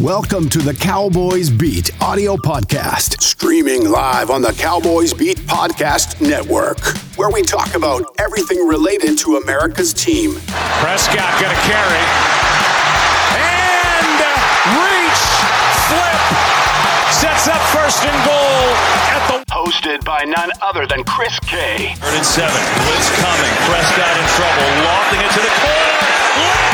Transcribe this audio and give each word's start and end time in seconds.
Welcome 0.00 0.48
to 0.56 0.60
the 0.60 0.72
Cowboys 0.72 1.50
Beat 1.50 1.90
audio 2.00 2.34
podcast, 2.34 3.20
streaming 3.20 3.90
live 3.90 4.30
on 4.30 4.40
the 4.40 4.52
Cowboys 4.52 5.12
Beat 5.12 5.36
Podcast 5.44 6.24
Network, 6.24 6.80
where 7.18 7.28
we 7.28 7.42
talk 7.42 7.74
about 7.74 8.08
everything 8.18 8.66
related 8.66 9.18
to 9.18 9.36
America's 9.36 9.92
team. 9.92 10.40
Prescott 10.80 11.36
going 11.36 11.52
to 11.52 11.62
carry. 11.68 12.00
And 13.44 14.16
reach, 14.72 15.22
flip, 15.84 16.20
sets 17.20 17.52
up 17.52 17.60
first 17.68 18.00
and 18.00 18.16
goal 18.24 18.72
at 19.12 19.20
the. 19.28 19.44
Hosted 19.52 20.02
by 20.02 20.24
none 20.24 20.50
other 20.62 20.86
than 20.86 21.04
Chris 21.04 21.38
K. 21.40 21.92
Third 22.00 22.14
and 22.16 22.24
seven. 22.24 22.56
Blitz 22.88 23.12
coming. 23.20 23.52
Prescott 23.68 24.16
in 24.16 24.26
trouble. 24.32 24.64
Lofting 24.80 25.20
it 25.20 25.32
to 25.36 25.40
the 25.44 25.54
corner. 25.60 26.69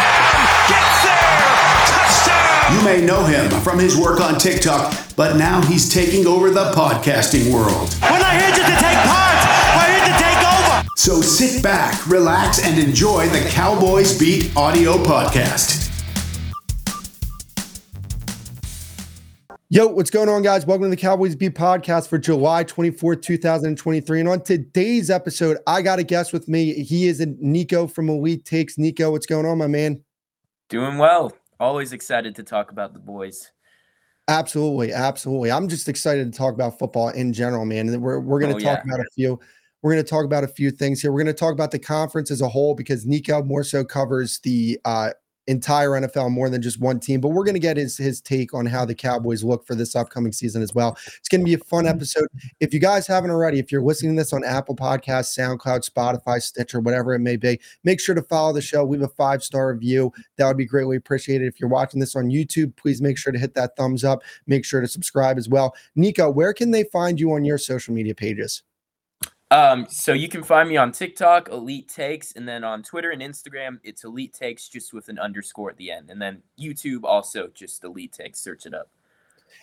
You 2.73 2.83
may 2.83 3.01
know 3.01 3.25
him 3.25 3.49
from 3.61 3.79
his 3.79 3.97
work 3.97 4.21
on 4.21 4.41
TikTok, 4.41 4.93
but 5.15 5.37
now 5.37 5.63
he's 5.63 5.89
taking 5.89 6.27
over 6.27 6.51
the 6.51 6.73
podcasting 6.73 7.53
world. 7.53 7.95
We're 8.03 8.19
not 8.19 8.33
here 8.33 8.51
just 8.51 8.67
to 8.67 8.85
take 8.85 8.99
part. 9.07 9.39
We're 9.77 9.95
here 9.95 10.05
to 10.05 10.19
take 10.21 10.39
over. 10.43 10.89
So 10.97 11.21
sit 11.21 11.63
back, 11.63 12.05
relax, 12.09 12.65
and 12.65 12.77
enjoy 12.77 13.29
the 13.29 13.49
Cowboys 13.51 14.19
Beat 14.19 14.51
audio 14.57 14.95
podcast. 14.95 15.85
Yo, 19.69 19.87
what's 19.87 20.11
going 20.11 20.29
on, 20.29 20.43
guys? 20.43 20.67
Welcome 20.67 20.87
to 20.87 20.91
the 20.91 20.97
Cowboys 20.97 21.37
Beat 21.37 21.55
podcast 21.55 22.09
for 22.09 22.19
July 22.19 22.65
24th, 22.65 23.23
2023. 23.23 24.19
And 24.19 24.29
on 24.29 24.43
today's 24.43 25.09
episode, 25.09 25.59
I 25.69 25.83
got 25.83 26.01
a 26.01 26.05
guest 26.05 26.33
with 26.33 26.49
me. 26.49 26.83
He 26.83 27.07
is 27.07 27.25
Nico 27.39 27.87
from 27.87 28.09
Elite 28.09 28.45
Takes. 28.45 28.77
Nico, 28.77 29.13
what's 29.13 29.27
going 29.27 29.47
on, 29.47 29.57
my 29.57 29.69
man? 29.69 30.03
Doing 30.69 30.99
well. 30.99 31.33
Always 31.59 31.93
excited 31.93 32.35
to 32.37 32.43
talk 32.43 32.71
about 32.71 32.93
the 32.93 32.99
boys. 32.99 33.51
Absolutely, 34.29 34.93
absolutely. 34.93 35.53
I'm 35.53 35.69
just 35.69 35.89
excited 35.89 36.33
to 36.33 36.37
talk 36.37 36.55
about 36.55 36.79
football 36.79 37.11
in 37.11 37.33
general, 37.33 37.65
man. 37.65 38.01
We're 38.01 38.19
we're 38.21 38.41
going 38.41 38.57
to 38.57 38.57
Oh, 38.57 38.75
talk 38.75 38.85
yeah. 38.85 38.95
about 38.95 39.01
a 39.01 39.09
few. 39.15 39.41
We're 39.83 39.93
going 39.93 40.05
to 40.05 40.11
talk 40.11 40.25
about 40.25 40.43
a 40.43 40.49
few 40.49 40.71
things 40.71 41.01
here. 41.01 41.13
We're 41.13 41.23
going 41.23 41.35
to 41.35 41.39
talk 41.39 41.53
about 41.53 41.71
the 41.71 41.79
conference 41.79 42.31
as 42.31 42.41
a 42.41 42.49
whole 42.49 42.75
because 42.75 43.07
Nico 43.07 43.43
more 43.43 43.63
so 43.63 43.85
covers 43.85 44.41
the 44.41 44.81
uh, 44.85 45.11
entire 45.47 45.91
NFL 45.91 46.31
more 46.31 46.51
than 46.51 46.63
just 46.63 46.81
one 46.81 47.01
team. 47.01 47.21
But 47.21 47.29
we're 47.29 47.45
going 47.45 47.55
to 47.55 47.61
get 47.61 47.77
his 47.77 47.97
his 47.97 48.21
take 48.21 48.55
on 48.55 48.67
how 48.67 48.85
the 48.85 48.95
Cowboys 48.95 49.45
look 49.45 49.67
for 49.67 49.75
this 49.75 49.95
upcoming 49.95 50.33
season 50.33 50.63
as 50.63 50.75
well. 50.75 50.97
It's 51.19 51.29
going 51.29 51.41
to 51.41 51.45
be 51.45 51.55
a 51.55 51.59
fun 51.59 51.85
mm-hmm. 51.85 51.97
episode. 51.97 52.29
If 52.61 52.75
you 52.75 52.81
guys 52.81 53.07
haven't 53.07 53.31
already, 53.31 53.59
if 53.59 53.71
you're 53.71 53.83
listening 53.83 54.17
to 54.17 54.21
this 54.21 54.33
on 54.33 54.45
Apple 54.45 54.77
Podcasts, 54.77 55.37
SoundCloud, 55.37 55.89
Spotify, 55.89 56.43
Stitcher, 56.43 56.81
whatever 56.81 57.15
it 57.15 57.21
may 57.21 57.37
be, 57.37 57.61
make 57.85 58.01
sure 58.01 58.15
to 58.15 58.23
follow 58.23 58.53
the 58.53 58.63
show. 58.63 58.85
Leave 58.85 59.03
a 59.03 59.09
five 59.09 59.43
star 59.43 59.73
review. 59.73 60.13
That 60.37 60.47
would 60.49 60.57
be 60.57 60.67
greatly 60.67 60.97
appreciated. 60.97 61.47
If 61.47 61.61
you're 61.61 61.71
watching 61.71 62.01
this 62.01 62.17
on 62.17 62.27
YouTube, 62.27 62.75
please 62.77 63.01
make 63.01 63.19
sure 63.19 63.33
to 63.33 63.39
hit 63.39 63.55
that 63.55 63.77
thumbs 63.77 64.05
up. 64.05 64.23
Make 64.47 64.65
sure 64.65 64.81
to 64.81 64.89
subscribe 64.89 65.39
as 65.39 65.49
well. 65.49 65.75
Nico, 65.95 66.31
where 66.31 66.53
can 66.53 66.71
they 66.71 66.85
find 66.85 67.21
you 67.21 67.33
on 67.33 67.45
your 67.45 67.59
social 67.59 67.95
media 67.95 68.15
pages? 68.15 68.63
Um, 69.51 69.87
so 69.89 70.13
you 70.13 70.29
can 70.29 70.43
find 70.43 70.69
me 70.69 70.77
on 70.77 70.91
TikTok, 70.91 71.51
Elite 71.51 71.89
Takes, 71.89 72.33
and 72.33 72.49
then 72.49 72.65
on 72.65 72.83
Twitter 72.83 73.11
and 73.11 73.23
Instagram, 73.23 73.79
it's 73.85 74.03
Elite 74.03 74.35
Takes 74.35 74.69
just 74.69 74.93
with 74.93 75.09
an 75.09 75.19
underscore 75.21 75.71
at 75.71 75.77
the 75.77 75.91
end. 75.91 76.11
And 76.11 76.21
then 76.21 76.43
YouTube 76.59 77.05
also 77.05 77.49
just 77.55 77.85
Elite 77.85 78.13
Takes. 78.13 78.41
Search 78.41 78.67
it 78.67 78.75
up. 78.75 78.91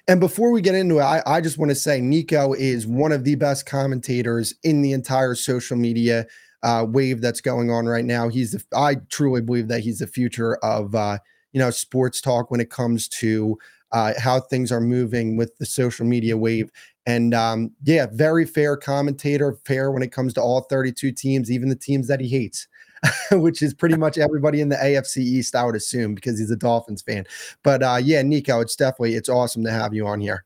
And 0.07 0.19
before 0.19 0.51
we 0.51 0.61
get 0.61 0.75
into 0.75 0.99
it, 0.99 1.03
I, 1.03 1.21
I 1.25 1.41
just 1.41 1.57
want 1.57 1.69
to 1.69 1.75
say 1.75 1.99
Nico 1.99 2.53
is 2.53 2.87
one 2.87 3.11
of 3.11 3.25
the 3.25 3.35
best 3.35 3.65
commentators 3.65 4.53
in 4.63 4.81
the 4.81 4.93
entire 4.93 5.35
social 5.35 5.75
media 5.75 6.25
uh, 6.63 6.85
wave 6.87 7.19
that's 7.19 7.41
going 7.41 7.69
on 7.69 7.85
right 7.85 8.05
now. 8.05 8.29
He's, 8.29 8.53
the, 8.53 8.63
I 8.75 8.95
truly 9.09 9.41
believe 9.41 9.67
that 9.67 9.81
he's 9.81 9.99
the 9.99 10.07
future 10.07 10.55
of, 10.63 10.95
uh, 10.95 11.17
you 11.51 11.59
know, 11.59 11.69
sports 11.69 12.21
talk 12.21 12.51
when 12.51 12.61
it 12.61 12.69
comes 12.69 13.09
to 13.09 13.57
uh, 13.91 14.13
how 14.17 14.39
things 14.39 14.71
are 14.71 14.81
moving 14.81 15.37
with 15.37 15.55
the 15.57 15.65
social 15.65 16.05
media 16.05 16.35
wave. 16.35 16.71
And 17.05 17.33
um, 17.33 17.71
yeah, 17.83 18.07
very 18.11 18.45
fair 18.45 18.77
commentator, 18.77 19.57
fair 19.65 19.91
when 19.91 20.03
it 20.03 20.11
comes 20.11 20.33
to 20.35 20.41
all 20.41 20.61
32 20.61 21.11
teams, 21.11 21.51
even 21.51 21.69
the 21.69 21.75
teams 21.75 22.07
that 22.07 22.19
he 22.19 22.27
hates. 22.27 22.67
which 23.31 23.61
is 23.61 23.73
pretty 23.73 23.97
much 23.97 24.17
everybody 24.17 24.61
in 24.61 24.69
the 24.69 24.77
AFC 24.77 25.17
East, 25.17 25.55
I 25.55 25.65
would 25.65 25.75
assume, 25.75 26.15
because 26.15 26.39
he's 26.39 26.51
a 26.51 26.55
Dolphins 26.55 27.01
fan. 27.01 27.25
But 27.61 27.83
uh, 27.83 27.99
yeah, 28.01 28.21
Nico, 28.21 28.61
it's 28.61 28.77
definitely 28.77 29.15
it's 29.15 29.27
awesome 29.27 29.61
to 29.65 29.71
have 29.71 29.93
you 29.93 30.07
on 30.07 30.21
here. 30.21 30.45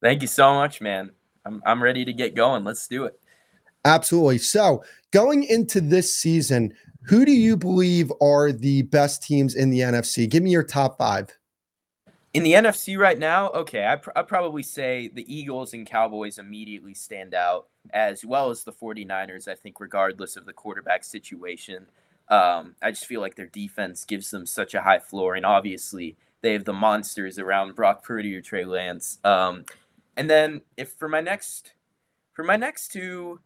Thank 0.00 0.22
you 0.22 0.28
so 0.28 0.54
much, 0.54 0.80
man. 0.80 1.10
I'm, 1.44 1.62
I'm 1.66 1.82
ready 1.82 2.04
to 2.04 2.12
get 2.12 2.34
going. 2.34 2.64
Let's 2.64 2.86
do 2.88 3.04
it. 3.04 3.20
Absolutely. 3.84 4.38
So 4.38 4.84
going 5.12 5.44
into 5.44 5.80
this 5.80 6.16
season, 6.16 6.72
who 7.02 7.24
do 7.24 7.32
you 7.32 7.56
believe 7.56 8.12
are 8.20 8.52
the 8.52 8.82
best 8.82 9.22
teams 9.22 9.54
in 9.54 9.70
the 9.70 9.80
NFC? 9.80 10.28
Give 10.28 10.42
me 10.42 10.50
your 10.50 10.62
top 10.62 10.98
five. 10.98 11.36
In 12.38 12.44
the 12.44 12.52
NFC 12.52 12.96
right 12.96 13.18
now, 13.18 13.48
okay, 13.48 13.84
I 13.84 13.96
pr- 13.96 14.10
probably 14.28 14.62
say 14.62 15.10
the 15.12 15.26
Eagles 15.26 15.74
and 15.74 15.84
Cowboys 15.84 16.38
immediately 16.38 16.94
stand 16.94 17.34
out, 17.34 17.66
as 17.92 18.24
well 18.24 18.50
as 18.50 18.62
the 18.62 18.70
49ers, 18.70 19.48
I 19.48 19.56
think, 19.56 19.80
regardless 19.80 20.36
of 20.36 20.46
the 20.46 20.52
quarterback 20.52 21.02
situation. 21.02 21.86
Um, 22.28 22.76
I 22.80 22.92
just 22.92 23.06
feel 23.06 23.20
like 23.20 23.34
their 23.34 23.46
defense 23.48 24.04
gives 24.04 24.30
them 24.30 24.46
such 24.46 24.74
a 24.74 24.82
high 24.82 25.00
floor, 25.00 25.34
and 25.34 25.44
obviously 25.44 26.16
they 26.40 26.52
have 26.52 26.64
the 26.64 26.72
monsters 26.72 27.40
around 27.40 27.74
Brock 27.74 28.04
Purdy 28.04 28.36
or 28.36 28.40
Trey 28.40 28.64
Lance. 28.64 29.18
Um, 29.24 29.64
and 30.16 30.30
then 30.30 30.60
if 30.76 30.92
for 30.92 31.08
my 31.08 31.20
next 31.20 31.72
for 32.34 32.44
my 32.44 32.54
next 32.54 32.92
two, 32.92 33.40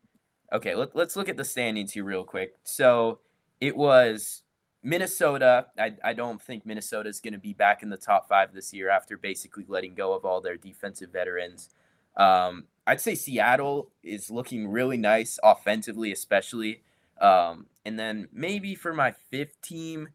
okay, 0.53 0.75
let, 0.75 0.95
let's 0.95 1.17
look 1.17 1.31
at 1.31 1.39
the 1.39 1.47
standings 1.47 1.93
here 1.93 2.05
real 2.05 2.25
quick. 2.25 2.57
So 2.65 3.21
it 3.59 3.75
was 3.75 4.43
Minnesota. 4.83 5.67
I, 5.79 5.95
I 6.03 6.13
don't 6.13 6.43
think 6.43 6.67
Minnesota 6.67 7.09
is 7.09 7.21
going 7.21 7.35
to 7.35 7.39
be 7.39 7.53
back 7.53 7.83
in 7.83 7.91
the 7.91 7.97
top 7.97 8.29
five 8.29 8.53
this 8.53 8.73
year 8.73 8.91
after 8.91 9.17
basically 9.17 9.65
letting 9.69 9.95
go 9.95 10.13
of 10.13 10.25
all 10.25 10.41
their 10.41 10.57
defensive 10.57 11.11
veterans. 11.11 11.71
Um, 12.17 12.65
I'd 12.87 13.01
say 13.01 13.15
Seattle 13.15 13.91
is 14.03 14.31
looking 14.31 14.69
really 14.69 14.97
nice 14.97 15.39
offensively, 15.43 16.13
especially. 16.13 16.83
Um, 17.21 17.67
and 17.85 17.99
then 17.99 18.29
maybe 18.33 18.75
for 18.75 18.93
my 18.93 19.13
fifth 19.13 19.61
team, 19.63 20.09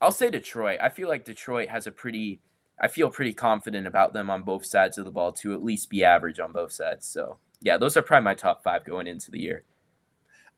I'll 0.00 0.12
say 0.12 0.30
Detroit. 0.30 0.78
I 0.80 0.88
feel 0.88 1.08
like 1.08 1.24
Detroit 1.24 1.68
has 1.68 1.86
a 1.86 1.92
pretty, 1.92 2.40
I 2.80 2.88
feel 2.88 3.10
pretty 3.10 3.34
confident 3.34 3.86
about 3.86 4.14
them 4.14 4.30
on 4.30 4.42
both 4.42 4.64
sides 4.64 4.96
of 4.96 5.04
the 5.04 5.10
ball 5.10 5.32
to 5.32 5.52
at 5.52 5.62
least 5.62 5.90
be 5.90 6.04
average 6.04 6.40
on 6.40 6.52
both 6.52 6.72
sides. 6.72 7.06
So 7.06 7.38
yeah, 7.60 7.76
those 7.76 7.96
are 7.96 8.02
probably 8.02 8.24
my 8.24 8.34
top 8.34 8.62
five 8.62 8.84
going 8.84 9.06
into 9.06 9.30
the 9.30 9.40
year. 9.40 9.64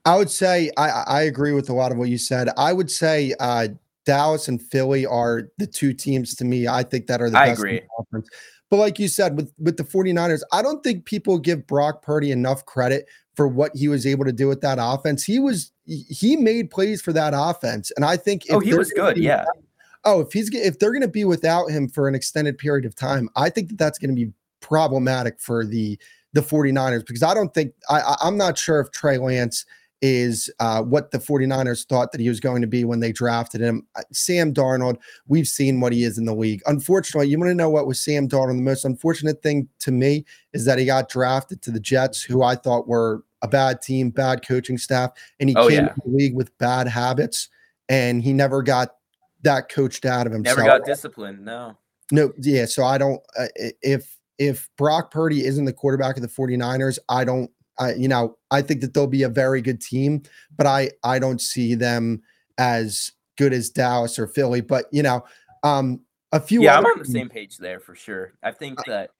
I 0.04 0.16
would 0.16 0.30
say 0.30 0.70
I, 0.76 0.88
I 1.06 1.22
agree 1.22 1.52
with 1.52 1.68
a 1.68 1.74
lot 1.74 1.92
of 1.92 1.98
what 1.98 2.08
you 2.08 2.18
said. 2.18 2.48
I 2.56 2.72
would 2.72 2.90
say 2.90 3.34
uh, 3.40 3.68
Dallas 4.06 4.48
and 4.48 4.60
Philly 4.60 5.04
are 5.06 5.48
the 5.58 5.66
two 5.66 5.92
teams 5.92 6.34
to 6.36 6.44
me. 6.44 6.66
I 6.66 6.82
think 6.82 7.06
that 7.06 7.20
are 7.20 7.28
the 7.30 7.38
I 7.38 7.46
best 7.48 7.60
agree. 7.60 7.82
conference. 7.96 8.28
But 8.70 8.76
like 8.76 8.98
you 8.98 9.08
said, 9.08 9.36
with 9.36 9.52
with 9.58 9.76
the 9.76 9.84
49ers, 9.84 10.42
I 10.52 10.62
don't 10.62 10.82
think 10.82 11.04
people 11.04 11.38
give 11.38 11.66
Brock 11.66 12.02
Purdy 12.02 12.30
enough 12.30 12.64
credit 12.66 13.06
for 13.34 13.46
what 13.48 13.74
he 13.74 13.88
was 13.88 14.06
able 14.06 14.24
to 14.24 14.32
do 14.32 14.48
with 14.48 14.60
that 14.62 14.78
offense. 14.80 15.24
He 15.24 15.38
was 15.38 15.72
he- 15.86 16.36
made 16.36 16.70
plays 16.70 17.02
for 17.02 17.12
that 17.12 17.32
offense, 17.34 17.90
and 17.96 18.04
I 18.04 18.16
think 18.16 18.44
Oh, 18.50 18.58
if 18.58 18.64
he 18.64 18.74
was 18.74 18.92
good. 18.92 19.16
Yeah. 19.16 19.40
without- 19.40 19.56
Oh, 20.04 20.20
if 20.20 20.32
he's 20.32 20.48
if 20.54 20.78
they're 20.78 20.92
going 20.92 21.02
to 21.02 21.08
be 21.08 21.26
without 21.26 21.66
him 21.70 21.86
for 21.86 22.08
an 22.08 22.14
extended 22.14 22.56
period 22.56 22.86
of 22.86 22.94
time, 22.94 23.28
I 23.36 23.50
think 23.50 23.68
that 23.68 23.76
that's 23.76 23.98
going 23.98 24.08
to 24.08 24.16
be 24.16 24.32
problematic 24.62 25.38
for 25.40 25.66
the 25.66 25.98
the 26.32 26.40
49ers 26.40 27.04
because 27.04 27.22
I 27.22 27.34
don't 27.34 27.52
think 27.52 27.74
I 27.90 28.16
I'm 28.22 28.38
not 28.38 28.56
sure 28.56 28.80
if 28.80 28.90
Trey 28.92 29.18
Lance 29.18 29.66
is 30.02 30.50
uh, 30.60 30.82
what 30.82 31.10
the 31.10 31.18
49ers 31.18 31.86
thought 31.86 32.10
that 32.12 32.20
he 32.20 32.28
was 32.28 32.40
going 32.40 32.62
to 32.62 32.66
be 32.66 32.84
when 32.84 33.00
they 33.00 33.12
drafted 33.12 33.60
him. 33.60 33.86
Uh, 33.96 34.02
Sam 34.12 34.52
Darnold, 34.54 34.96
we've 35.26 35.46
seen 35.46 35.80
what 35.80 35.92
he 35.92 36.04
is 36.04 36.16
in 36.16 36.24
the 36.24 36.34
league. 36.34 36.62
Unfortunately, 36.66 37.28
you 37.28 37.38
want 37.38 37.50
to 37.50 37.54
know 37.54 37.68
what 37.70 37.86
was 37.86 38.00
Sam 38.00 38.28
Darnold? 38.28 38.56
The 38.56 38.62
most 38.62 38.84
unfortunate 38.84 39.42
thing 39.42 39.68
to 39.80 39.90
me 39.92 40.24
is 40.52 40.64
that 40.64 40.78
he 40.78 40.86
got 40.86 41.08
drafted 41.10 41.60
to 41.62 41.70
the 41.70 41.80
Jets, 41.80 42.22
who 42.22 42.42
I 42.42 42.54
thought 42.54 42.88
were 42.88 43.24
a 43.42 43.48
bad 43.48 43.82
team, 43.82 44.10
bad 44.10 44.46
coaching 44.46 44.78
staff, 44.78 45.10
and 45.38 45.48
he 45.48 45.56
Oh, 45.56 45.68
came 45.68 45.84
yeah. 45.86 45.88
to 45.92 46.00
the 46.04 46.10
league 46.16 46.34
with 46.34 46.56
bad 46.58 46.86
habits, 46.88 47.48
and 47.88 48.22
he 48.22 48.32
never 48.32 48.62
got 48.62 48.96
that 49.42 49.68
coached 49.70 50.04
out 50.04 50.26
of 50.26 50.32
himself. 50.32 50.58
Never 50.58 50.68
got 50.78 50.86
disciplined. 50.86 51.44
No. 51.44 51.76
No, 52.12 52.32
yeah. 52.38 52.64
So 52.66 52.84
I 52.84 52.98
don't. 52.98 53.20
Uh, 53.38 53.46
if 53.82 54.16
if 54.38 54.68
Brock 54.76 55.10
Purdy 55.10 55.44
isn't 55.44 55.64
the 55.66 55.72
quarterback 55.72 56.16
of 56.16 56.22
the 56.22 56.28
49ers, 56.28 56.98
I 57.08 57.24
don't. 57.24 57.50
I 57.80 57.94
you 57.94 58.06
know 58.06 58.36
I 58.50 58.62
think 58.62 58.80
that 58.82 58.94
they'll 58.94 59.06
be 59.06 59.24
a 59.24 59.28
very 59.28 59.60
good 59.60 59.80
team, 59.80 60.22
but 60.56 60.66
I 60.66 60.90
I 61.02 61.18
don't 61.18 61.40
see 61.40 61.74
them 61.74 62.22
as 62.58 63.10
good 63.36 63.52
as 63.52 63.70
Dallas 63.70 64.18
or 64.18 64.28
Philly. 64.28 64.60
But 64.60 64.86
you 64.92 65.02
know, 65.02 65.24
um, 65.64 66.00
a 66.32 66.40
few. 66.40 66.62
Yeah, 66.62 66.78
I'm 66.78 66.86
on 66.86 66.98
the 66.98 67.04
same 67.04 67.28
page 67.28 67.56
there 67.56 67.80
for 67.80 67.94
sure. 67.94 68.34
I 68.42 68.52
think 68.52 68.78
that 68.86 69.10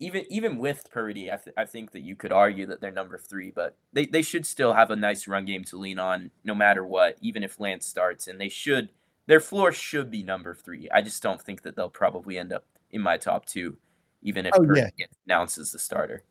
even 0.00 0.24
even 0.30 0.58
with 0.58 0.88
Purdy, 0.90 1.30
I, 1.32 1.36
th- 1.36 1.54
I 1.56 1.64
think 1.64 1.92
that 1.92 2.00
you 2.00 2.16
could 2.16 2.32
argue 2.32 2.66
that 2.66 2.80
they're 2.80 2.90
number 2.90 3.18
three, 3.18 3.50
but 3.50 3.76
they, 3.92 4.06
they 4.06 4.22
should 4.22 4.46
still 4.46 4.72
have 4.72 4.90
a 4.90 4.96
nice 4.96 5.26
run 5.26 5.44
game 5.44 5.64
to 5.64 5.78
lean 5.78 5.98
on 5.98 6.30
no 6.44 6.54
matter 6.54 6.84
what, 6.84 7.16
even 7.20 7.42
if 7.42 7.58
Lance 7.58 7.86
starts. 7.86 8.28
And 8.28 8.40
they 8.40 8.48
should 8.48 8.90
their 9.26 9.40
floor 9.40 9.72
should 9.72 10.10
be 10.10 10.22
number 10.22 10.54
three. 10.54 10.88
I 10.92 11.02
just 11.02 11.22
don't 11.22 11.40
think 11.40 11.62
that 11.62 11.76
they'll 11.76 11.90
probably 11.90 12.38
end 12.38 12.52
up 12.52 12.64
in 12.90 13.02
my 13.02 13.16
top 13.16 13.46
two, 13.46 13.76
even 14.22 14.46
if 14.46 14.54
Oh, 14.54 14.64
Purdy 14.64 14.82
yeah. 14.96 15.42
as 15.42 15.72
the 15.72 15.78
starter. 15.78 16.22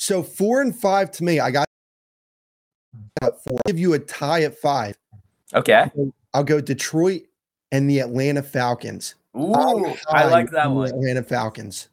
So 0.00 0.22
four 0.22 0.62
and 0.62 0.74
five 0.74 1.10
to 1.12 1.24
me, 1.24 1.40
I 1.40 1.50
got 1.50 1.68
at 3.20 3.44
four. 3.44 3.58
Give 3.66 3.78
you 3.78 3.92
a 3.92 3.98
tie 3.98 4.44
at 4.44 4.58
five. 4.58 4.96
Okay. 5.52 5.90
I'll 6.32 6.42
go 6.42 6.58
Detroit 6.58 7.24
and 7.70 7.88
the 7.88 8.00
Atlanta 8.00 8.42
Falcons. 8.42 9.16
Ooh, 9.36 9.94
I 10.08 10.24
like 10.24 10.50
that 10.52 10.70
one. 10.70 10.88
Atlanta 10.88 11.22
Falcons. 11.22 11.90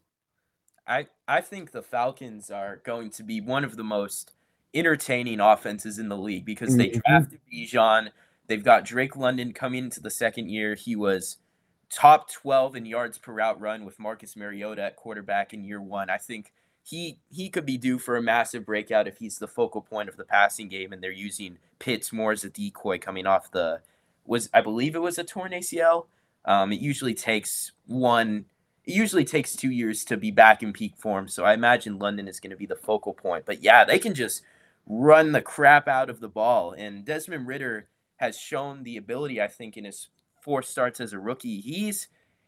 I 0.88 1.07
I 1.27 1.42
think 1.42 1.71
the 1.71 1.81
Falcons 1.81 2.50
are 2.50 2.77
going 2.86 3.09
to 3.12 3.24
be 3.24 3.42
one 3.42 3.65
of 3.65 3.75
the 3.75 3.83
most 3.83 4.31
entertaining 4.74 5.42
offenses 5.42 6.00
in 6.00 6.07
the 6.07 6.18
league 6.18 6.45
because 6.45 6.77
they 6.77 6.92
Mhm. 6.92 7.01
drafted 7.06 7.39
Bijan. 7.51 8.12
They've 8.48 8.63
got 8.63 8.86
Drake 8.86 9.18
London 9.18 9.51
coming 9.51 9.83
into 9.83 10.00
the 10.00 10.09
second 10.09 10.48
year. 10.50 10.75
He 10.75 10.95
was 10.95 11.38
top 11.89 12.31
12 12.31 12.77
in 12.77 12.86
yards 12.86 13.18
per 13.18 13.33
route 13.33 13.59
run 13.59 13.83
with 13.83 14.00
Marcus 14.00 14.38
Mariota 14.38 14.83
at 14.83 14.95
quarterback 14.95 15.54
in 15.54 15.65
year 15.65 15.81
one. 15.81 16.09
I 16.09 16.18
think 16.18 16.54
he 16.87 17.19
he 17.29 17.49
could 17.49 17.65
be 17.65 17.77
due 17.77 17.99
for 17.99 18.15
a 18.15 18.21
massive 18.21 18.65
breakout 18.65 19.07
if 19.07 19.17
he's 19.17 19.39
the 19.39 19.47
focal 19.47 19.81
point 19.81 20.07
of 20.07 20.15
the 20.15 20.23
passing 20.23 20.69
game 20.69 20.93
and 20.93 21.03
they're 21.03 21.11
using 21.11 21.57
Pitts 21.79 22.13
more 22.13 22.31
as 22.31 22.45
a 22.45 22.49
decoy 22.49 22.97
coming 22.97 23.27
off 23.27 23.51
the 23.51 23.81
was 24.25 24.49
I 24.53 24.61
believe 24.61 24.95
it 24.95 25.01
was 25.01 25.17
a 25.17 25.25
torn 25.25 25.51
ACL. 25.51 26.05
Um, 26.45 26.71
it 26.71 26.79
usually 26.79 27.13
takes 27.13 27.73
one 27.87 28.45
it 28.85 28.93
usually 28.93 29.25
takes 29.25 29.53
two 29.53 29.69
years 29.69 30.05
to 30.05 30.15
be 30.15 30.31
back 30.31 30.63
in 30.63 30.71
peak 30.71 30.95
form. 30.95 31.27
So 31.27 31.43
I 31.43 31.53
imagine 31.53 31.99
London 31.99 32.29
is 32.29 32.39
going 32.39 32.51
to 32.51 32.57
be 32.57 32.65
the 32.65 32.77
focal 32.77 33.13
point. 33.13 33.45
But 33.45 33.61
yeah, 33.61 33.83
they 33.83 33.99
can 33.99 34.13
just 34.13 34.41
run 34.85 35.33
the 35.33 35.41
crap 35.41 35.89
out 35.89 36.09
of 36.09 36.21
the 36.21 36.29
ball. 36.29 36.71
And 36.71 37.03
Desmond 37.03 37.47
Ridder 37.47 37.89
has 38.15 38.39
shown 38.39 38.83
the 38.83 38.95
ability, 38.95 39.41
I 39.41 39.49
think, 39.49 39.75
in 39.75 39.83
his 39.83 40.07
four 40.39 40.61
starts 40.61 41.01
as 41.01 41.11
a 41.11 41.19
rookie. 41.19 41.59
He's 41.59 42.07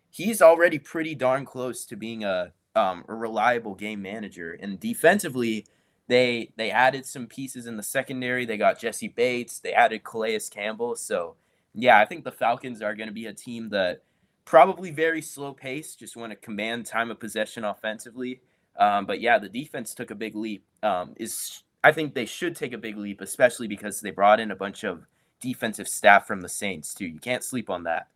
he's 0.10 0.42
already 0.42 0.80
pretty 0.80 1.14
darn 1.14 1.44
close 1.44 1.86
to 1.88 1.98
being 1.98 2.24
a 2.24 2.54
um, 2.80 3.04
a 3.08 3.14
reliable 3.14 3.76
game 3.76 4.02
manager. 4.02 4.58
And 4.62 4.80
defensively, 4.80 5.66
they 6.08 6.52
they 6.56 6.72
added 6.72 7.06
some 7.06 7.28
pieces 7.28 7.68
in 7.68 7.78
the 7.78 7.84
secondary. 7.84 8.46
They 8.46 8.58
got 8.58 8.80
Jessie 8.80 9.10
Bates. 9.10 9.60
They 9.60 9.74
added 9.74 10.04
Calais 10.04 10.40
Campbell. 10.50 10.96
So 10.96 11.36
yeah, 11.74 12.00
I 12.00 12.06
think 12.06 12.24
the 12.24 12.32
Falcons 12.32 12.82
are 12.82 12.96
going 12.96 13.10
to 13.10 13.14
be 13.14 13.28
a 13.28 13.34
team 13.34 13.70
that 13.70 14.02
probably 14.46 14.92
very 14.92 15.22
slow 15.22 15.54
pace, 15.54 15.96
just 15.96 16.16
want 16.16 16.32
to 16.32 16.36
command 16.36 16.86
time 16.86 17.12
of 17.12 17.20
possession 17.20 17.64
offensively. 17.64 18.42
Um, 18.78 19.06
but 19.06 19.22
yeah, 19.22 19.38
the 19.38 19.50
defense 19.50 19.94
took 19.94 20.10
a 20.10 20.16
big 20.16 20.36
leap. 20.36 20.64
Um, 20.82 21.14
is 21.18 21.64
I 21.84 21.92
think 21.92 22.14
they 22.14 22.26
should 22.26 22.56
take 22.56 22.74
a 22.74 22.78
big 22.78 22.98
leap, 22.98 23.22
especially 23.22 23.68
because 23.68 24.00
they 24.00 24.12
brought 24.12 24.40
in 24.40 24.52
a 24.52 24.56
bunch 24.56 24.84
of 24.84 25.06
defensive 25.42 25.88
staff 25.88 26.26
from 26.26 26.42
the 26.42 26.50
Saints 26.50 26.94
too. 26.94 27.06
You 27.06 27.20
can't 27.20 27.44
sleep 27.44 27.70
on 27.70 27.84
that. 27.84 28.08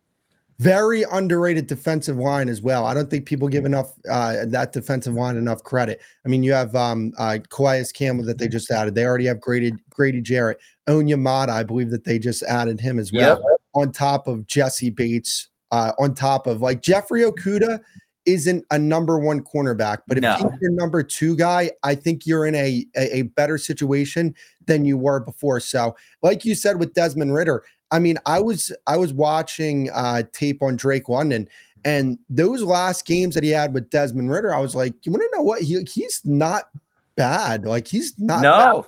Very 0.60 1.04
underrated 1.10 1.66
defensive 1.66 2.16
line 2.16 2.48
as 2.48 2.62
well. 2.62 2.86
I 2.86 2.94
don't 2.94 3.10
think 3.10 3.26
people 3.26 3.48
give 3.48 3.64
enough 3.64 3.92
uh, 4.08 4.44
that 4.46 4.72
defensive 4.72 5.14
line 5.14 5.36
enough 5.36 5.64
credit. 5.64 6.00
I 6.24 6.28
mean, 6.28 6.44
you 6.44 6.52
have 6.52 6.76
um, 6.76 7.12
uh, 7.18 7.38
Calais 7.50 7.86
Campbell 7.92 8.24
that 8.26 8.38
they 8.38 8.46
just 8.46 8.70
added. 8.70 8.94
They 8.94 9.04
already 9.04 9.26
have 9.26 9.40
Grady 9.40 9.72
Grady 9.90 10.20
Jarrett, 10.20 10.60
Onyemata. 10.88 11.48
I 11.48 11.64
believe 11.64 11.90
that 11.90 12.04
they 12.04 12.20
just 12.20 12.44
added 12.44 12.80
him 12.80 13.00
as 13.00 13.12
well. 13.12 13.38
Yep. 13.40 13.58
On 13.74 13.90
top 13.90 14.28
of 14.28 14.46
Jessie 14.46 14.90
Bates, 14.90 15.48
uh, 15.72 15.90
on 15.98 16.14
top 16.14 16.46
of 16.46 16.62
like 16.62 16.82
Jeffrey 16.82 17.22
Okudah 17.22 17.80
isn't 18.24 18.64
a 18.70 18.78
number 18.78 19.18
one 19.18 19.42
cornerback, 19.42 19.98
but 20.06 20.16
if 20.16 20.22
No. 20.22 20.36
he's 20.36 20.60
your 20.60 20.70
number 20.70 21.02
two 21.02 21.36
guy, 21.36 21.70
I 21.82 21.94
think 21.94 22.26
you're 22.26 22.46
in 22.46 22.54
a, 22.54 22.86
a 22.96 23.16
a 23.18 23.22
better 23.22 23.58
situation 23.58 24.34
than 24.66 24.84
you 24.84 24.96
were 24.96 25.20
before. 25.20 25.60
So, 25.60 25.94
like 26.22 26.44
you 26.44 26.54
said 26.54 26.78
with 26.78 26.94
Desmond 26.94 27.34
Ridder, 27.34 27.64
I 27.94 28.00
mean, 28.00 28.18
I 28.26 28.40
was 28.40 28.72
I 28.88 28.96
was 28.96 29.12
watching 29.12 29.88
uh, 29.94 30.24
tape 30.32 30.64
on 30.64 30.74
Drake 30.74 31.08
London, 31.08 31.48
and 31.84 32.18
those 32.28 32.60
last 32.60 33.06
games 33.06 33.36
that 33.36 33.44
he 33.44 33.50
had 33.50 33.72
with 33.72 33.88
Desmond 33.88 34.32
Ridder, 34.32 34.52
I 34.52 34.58
was 34.58 34.74
like, 34.74 34.94
you 35.06 35.12
want 35.12 35.22
to 35.22 35.30
know 35.36 35.44
what? 35.44 35.62
He 35.62 35.80
he's 35.84 36.20
not 36.24 36.70
bad. 37.14 37.64
Like 37.64 37.86
he's 37.86 38.18
not 38.18 38.42
no, 38.42 38.86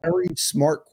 bad, 0.00 0.12
very 0.12 0.28
smart. 0.36 0.84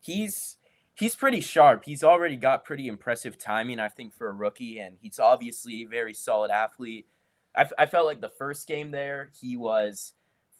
he's 0.00 0.56
he's 0.94 1.14
pretty 1.14 1.42
sharp. 1.42 1.84
He's 1.84 2.02
already 2.02 2.36
got 2.36 2.64
pretty 2.64 2.88
impressive 2.88 3.36
timing, 3.38 3.78
I 3.78 3.88
think, 3.88 4.16
for 4.16 4.30
a 4.30 4.32
rookie, 4.32 4.78
and 4.78 4.96
he's 5.02 5.18
obviously 5.18 5.82
a 5.82 5.84
very 5.84 6.14
solid 6.14 6.50
athlete. 6.50 7.06
I, 7.54 7.60
f- 7.60 7.72
I 7.78 7.84
felt 7.84 8.06
like 8.06 8.22
the 8.22 8.30
first 8.30 8.66
game 8.66 8.90
there, 8.90 9.32
he 9.38 9.58
was 9.58 10.14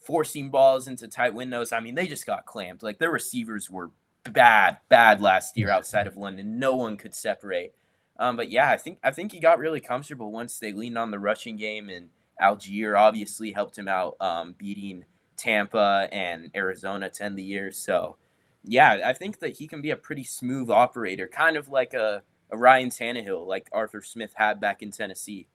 forcing 0.05 0.51
balls 0.51 0.87
into 0.87 1.07
tight 1.07 1.33
windows. 1.33 1.71
I 1.71 1.79
mean, 1.79 1.95
they 1.95 2.05
just 2.05 2.27
got 2.27 2.45
clamped. 2.45 2.83
Like 2.83 2.99
their 2.99 3.09
receivers 3.09 3.71
were 3.71 3.89
bad, 4.23 4.77
bad 4.89 5.21
last 5.21 5.57
year 5.57 5.69
outside 5.69 6.07
of 6.07 6.17
London. 6.17 6.59
No 6.59 6.75
one 6.75 6.97
could 6.97 7.15
separate. 7.15 7.73
Um, 8.19 8.35
but 8.35 8.51
yeah, 8.51 8.69
I 8.69 8.77
think 8.77 8.99
I 9.03 9.11
think 9.11 9.31
he 9.31 9.39
got 9.39 9.57
really 9.57 9.79
comfortable 9.79 10.31
once 10.31 10.59
they 10.59 10.73
leaned 10.73 10.97
on 10.97 11.09
the 11.09 11.19
rushing 11.19 11.57
game, 11.57 11.89
and 11.89 12.09
Allgeier 12.41 12.97
obviously 12.97 13.51
helped 13.51 13.77
him 13.77 13.87
out, 13.87 14.15
um, 14.19 14.53
beating 14.57 15.05
Tampa 15.37 16.07
and 16.11 16.51
Arizona 16.55 17.09
to 17.09 17.23
end 17.23 17.37
the 17.37 17.43
year. 17.43 17.71
So 17.71 18.17
yeah, 18.63 19.01
I 19.03 19.13
think 19.13 19.39
that 19.39 19.57
he 19.57 19.67
can 19.67 19.81
be 19.81 19.91
a 19.91 19.95
pretty 19.95 20.23
smooth 20.23 20.69
operator, 20.69 21.27
kind 21.27 21.57
of 21.57 21.69
like 21.69 21.93
a, 21.93 22.21
a 22.51 22.57
Ryan 22.57 22.89
Tannehill, 22.89 23.47
like 23.47 23.67
Arthur 23.71 24.03
Smith 24.03 24.33
had 24.35 24.59
back 24.61 24.83
in 24.83 24.91
Tennessee. 24.91 25.47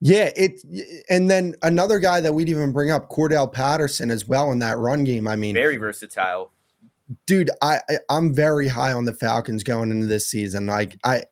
Yeah, 0.00 0.30
it 0.36 0.62
and 1.08 1.30
then 1.30 1.54
another 1.62 1.98
guy 1.98 2.20
that 2.20 2.34
we'd 2.34 2.48
even 2.48 2.72
bring 2.72 2.90
up, 2.90 3.08
Cordarrelle 3.08 3.52
Patterson 3.52 4.10
as 4.10 4.26
well 4.26 4.50
in 4.52 4.58
that 4.58 4.78
run 4.78 5.04
game. 5.04 5.28
I 5.28 5.36
mean, 5.36 5.54
Very 5.54 5.76
versatile. 5.76 6.50
Dude, 7.26 7.50
I, 7.62 7.80
I 7.88 7.98
I'm 8.10 8.34
very 8.34 8.68
high 8.68 8.92
on 8.92 9.04
the 9.04 9.12
Falcons 9.14 9.62
going 9.62 9.90
into 9.90 10.06
this 10.06 10.26
season. 10.26 10.66
Like 10.66 10.96
I 11.04 11.24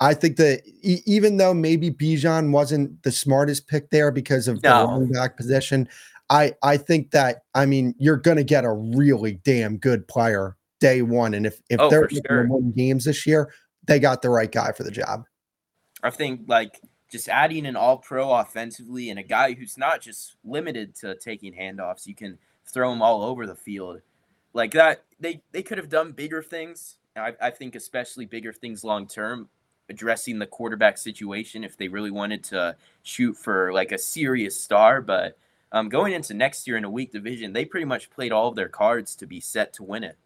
I 0.00 0.14
think 0.14 0.36
that 0.36 0.62
e- 0.82 1.02
even 1.06 1.36
though 1.36 1.54
maybe 1.54 1.90
Bijan 1.90 2.52
wasn't 2.52 3.02
the 3.02 3.12
smartest 3.12 3.66
pick 3.68 3.90
there 3.90 4.10
because 4.10 4.48
of 4.48 4.62
the 4.62 4.68
No. 4.68 4.86
running 4.86 5.12
back 5.12 5.36
position, 5.36 5.88
I 6.30 6.54
I 6.62 6.76
think 6.76 7.10
that 7.10 7.42
I 7.54 7.66
mean 7.66 7.94
you're 7.98 8.16
gonna 8.16 8.44
get 8.44 8.64
a 8.64 8.72
really 8.72 9.34
damn 9.44 9.76
good 9.76 10.06
player 10.08 10.56
day 10.80 11.02
one. 11.02 11.34
And 11.34 11.46
if 11.46 11.60
if 11.68 11.80
Oh, 11.80 11.90
they're 11.90 12.08
sure. 12.08 12.46
win 12.48 12.72
games 12.72 13.04
this 13.04 13.26
year, 13.26 13.52
they 13.86 13.98
got 13.98 14.22
the 14.22 14.30
right 14.30 14.50
guy 14.50 14.72
for 14.72 14.82
the 14.84 14.90
job. 14.90 15.24
I 16.02 16.10
think 16.10 16.42
like 16.46 16.80
just 17.12 17.28
adding 17.28 17.66
an 17.66 17.76
all 17.76 17.98
pro 17.98 18.32
offensively 18.32 19.10
and 19.10 19.18
a 19.18 19.22
guy 19.22 19.52
who's 19.52 19.76
not 19.76 20.00
just 20.00 20.36
limited 20.44 20.94
to 20.94 21.16
taking 21.16 21.52
handoffs, 21.52 22.06
you 22.06 22.14
can 22.14 22.38
throw 22.72 22.92
him 22.92 23.02
all 23.02 23.22
over 23.24 23.46
the 23.46 23.54
field. 23.56 24.00
Like 24.52 24.72
that, 24.72 25.04
they, 25.18 25.42
they 25.52 25.62
could 25.62 25.78
have 25.78 25.88
done 25.88 26.12
bigger 26.12 26.42
things. 26.42 26.96
I, 27.16 27.34
I 27.40 27.50
think, 27.50 27.74
especially 27.74 28.26
bigger 28.26 28.52
things 28.52 28.84
long 28.84 29.06
term, 29.06 29.48
addressing 29.88 30.38
the 30.38 30.46
quarterback 30.46 30.98
situation 30.98 31.64
if 31.64 31.76
they 31.76 31.88
really 31.88 32.10
wanted 32.10 32.44
to 32.44 32.76
shoot 33.02 33.34
for 33.36 33.72
like 33.72 33.92
a 33.92 33.98
serious 33.98 34.58
star. 34.58 35.00
But 35.00 35.36
um, 35.72 35.88
going 35.88 36.12
into 36.12 36.34
next 36.34 36.66
year 36.66 36.76
in 36.76 36.84
a 36.84 36.90
weak 36.90 37.12
division, 37.12 37.52
they 37.52 37.64
pretty 37.64 37.86
much 37.86 38.10
played 38.10 38.32
all 38.32 38.48
of 38.48 38.56
their 38.56 38.68
cards 38.68 39.16
to 39.16 39.26
be 39.26 39.40
set 39.40 39.72
to 39.74 39.82
win 39.82 40.04
it. 40.04 40.16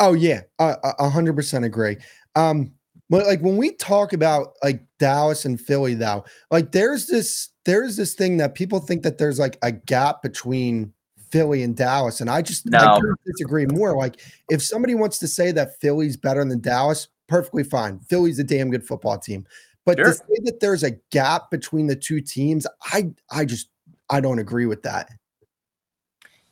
Oh 0.00 0.12
yeah, 0.12 0.42
a 0.58 1.08
hundred 1.08 1.36
percent 1.36 1.64
agree. 1.64 1.96
Um, 2.34 2.72
but 3.10 3.26
like 3.26 3.40
when 3.40 3.56
we 3.56 3.72
talk 3.72 4.12
about 4.12 4.54
like 4.62 4.82
Dallas 4.98 5.44
and 5.44 5.60
Philly, 5.60 5.94
though, 5.94 6.24
like 6.50 6.72
there's 6.72 7.06
this 7.06 7.50
there's 7.64 7.96
this 7.96 8.14
thing 8.14 8.38
that 8.38 8.54
people 8.54 8.80
think 8.80 9.02
that 9.02 9.18
there's 9.18 9.38
like 9.38 9.58
a 9.62 9.70
gap 9.70 10.22
between 10.22 10.92
Philly 11.34 11.64
and 11.64 11.74
Dallas, 11.74 12.20
and 12.20 12.30
I 12.30 12.42
just 12.42 12.64
No. 12.70 12.94
couldn't 13.00 13.18
disagree 13.26 13.66
more. 13.66 13.96
Like 13.96 14.20
if 14.50 14.62
somebody 14.62 14.94
wants 14.94 15.18
to 15.18 15.26
say 15.26 15.50
that 15.50 15.80
Philly's 15.80 16.16
better 16.16 16.44
than 16.44 16.60
Dallas, 16.60 17.08
perfectly 17.26 17.64
fine. 17.64 17.98
Philly's 17.98 18.38
a 18.38 18.44
damn 18.44 18.70
good 18.70 18.86
football 18.86 19.18
team, 19.18 19.44
but 19.84 19.98
Sure. 19.98 20.06
to 20.06 20.14
say 20.14 20.38
that 20.44 20.60
there's 20.60 20.84
a 20.84 20.92
gap 21.10 21.50
between 21.50 21.88
the 21.88 21.96
two 21.96 22.20
teams, 22.20 22.68
I 22.92 23.10
I 23.30 23.46
just 23.46 23.68
I 24.10 24.20
don't 24.20 24.38
agree 24.38 24.66
with 24.66 24.84
that. 24.84 25.10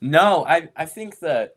No, 0.01 0.45
I 0.47 0.69
I 0.75 0.87
think 0.87 1.21
that 1.21 1.55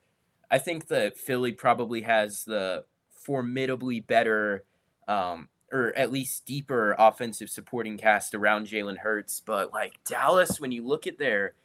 I 0.51 0.59
think 0.59 0.87
that 0.89 1.17
Philly 1.17 1.51
probably 1.51 2.01
has 2.01 2.43
the 2.43 2.85
formidably 3.09 4.01
better 4.01 4.65
um 5.07 5.49
or 5.71 5.93
at 5.97 6.11
least 6.11 6.45
deeper 6.45 6.95
offensive 6.99 7.49
supporting 7.49 7.97
cast 7.97 8.35
around 8.35 8.67
Jalen 8.67 8.99
Hurts. 8.99 9.41
But 9.43 9.73
like 9.73 9.99
Dallas, 10.07 10.59
when 10.59 10.71
you 10.71 10.85
look 10.85 11.07
at 11.07 11.17
their 11.17 11.55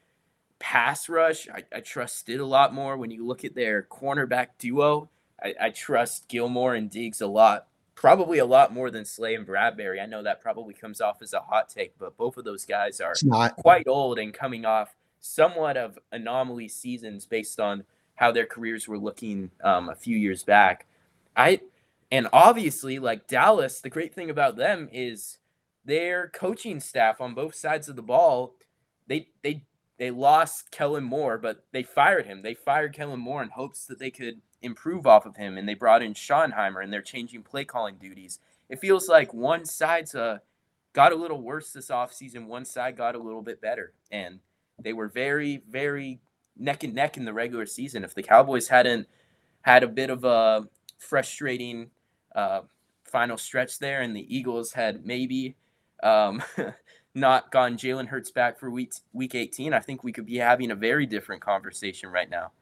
pass 0.60 1.08
rush, 1.08 1.48
I, 1.48 1.64
I 1.74 1.80
trust 1.80 2.28
it 2.28 2.38
a 2.38 2.46
lot 2.46 2.72
more. 2.72 2.96
When 2.96 3.10
you 3.10 3.26
look 3.26 3.44
at 3.44 3.56
their 3.56 3.82
cornerback 3.82 4.48
duo, 4.58 5.10
I, 5.42 5.54
I 5.60 5.70
trust 5.70 6.28
Gilmore 6.28 6.74
and 6.74 6.88
Diggs 6.88 7.20
a 7.20 7.26
lot. 7.26 7.66
Probably 7.96 8.38
a 8.38 8.46
lot 8.46 8.72
more 8.72 8.90
than 8.90 9.04
Slay 9.04 9.34
and 9.34 9.46
Bradberry. 9.46 10.00
I 10.00 10.06
know 10.06 10.22
that 10.22 10.40
probably 10.40 10.72
comes 10.72 11.00
off 11.00 11.20
as 11.20 11.32
a 11.32 11.40
hot 11.40 11.68
take, 11.68 11.98
but 11.98 12.16
both 12.16 12.36
of 12.36 12.44
those 12.44 12.64
guys 12.64 13.00
are 13.00 13.14
not. 13.24 13.56
quite 13.56 13.88
old 13.88 14.18
and 14.18 14.32
coming 14.32 14.64
off 14.64 14.94
somewhat 15.20 15.76
of 15.76 15.98
anomaly 16.12 16.68
seasons 16.68 17.26
based 17.26 17.58
on 17.58 17.84
how 18.14 18.30
their 18.30 18.46
careers 18.46 18.86
were 18.86 18.98
looking 18.98 19.50
um, 19.64 19.88
a 19.88 19.94
few 19.94 20.16
years 20.16 20.44
back. 20.44 20.86
I 21.36 21.60
and 22.12 22.28
obviously 22.32 22.98
like 22.98 23.26
Dallas, 23.26 23.80
the 23.80 23.90
great 23.90 24.14
thing 24.14 24.30
about 24.30 24.56
them 24.56 24.88
is 24.92 25.38
their 25.84 26.28
coaching 26.28 26.80
staff 26.80 27.20
on 27.20 27.34
both 27.34 27.54
sides 27.54 27.88
of 27.88 27.96
the 27.96 28.02
ball. 28.02 28.54
They 29.06 29.28
they 29.42 29.64
they 30.00 30.10
lost 30.10 30.70
Kellen 30.70 31.04
Moore, 31.04 31.36
but 31.36 31.62
they 31.72 31.82
fired 31.82 32.24
him. 32.24 32.40
They 32.40 32.54
fired 32.54 32.94
Kellen 32.94 33.20
Moore 33.20 33.42
in 33.42 33.50
hopes 33.50 33.84
that 33.84 33.98
they 33.98 34.10
could 34.10 34.40
improve 34.62 35.06
off 35.06 35.26
of 35.26 35.36
him, 35.36 35.58
and 35.58 35.68
they 35.68 35.74
brought 35.74 36.02
in 36.02 36.14
Schottenheimer, 36.14 36.82
and 36.82 36.90
they're 36.90 37.02
changing 37.02 37.42
play 37.42 37.66
calling 37.66 37.96
duties. 38.00 38.38
It 38.70 38.80
feels 38.80 39.10
like 39.10 39.34
one 39.34 39.66
side's 39.66 40.14
uh, 40.14 40.38
got 40.94 41.12
a 41.12 41.16
little 41.16 41.42
worse 41.42 41.72
this 41.72 41.90
offseason. 41.90 42.46
One 42.46 42.64
side 42.64 42.96
got 42.96 43.14
a 43.14 43.18
little 43.18 43.42
bit 43.42 43.60
better, 43.60 43.92
and 44.10 44.40
they 44.82 44.94
were 44.94 45.08
very, 45.08 45.62
very 45.68 46.18
neck 46.56 46.82
and 46.82 46.94
neck 46.94 47.18
in 47.18 47.26
the 47.26 47.34
regular 47.34 47.66
season. 47.66 48.02
If 48.02 48.14
the 48.14 48.22
Cowboys 48.22 48.68
hadn't 48.68 49.06
had 49.60 49.82
a 49.82 49.88
bit 49.88 50.08
of 50.08 50.24
a 50.24 50.66
frustrating 50.96 51.90
uh, 52.34 52.62
final 53.04 53.36
stretch 53.36 53.78
there, 53.78 54.00
and 54.00 54.16
the 54.16 54.34
Eagles 54.34 54.72
had 54.72 55.04
maybe 55.04 55.56
um, 56.02 56.42
not 57.14 57.50
gone 57.50 57.76
Jalen 57.76 58.06
Hurts 58.06 58.30
back 58.30 58.58
for 58.58 58.70
week 58.70 58.92
week 59.12 59.34
18, 59.34 59.72
I 59.72 59.80
think 59.80 60.04
we 60.04 60.12
could 60.12 60.26
be 60.26 60.36
having 60.36 60.70
a 60.70 60.76
very 60.76 61.06
different 61.06 61.42
conversation 61.42 62.08
right 62.10 62.30
now. 62.30 62.52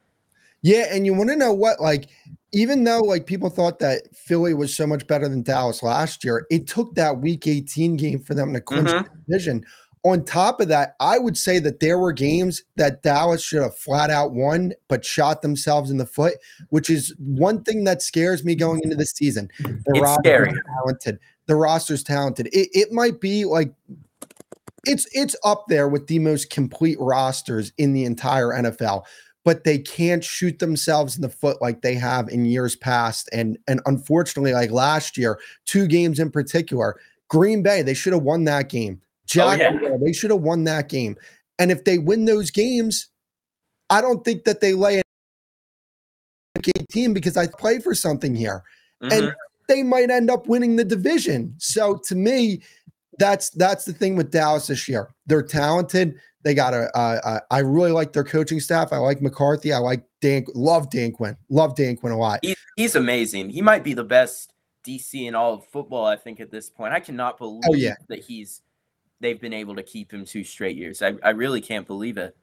Yeah, 0.62 0.86
and 0.90 1.06
you 1.06 1.14
want 1.14 1.30
to 1.30 1.36
know 1.36 1.52
what? 1.52 1.80
Like, 1.80 2.08
even 2.52 2.82
though 2.82 3.00
like 3.00 3.26
people 3.26 3.50
thought 3.50 3.78
that 3.78 4.14
Philly 4.14 4.54
was 4.54 4.74
so 4.74 4.86
much 4.86 5.06
better 5.06 5.28
than 5.28 5.42
Dallas 5.42 5.82
last 5.82 6.24
year, 6.24 6.46
it 6.50 6.66
took 6.66 6.94
that 6.94 7.18
Week 7.18 7.46
18 7.46 7.96
game 7.96 8.20
for 8.20 8.34
them 8.34 8.52
to 8.52 8.60
clinch 8.60 8.88
mm-hmm. 8.88 9.04
the 9.04 9.22
division. 9.26 9.64
On 10.04 10.24
top 10.24 10.60
of 10.60 10.68
that, 10.68 10.94
I 11.00 11.18
would 11.18 11.36
say 11.36 11.58
that 11.58 11.80
there 11.80 11.98
were 11.98 12.12
games 12.12 12.62
that 12.76 13.02
Dallas 13.02 13.42
should 13.42 13.62
have 13.62 13.76
flat 13.76 14.10
out 14.10 14.32
won, 14.32 14.72
but 14.88 15.04
shot 15.04 15.42
themselves 15.42 15.90
in 15.90 15.98
the 15.98 16.06
foot, 16.06 16.34
which 16.70 16.88
is 16.88 17.14
one 17.18 17.62
thing 17.62 17.84
that 17.84 18.00
scares 18.00 18.44
me 18.44 18.54
going 18.54 18.80
into 18.84 18.96
the 18.96 19.06
season. 19.06 19.48
The 19.58 19.80
it's 19.86 20.14
scary. 20.14 20.52
Talented. 20.76 21.18
The 21.46 21.56
roster's 21.56 22.04
talented. 22.04 22.46
It, 22.48 22.68
it 22.72 22.92
might 22.92 23.20
be 23.20 23.44
like 23.44 23.72
it's 24.84 25.06
it's 25.12 25.36
up 25.44 25.64
there 25.68 25.88
with 25.88 26.06
the 26.06 26.18
most 26.18 26.50
complete 26.50 26.98
rosters 27.00 27.72
in 27.78 27.92
the 27.92 28.04
entire 28.04 28.48
NFL 28.48 29.04
but 29.48 29.64
they 29.64 29.78
can't 29.78 30.22
shoot 30.22 30.58
themselves 30.58 31.16
in 31.16 31.22
the 31.22 31.28
foot 31.30 31.62
like 31.62 31.80
they 31.80 31.94
have 31.94 32.28
in 32.28 32.44
years 32.44 32.76
past. 32.76 33.30
And 33.32 33.56
and 33.66 33.80
unfortunately, 33.86 34.52
like 34.52 34.70
last 34.70 35.16
year, 35.16 35.40
two 35.64 35.86
games 35.86 36.18
in 36.18 36.30
particular, 36.30 37.00
Green 37.28 37.62
Bay, 37.62 37.80
they 37.80 37.94
should 37.94 38.12
have 38.12 38.24
won 38.24 38.44
that 38.44 38.68
game. 38.68 39.00
Jack, 39.24 39.58
oh, 39.58 39.78
yeah. 39.82 39.96
they 40.04 40.12
should 40.12 40.30
have 40.30 40.42
won 40.42 40.64
that 40.64 40.90
game. 40.90 41.16
And 41.58 41.70
if 41.70 41.84
they 41.84 41.96
win 41.96 42.26
those 42.26 42.50
games, 42.50 43.08
I 43.88 44.02
don't 44.02 44.22
think 44.22 44.44
that 44.44 44.60
they 44.60 44.74
lay 44.74 44.98
a 44.98 46.62
team 46.90 47.14
because 47.14 47.38
I 47.38 47.46
play 47.46 47.78
for 47.78 47.94
something 47.94 48.34
here. 48.34 48.62
Mm-hmm. 49.02 49.12
And 49.12 49.34
they 49.66 49.82
might 49.82 50.10
end 50.10 50.30
up 50.30 50.46
winning 50.46 50.76
the 50.76 50.84
division. 50.84 51.54
So 51.56 51.96
to 52.04 52.14
me, 52.14 52.60
that's 53.18 53.50
that's 53.50 53.84
the 53.84 53.92
thing 53.92 54.16
with 54.16 54.30
Dallas 54.30 54.68
this 54.68 54.88
year. 54.88 55.10
They're 55.26 55.42
talented. 55.42 56.18
They 56.44 56.54
got 56.54 56.72
a. 56.72 56.90
Uh, 56.96 57.20
uh, 57.24 57.40
I 57.50 57.58
really 57.58 57.90
like 57.90 58.12
their 58.12 58.24
coaching 58.24 58.60
staff. 58.60 58.92
I 58.92 58.98
like 58.98 59.20
McCarthy. 59.20 59.72
I 59.72 59.78
like 59.78 60.04
Dan. 60.20 60.44
Love 60.54 60.90
Dan 60.90 61.12
Quinn. 61.12 61.36
Love 61.50 61.74
Dan 61.74 61.96
Quinn 61.96 62.12
a 62.12 62.16
lot. 62.16 62.40
He, 62.42 62.54
he's 62.76 62.94
amazing. 62.94 63.50
He 63.50 63.60
might 63.60 63.84
be 63.84 63.92
the 63.92 64.04
best 64.04 64.52
DC 64.86 65.26
in 65.26 65.34
all 65.34 65.54
of 65.54 65.66
football. 65.66 66.06
I 66.06 66.16
think 66.16 66.40
at 66.40 66.50
this 66.50 66.70
point, 66.70 66.94
I 66.94 67.00
cannot 67.00 67.38
believe 67.38 67.62
oh, 67.68 67.74
yeah. 67.74 67.96
that 68.08 68.20
he's. 68.20 68.62
They've 69.20 69.40
been 69.40 69.52
able 69.52 69.74
to 69.74 69.82
keep 69.82 70.12
him 70.12 70.24
two 70.24 70.44
straight 70.44 70.76
years. 70.76 71.02
I, 71.02 71.14
I 71.24 71.30
really 71.30 71.60
can't 71.60 71.88
believe 71.88 72.18
it. 72.18 72.36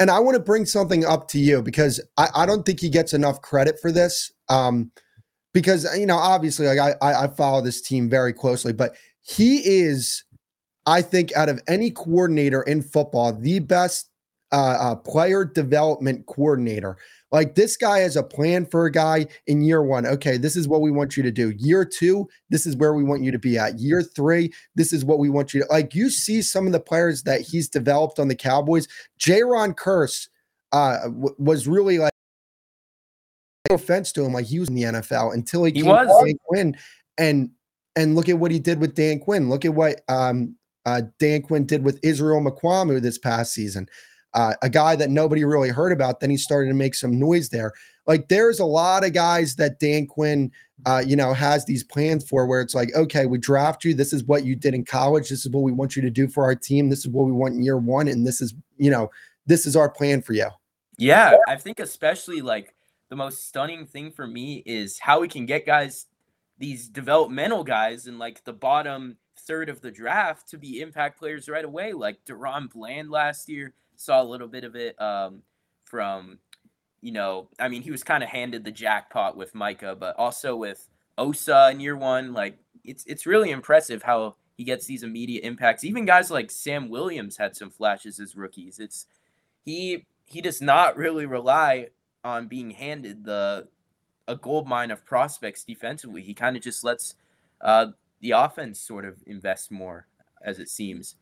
And 0.00 0.10
I 0.10 0.18
want 0.18 0.34
to 0.34 0.42
bring 0.42 0.66
something 0.66 1.04
up 1.04 1.28
to 1.28 1.38
you 1.38 1.62
because 1.62 2.00
I, 2.16 2.28
I 2.34 2.46
don't 2.46 2.66
think 2.66 2.80
he 2.80 2.88
gets 2.88 3.14
enough 3.14 3.40
credit 3.42 3.78
for 3.80 3.92
this. 3.92 4.32
Um, 4.48 4.90
because 5.54 5.86
you 5.96 6.04
know, 6.04 6.16
obviously, 6.16 6.66
like 6.66 6.96
I, 7.00 7.24
I 7.24 7.28
follow 7.28 7.62
this 7.62 7.80
team 7.80 8.10
very 8.10 8.32
closely, 8.32 8.74
but 8.74 8.96
he 9.26 9.58
is 9.58 10.24
I 10.86 11.02
think 11.02 11.34
out 11.34 11.48
of 11.48 11.60
any 11.66 11.90
coordinator 11.90 12.62
in 12.62 12.80
football, 12.80 13.32
the 13.32 13.58
best 13.58 14.08
uh, 14.52 14.76
uh, 14.78 14.94
player 14.94 15.44
development 15.44 16.24
coordinator. 16.26 16.96
Like 17.32 17.56
this 17.56 17.76
guy 17.76 17.98
has 17.98 18.14
a 18.14 18.22
plan 18.22 18.64
for 18.64 18.86
a 18.86 18.92
guy 18.92 19.26
in 19.48 19.62
year 19.62 19.82
one. 19.82 20.06
Okay, 20.06 20.36
this 20.36 20.54
is 20.54 20.68
what 20.68 20.80
we 20.80 20.92
want 20.92 21.16
you 21.16 21.24
to 21.24 21.32
do. 21.32 21.50
Year 21.58 21.84
two, 21.84 22.28
this 22.50 22.66
is 22.66 22.76
where 22.76 22.94
we 22.94 23.02
want 23.02 23.24
you 23.24 23.32
to 23.32 23.38
be 23.38 23.58
at. 23.58 23.80
Year 23.80 24.00
three, 24.00 24.52
this 24.76 24.92
is 24.92 25.04
what 25.04 25.18
we 25.18 25.28
want 25.28 25.52
you 25.52 25.62
to 25.62 25.66
like. 25.66 25.94
You 25.94 26.08
see 26.08 26.40
some 26.40 26.66
of 26.66 26.72
the 26.72 26.80
players 26.80 27.24
that 27.24 27.40
he's 27.40 27.68
developed 27.68 28.20
on 28.20 28.28
the 28.28 28.36
Cowboys. 28.36 28.86
Jayron 29.18 29.74
Kearse 29.74 30.28
uh, 30.70 31.02
w- 31.02 31.34
was 31.38 31.66
really 31.66 31.98
like 31.98 32.12
no 33.68 33.74
offense 33.74 34.12
to 34.12 34.24
him, 34.24 34.32
like 34.32 34.46
he 34.46 34.60
was 34.60 34.68
in 34.68 34.76
the 34.76 34.84
NFL 34.84 35.34
until 35.34 35.64
he, 35.64 35.72
he 35.72 35.82
came 35.82 35.90
was. 35.90 36.36
Quinn 36.46 36.76
and 37.18 37.50
and 37.96 38.14
look 38.14 38.28
at 38.28 38.38
what 38.38 38.50
he 38.50 38.58
did 38.58 38.78
with 38.78 38.94
Dan 38.94 39.18
Quinn. 39.18 39.48
Look 39.48 39.64
at 39.64 39.74
what 39.74 40.02
um, 40.08 40.54
uh, 40.84 41.02
Dan 41.18 41.42
Quinn 41.42 41.66
did 41.66 41.82
with 41.82 41.98
Israel 42.02 42.40
Mukuamu 42.40 43.00
this 43.00 43.18
past 43.18 43.52
season. 43.52 43.88
Uh, 44.34 44.54
a 44.62 44.68
guy 44.68 44.94
that 44.94 45.10
nobody 45.10 45.44
really 45.44 45.70
heard 45.70 45.92
about. 45.92 46.20
Then 46.20 46.28
he 46.28 46.36
started 46.36 46.68
to 46.68 46.74
make 46.74 46.94
some 46.94 47.18
noise 47.18 47.48
there. 47.48 47.72
Like 48.06 48.28
there's 48.28 48.60
a 48.60 48.66
lot 48.66 49.04
of 49.04 49.14
guys 49.14 49.56
that 49.56 49.80
Dan 49.80 50.06
Quinn, 50.06 50.52
uh, 50.84 51.02
you 51.04 51.16
know, 51.16 51.32
has 51.32 51.64
these 51.64 51.82
plans 51.82 52.28
for 52.28 52.46
where 52.46 52.60
it's 52.60 52.74
like, 52.74 52.94
okay, 52.94 53.24
we 53.26 53.38
draft 53.38 53.82
you. 53.84 53.94
This 53.94 54.12
is 54.12 54.24
what 54.24 54.44
you 54.44 54.54
did 54.54 54.74
in 54.74 54.84
college. 54.84 55.30
This 55.30 55.46
is 55.46 55.50
what 55.50 55.62
we 55.62 55.72
want 55.72 55.96
you 55.96 56.02
to 56.02 56.10
do 56.10 56.28
for 56.28 56.44
our 56.44 56.54
team. 56.54 56.90
This 56.90 57.00
is 57.00 57.08
what 57.08 57.24
we 57.24 57.32
want 57.32 57.54
in 57.54 57.62
year 57.62 57.78
one. 57.78 58.08
And 58.08 58.26
this 58.26 58.40
is, 58.42 58.54
you 58.76 58.90
know, 58.90 59.10
this 59.46 59.66
is 59.66 59.74
our 59.74 59.88
plan 59.88 60.20
for 60.20 60.34
you. 60.34 60.48
Yeah. 60.98 61.36
I 61.48 61.56
think 61.56 61.80
especially 61.80 62.42
like 62.42 62.74
the 63.08 63.16
most 63.16 63.48
stunning 63.48 63.86
thing 63.86 64.10
for 64.10 64.26
me 64.26 64.62
is 64.66 64.98
how 64.98 65.20
we 65.20 65.28
can 65.28 65.46
get 65.46 65.64
guys, 65.64 66.06
these 66.58 66.88
developmental 66.88 67.64
guys 67.64 68.06
in 68.06 68.18
like 68.18 68.44
the 68.44 68.52
bottom 68.52 69.16
third 69.40 69.68
of 69.68 69.80
the 69.80 69.90
draft 69.90 70.48
to 70.50 70.58
be 70.58 70.80
impact 70.80 71.18
players 71.18 71.48
right 71.48 71.64
away. 71.64 71.92
Like 71.92 72.24
DaRon 72.24 72.72
Bland 72.72 73.10
last 73.10 73.48
year 73.48 73.74
saw 73.96 74.22
a 74.22 74.24
little 74.24 74.48
bit 74.48 74.64
of 74.64 74.74
it 74.74 75.00
um, 75.00 75.42
from, 75.84 76.38
you 77.00 77.12
know, 77.12 77.48
I 77.60 77.68
mean, 77.68 77.82
he 77.82 77.90
was 77.90 78.02
kind 78.02 78.22
of 78.22 78.30
handed 78.30 78.64
the 78.64 78.70
jackpot 78.70 79.36
with 79.36 79.54
Micah, 79.54 79.96
but 79.98 80.16
also 80.16 80.56
with 80.56 80.88
Osa 81.18 81.70
in 81.70 81.80
year 81.80 81.96
one. 81.96 82.32
Like 82.32 82.58
it's 82.84 83.04
it's 83.06 83.26
really 83.26 83.50
impressive 83.50 84.02
how 84.02 84.36
he 84.56 84.64
gets 84.64 84.86
these 84.86 85.02
immediate 85.02 85.44
impacts. 85.44 85.84
Even 85.84 86.04
guys 86.06 86.30
like 86.30 86.50
Sam 86.50 86.88
Williams 86.88 87.36
had 87.36 87.56
some 87.56 87.70
flashes 87.70 88.18
as 88.18 88.36
rookies. 88.36 88.78
It's 88.78 89.06
he 89.64 90.06
he 90.24 90.40
does 90.40 90.60
not 90.60 90.96
really 90.96 91.26
rely 91.26 91.88
on 92.24 92.48
being 92.48 92.70
handed 92.70 93.24
the 93.24 93.68
a 94.28 94.36
gold 94.36 94.66
mine 94.66 94.90
of 94.90 95.04
prospects 95.04 95.64
defensively. 95.64 96.22
He 96.22 96.34
kind 96.34 96.56
of 96.56 96.62
just 96.62 96.84
lets 96.84 97.14
uh, 97.60 97.88
the 98.20 98.32
offense 98.32 98.80
sort 98.80 99.04
of 99.04 99.22
invest 99.26 99.70
more, 99.70 100.06
as 100.42 100.58
it 100.58 100.68
seems. 100.68 101.16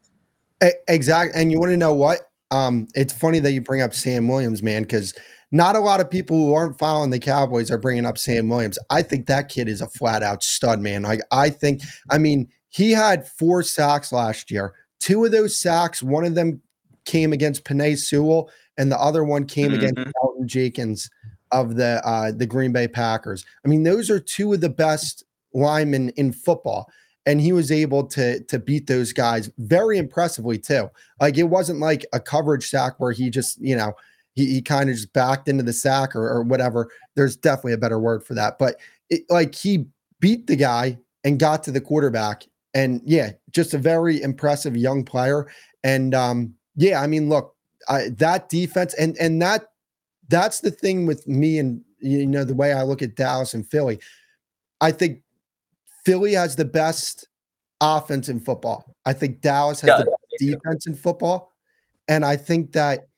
Exactly. 0.88 1.40
And 1.40 1.52
you 1.52 1.58
want 1.58 1.70
to 1.70 1.76
know 1.76 1.94
what? 1.94 2.30
Um, 2.50 2.88
it's 2.94 3.12
funny 3.12 3.40
that 3.40 3.52
you 3.52 3.61
bring 3.61 3.82
up 3.82 3.94
Sam 3.94 4.28
Williams, 4.28 4.62
man, 4.62 4.82
because 4.82 5.14
not 5.50 5.76
a 5.76 5.80
lot 5.80 6.00
of 6.00 6.11
people 6.11 6.37
who 6.37 6.54
aren't 6.54 6.78
following 6.78 7.11
the 7.11 7.18
Cowboys 7.18 7.70
are 7.70 7.78
bringing 7.78 8.06
up 8.06 8.18
Sam 8.18 8.49
Williams. 8.49 8.78
I 8.90 9.02
think 9.02 9.26
that 9.26 9.49
kid 9.49 9.68
is 9.68 9.80
a 9.80 9.88
flat 9.88 10.23
out 10.23 10.42
stud, 10.42 10.80
man. 10.80 11.02
Like 11.02 11.20
I 11.30 11.50
think, 11.50 11.82
I 12.11 12.18
mean, 12.18 12.49
he 12.68 12.92
had 12.92 13.26
four 13.26 13.62
sacks 13.62 14.12
last 14.12 14.50
year. 14.50 14.75
Two 15.00 15.25
of 15.25 15.32
those 15.32 15.61
sacks, 15.61 16.02
one 16.02 16.25
of 16.25 16.34
them 16.34 16.61
came 17.04 17.32
against 17.32 17.64
Penei 17.64 17.99
Sewell, 17.99 18.50
and 18.78 18.90
the 18.90 18.99
other 18.99 19.23
one 19.25 19.46
came 19.46 19.70
mm-hmm. 19.70 19.84
against 19.84 20.12
Elgton 20.23 20.46
Jenkins 20.46 21.11
of 21.54 21.76
the 21.76 22.06
uh, 22.06 22.32
the 22.32 22.46
Green 22.46 22.73
Bay 22.73 22.88
Packers. 22.88 23.46
I 23.64 23.68
mean, 23.68 23.82
those 23.82 24.11
are 24.11 24.20
two 24.20 24.52
of 24.52 24.61
the 24.61 24.68
best 24.68 25.25
linemen 25.54 26.11
in 26.11 26.32
football 26.32 26.90
and 27.26 27.40
he 27.40 27.52
was 27.52 27.73
able 27.73 28.04
to 28.04 28.40
to 28.44 28.58
beat 28.58 28.87
those 28.87 29.12
guys 29.12 29.50
very 29.58 29.99
impressively 29.99 30.58
too. 30.58 30.90
Like 31.20 31.38
it 31.38 31.44
wasn't 31.44 31.80
like 31.80 32.04
a 32.12 32.20
coverage 32.20 32.68
sack 32.68 32.94
where 32.99 33.12
he 33.12 33.30
just 33.30 33.61
you 33.61 33.76
know 33.76 33.94
he, 34.34 34.46
he 34.46 34.62
kind 34.62 34.90
of 34.90 34.96
just 34.96 35.12
backed 35.12 35.49
into 35.49 35.62
the 35.62 35.73
sack 35.73 36.14
or, 36.14 36.28
or 36.28 36.42
whatever. 36.42 36.90
There's 37.14 37.37
definitely 37.37 37.75
a 37.75 37.78
better 37.78 37.99
word 37.99 38.25
for 38.25 38.34
that, 38.34 38.58
but 38.58 38.76
it, 39.11 39.23
like 39.30 39.54
he 39.54 39.87
beat 40.20 40.46
the 40.46 40.56
guy 40.56 40.99
and 41.25 41.38
got 41.38 41.62
to 41.64 41.70
the 41.70 41.80
quarterback, 41.80 42.44
and 42.75 43.00
yeah, 43.04 43.32
just 43.50 43.75
a 43.75 43.78
very 43.78 44.20
impressive 44.20 44.76
young 44.76 45.04
player. 45.04 45.46
And 45.82 46.14
um, 46.14 46.54
yeah, 46.76 47.00
I 47.00 47.06
mean, 47.06 47.28
look, 47.28 47.54
I, 47.88 48.11
that 48.16 48.49
defense 48.49 48.94
and 48.94 49.16
and 49.18 49.40
that 49.40 49.68
that's 50.28 50.61
the 50.61 50.71
thing 50.71 51.07
with 51.07 51.26
me 51.26 51.59
and 51.59 51.83
you 52.00 52.26
know 52.26 52.45
the 52.45 52.54
way 52.54 52.73
I 52.73 52.83
look 52.83 53.02
at 53.02 53.16
Dallas 53.16 53.54
and 53.54 53.69
Philly. 53.69 53.99
I 54.81 54.93
think 54.93 55.23
Philly 56.04 56.35
has 56.35 56.57
the 56.57 56.64
best 56.64 57.28
offense 57.81 58.28
in 58.28 58.40
football. 58.40 58.95
I 59.04 59.12
think 59.12 59.40
Dallas 59.40 59.81
has 59.81 59.88
yeah, 59.88 60.04
the 60.38 60.52
defense 60.52 60.87
in 60.87 60.95
football. 60.95 61.52
And 62.09 62.25
I 62.25 62.37
think 62.37 62.73
that 62.73 63.09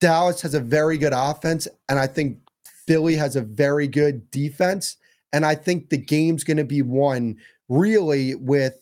Dallas 0.00 0.40
has 0.42 0.54
a 0.54 0.60
very 0.60 0.98
good 0.98 1.12
offense. 1.14 1.66
And 1.88 1.98
I 1.98 2.06
think 2.06 2.38
Philly 2.86 3.16
has 3.16 3.36
a 3.36 3.40
very 3.42 3.88
good 3.88 4.30
defense. 4.30 4.96
And 5.32 5.44
I 5.44 5.54
think 5.54 5.90
the 5.90 5.98
game's 5.98 6.44
going 6.44 6.56
to 6.56 6.64
be 6.64 6.82
won 6.82 7.36
really 7.68 8.34
with 8.34 8.80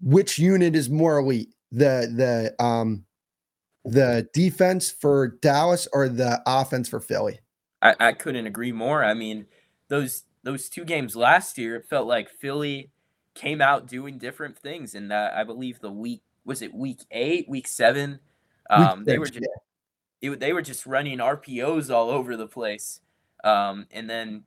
which 0.00 0.38
unit 0.38 0.76
is 0.76 0.90
more 0.90 1.18
elite. 1.18 1.48
The 1.72 2.12
the 2.14 2.64
um 2.64 3.04
the 3.84 4.28
defense 4.32 4.90
for 4.90 5.28
Dallas 5.42 5.88
or 5.92 6.08
the 6.08 6.42
offense 6.46 6.88
for 6.88 7.00
Philly. 7.00 7.40
I, 7.80 7.94
I 7.98 8.12
couldn't 8.12 8.46
agree 8.46 8.72
more. 8.72 9.04
I 9.04 9.14
mean, 9.14 9.46
those 9.88 10.24
those 10.44 10.68
two 10.68 10.84
games 10.84 11.14
last 11.16 11.58
year, 11.58 11.76
it 11.76 11.86
felt 11.88 12.06
like 12.06 12.28
Philly 12.28 12.90
came 13.34 13.60
out 13.60 13.88
doing 13.88 14.18
different 14.18 14.58
things. 14.58 14.94
And 14.94 15.12
uh, 15.12 15.30
I 15.34 15.44
believe 15.44 15.80
the 15.80 15.90
week 15.90 16.22
was 16.44 16.62
it 16.62 16.74
week 16.74 17.00
eight, 17.10 17.48
week 17.48 17.68
seven. 17.68 18.20
Um, 18.70 19.00
week 19.00 19.06
they 19.06 19.18
were 19.18 19.26
just 19.26 19.46
it, 20.20 20.40
they 20.40 20.52
were 20.52 20.62
just 20.62 20.86
running 20.86 21.18
RPOs 21.18 21.92
all 21.92 22.10
over 22.10 22.36
the 22.36 22.46
place. 22.46 23.00
Um, 23.44 23.86
and 23.90 24.08
then 24.08 24.44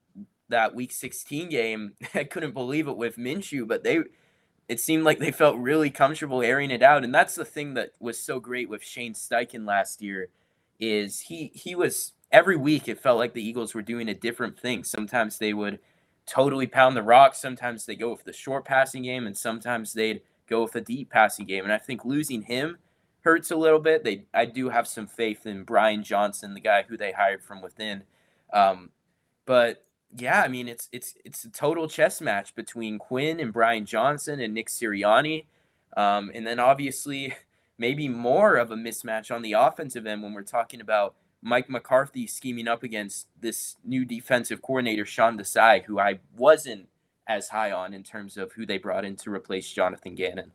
that 0.49 0.73
week 0.73 0.93
16 0.93 1.49
game, 1.49 1.93
I 2.13 2.23
couldn't 2.23 2.53
believe 2.53 2.87
it 2.87 2.97
with 2.97 3.17
Minshew, 3.17 3.67
but 3.67 3.83
they 3.83 3.99
it 4.67 4.79
seemed 4.79 5.03
like 5.03 5.19
they 5.19 5.31
felt 5.31 5.57
really 5.57 5.89
comfortable 5.89 6.41
airing 6.41 6.71
it 6.71 6.81
out. 6.81 7.03
And 7.03 7.13
that's 7.13 7.35
the 7.35 7.45
thing 7.45 7.75
that 7.75 7.91
was 7.99 8.19
so 8.19 8.39
great 8.39 8.69
with 8.69 8.83
Shane 8.83 9.13
Steichen 9.13 9.67
last 9.67 10.01
year 10.01 10.29
is 10.79 11.21
he 11.21 11.51
he 11.53 11.75
was 11.75 12.13
every 12.31 12.57
week 12.57 12.87
it 12.87 12.99
felt 12.99 13.17
like 13.17 13.33
the 13.33 13.47
Eagles 13.47 13.73
were 13.73 13.81
doing 13.81 14.09
a 14.09 14.13
different 14.13 14.59
thing. 14.59 14.83
Sometimes 14.83 15.37
they 15.37 15.53
would 15.53 15.79
totally 16.25 16.67
pound 16.67 16.97
the 16.97 17.03
rock. 17.03 17.35
Sometimes 17.35 17.85
they 17.85 17.95
go 17.95 18.11
with 18.11 18.23
the 18.23 18.33
short 18.33 18.65
passing 18.65 19.03
game, 19.03 19.27
and 19.27 19.37
sometimes 19.37 19.93
they'd 19.93 20.21
go 20.47 20.63
with 20.63 20.75
a 20.75 20.81
deep 20.81 21.09
passing 21.09 21.45
game. 21.45 21.63
And 21.63 21.73
I 21.73 21.77
think 21.77 22.03
losing 22.03 22.43
him 22.43 22.77
hurts 23.21 23.51
a 23.51 23.55
little 23.55 23.79
bit. 23.79 24.03
They 24.03 24.25
I 24.33 24.45
do 24.45 24.69
have 24.69 24.87
some 24.87 25.07
faith 25.07 25.45
in 25.45 25.63
Brian 25.63 26.03
Johnson, 26.03 26.53
the 26.53 26.59
guy 26.59 26.83
who 26.87 26.97
they 26.97 27.11
hired 27.11 27.43
from 27.43 27.61
within. 27.61 28.03
Um, 28.51 28.89
but 29.45 29.84
yeah, 30.17 30.41
I 30.41 30.47
mean 30.47 30.67
it's 30.67 30.89
it's 30.91 31.15
it's 31.25 31.43
a 31.43 31.49
total 31.49 31.87
chess 31.87 32.21
match 32.21 32.55
between 32.55 32.99
Quinn 32.99 33.39
and 33.39 33.51
Brian 33.51 33.85
Johnson 33.85 34.39
and 34.39 34.53
Nick 34.53 34.69
Sirianni. 34.69 35.45
Um, 35.97 36.31
and 36.33 36.45
then 36.45 36.59
obviously 36.59 37.35
maybe 37.77 38.07
more 38.07 38.55
of 38.55 38.71
a 38.71 38.75
mismatch 38.75 39.33
on 39.33 39.41
the 39.41 39.53
offensive 39.53 40.05
end 40.05 40.23
when 40.23 40.33
we're 40.33 40.43
talking 40.43 40.81
about 40.81 41.15
Mike 41.41 41.69
McCarthy 41.69 42.25
scheming 42.25 42.67
up 42.67 42.83
against 42.83 43.27
this 43.39 43.75
new 43.83 44.05
defensive 44.05 44.61
coordinator, 44.61 45.05
Sean 45.05 45.37
Desai, 45.37 45.83
who 45.83 45.99
I 45.99 46.19
wasn't 46.35 46.87
as 47.27 47.49
high 47.49 47.71
on 47.71 47.93
in 47.93 48.03
terms 48.03 48.37
of 48.37 48.51
who 48.53 48.65
they 48.65 48.77
brought 48.77 49.05
in 49.05 49.15
to 49.17 49.31
replace 49.31 49.71
Jonathan 49.71 50.15
Gannon. 50.15 50.51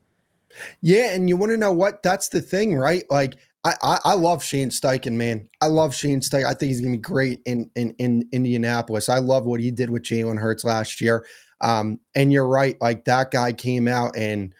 Yeah, 0.81 1.13
and 1.13 1.29
you 1.29 1.37
want 1.37 1.51
to 1.51 1.57
know 1.57 1.73
what? 1.73 2.03
That's 2.03 2.29
the 2.29 2.41
thing, 2.41 2.75
right? 2.75 3.05
Like 3.11 3.37
I, 3.65 3.75
I, 3.83 3.99
I 4.05 4.15
love 4.15 4.43
Shane 4.43 4.71
Steichen, 4.71 5.13
man. 5.13 5.47
I 5.61 5.67
love 5.67 5.95
Shane 5.95 6.21
Steichen. 6.21 6.47
I 6.47 6.55
think 6.55 6.71
he's 6.71 6.81
gonna 6.81 6.93
be 6.93 6.99
great 6.99 7.41
in 7.45 7.71
in 7.77 7.95
in 7.99 8.29
Indianapolis. 8.33 9.09
I 9.09 9.19
love 9.19 9.45
what 9.45 9.61
he 9.61 9.71
did 9.71 9.91
with 9.91 10.03
Jalen 10.03 10.39
Hurts 10.39 10.65
last 10.65 11.01
year. 11.01 11.27
Um, 11.61 12.01
and 12.15 12.33
you're 12.33 12.49
right, 12.49 12.81
like 12.81 13.05
that 13.05 13.31
guy 13.31 13.53
came 13.53 13.87
out 13.87 14.17
and 14.17 14.55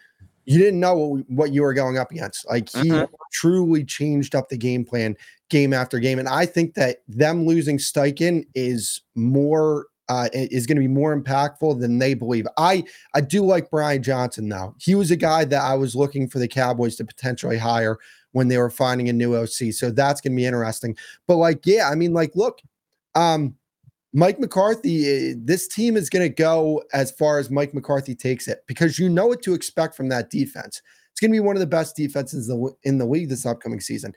you 0.45 0.57
didn't 0.57 0.79
know 0.79 0.95
what, 0.95 1.23
what 1.29 1.51
you 1.51 1.61
were 1.63 1.73
going 1.73 1.97
up 1.97 2.11
against. 2.11 2.47
Like 2.49 2.69
he 2.69 2.89
mm-hmm. 2.89 3.13
truly 3.31 3.83
changed 3.83 4.35
up 4.35 4.49
the 4.49 4.57
game 4.57 4.85
plan 4.85 5.15
game 5.49 5.73
after 5.73 5.99
game. 5.99 6.19
And 6.19 6.27
I 6.27 6.45
think 6.45 6.75
that 6.75 6.97
them 7.07 7.45
losing 7.45 7.77
Steichen 7.77 8.45
is 8.55 9.01
more 9.15 9.87
uh, 10.09 10.27
is 10.33 10.65
going 10.65 10.75
to 10.75 10.81
be 10.81 10.87
more 10.87 11.17
impactful 11.17 11.79
than 11.79 11.97
they 11.97 12.13
believe. 12.13 12.45
I 12.57 12.83
I 13.13 13.21
do 13.21 13.45
like 13.45 13.71
Brian 13.71 14.03
Johnson 14.03 14.49
though. 14.49 14.75
He 14.77 14.93
was 14.93 15.09
a 15.09 15.15
guy 15.15 15.45
that 15.45 15.61
I 15.61 15.75
was 15.75 15.95
looking 15.95 16.27
for 16.27 16.39
the 16.39 16.47
Cowboys 16.47 16.97
to 16.97 17.05
potentially 17.05 17.57
hire 17.57 17.97
when 18.31 18.47
they 18.47 18.57
were 18.57 18.69
finding 18.69 19.09
a 19.09 19.13
new 19.13 19.35
OC. 19.35 19.73
So 19.73 19.91
that's 19.91 20.21
going 20.21 20.33
to 20.33 20.35
be 20.35 20.45
interesting. 20.45 20.95
But 21.27 21.37
like, 21.37 21.65
yeah, 21.65 21.89
I 21.89 21.95
mean, 21.95 22.13
like, 22.13 22.35
look, 22.35 22.61
um, 23.15 23.55
Mike 24.13 24.39
McCarthy, 24.39 25.07
eh, 25.07 25.33
this 25.37 25.67
team 25.67 25.95
is 25.95 26.09
going 26.09 26.23
to 26.27 26.33
go 26.33 26.83
as 26.93 27.11
far 27.11 27.39
as 27.39 27.49
Mike 27.49 27.73
McCarthy 27.73 28.15
takes 28.15 28.47
it 28.47 28.63
because 28.67 28.99
you 28.99 29.09
know 29.09 29.27
what 29.27 29.41
to 29.43 29.53
expect 29.53 29.95
from 29.95 30.09
that 30.09 30.29
defense. 30.29 30.81
It's 31.11 31.19
going 31.19 31.31
to 31.31 31.35
be 31.35 31.39
one 31.39 31.55
of 31.55 31.61
the 31.61 31.67
best 31.67 31.95
defenses 31.95 32.51
in 32.83 32.97
the 32.97 33.05
league 33.05 33.29
this 33.29 33.45
upcoming 33.45 33.79
season. 33.79 34.13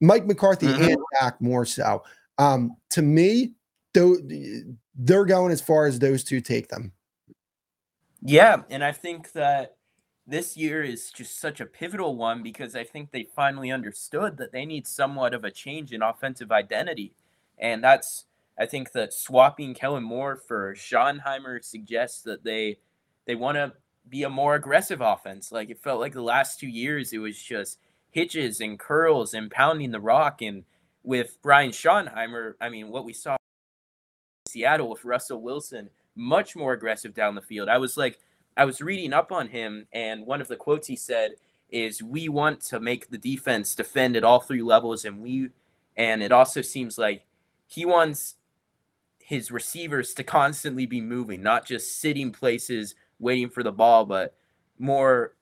Mike 0.00 0.26
McCarthy 0.26 0.66
mm-hmm. 0.66 0.82
and 0.82 0.96
Dak 1.20 1.40
more 1.40 1.64
so. 1.64 2.02
Um, 2.38 2.76
to 2.90 3.02
me, 3.02 3.54
they're 3.94 5.24
going 5.24 5.52
as 5.52 5.60
far 5.60 5.86
as 5.86 5.98
those 5.98 6.24
two 6.24 6.40
take 6.40 6.68
them. 6.68 6.92
Yeah, 8.22 8.62
and 8.70 8.84
I 8.84 8.92
think 8.92 9.32
that 9.32 9.76
this 10.26 10.56
year 10.56 10.82
is 10.82 11.10
just 11.10 11.40
such 11.40 11.60
a 11.60 11.66
pivotal 11.66 12.16
one 12.16 12.42
because 12.42 12.76
I 12.76 12.84
think 12.84 13.10
they 13.10 13.26
finally 13.34 13.70
understood 13.70 14.36
that 14.36 14.52
they 14.52 14.64
need 14.64 14.86
somewhat 14.86 15.34
of 15.34 15.44
a 15.44 15.50
change 15.50 15.92
in 15.92 16.02
offensive 16.02 16.52
identity. 16.52 17.12
And 17.58 17.82
that's 17.82 18.26
I 18.58 18.66
think 18.66 18.92
that 18.92 19.12
swapping 19.12 19.74
Kellen 19.74 20.04
Moore 20.04 20.36
for 20.36 20.74
Schottenheimer 20.74 21.64
suggests 21.64 22.22
that 22.22 22.44
they 22.44 22.78
they 23.26 23.34
want 23.34 23.56
to 23.56 23.72
be 24.08 24.22
a 24.22 24.30
more 24.30 24.54
aggressive 24.54 25.00
offense. 25.00 25.50
Like 25.50 25.70
it 25.70 25.82
felt 25.82 26.00
like 26.00 26.12
the 26.12 26.22
last 26.22 26.60
two 26.60 26.68
years 26.68 27.12
it 27.12 27.18
was 27.18 27.40
just 27.40 27.78
hitches 28.10 28.60
and 28.60 28.78
curls 28.78 29.34
and 29.34 29.50
pounding 29.50 29.90
the 29.90 30.00
rock. 30.00 30.42
And 30.42 30.64
with 31.02 31.38
Brian 31.42 31.70
Schottenheimer, 31.70 32.54
I 32.60 32.68
mean, 32.68 32.88
what 32.88 33.04
we 33.04 33.12
saw 33.12 33.36
Seattle 34.48 34.90
with 34.90 35.04
Russell 35.04 35.40
Wilson, 35.40 35.88
much 36.14 36.54
more 36.54 36.74
aggressive 36.74 37.14
down 37.14 37.34
the 37.34 37.42
field. 37.42 37.68
I 37.68 37.78
was 37.78 37.96
like, 37.96 38.18
I 38.56 38.64
was 38.64 38.80
reading 38.80 39.12
up 39.12 39.32
on 39.32 39.48
him, 39.48 39.86
and 39.92 40.26
one 40.26 40.40
of 40.40 40.48
the 40.48 40.56
quotes 40.56 40.86
he 40.86 40.96
said 40.96 41.32
is, 41.70 42.02
"We 42.02 42.28
want 42.28 42.60
to 42.62 42.80
make 42.80 43.10
the 43.10 43.18
defense 43.18 43.74
defend 43.74 44.16
at 44.16 44.24
all 44.24 44.40
three 44.40 44.62
levels, 44.62 45.04
and 45.04 45.20
we." 45.20 45.50
And 45.96 46.22
it 46.22 46.32
also 46.32 46.62
seems 46.62 46.98
like 46.98 47.24
he 47.66 47.84
wants 47.84 48.36
his 49.18 49.50
receivers 49.50 50.14
to 50.14 50.24
constantly 50.24 50.86
be 50.86 51.00
moving, 51.00 51.42
not 51.42 51.64
just 51.64 51.98
sitting 51.98 52.32
places 52.32 52.94
waiting 53.18 53.48
for 53.48 53.62
the 53.62 53.72
ball, 53.72 54.04
but 54.04 54.34
more 54.78 55.34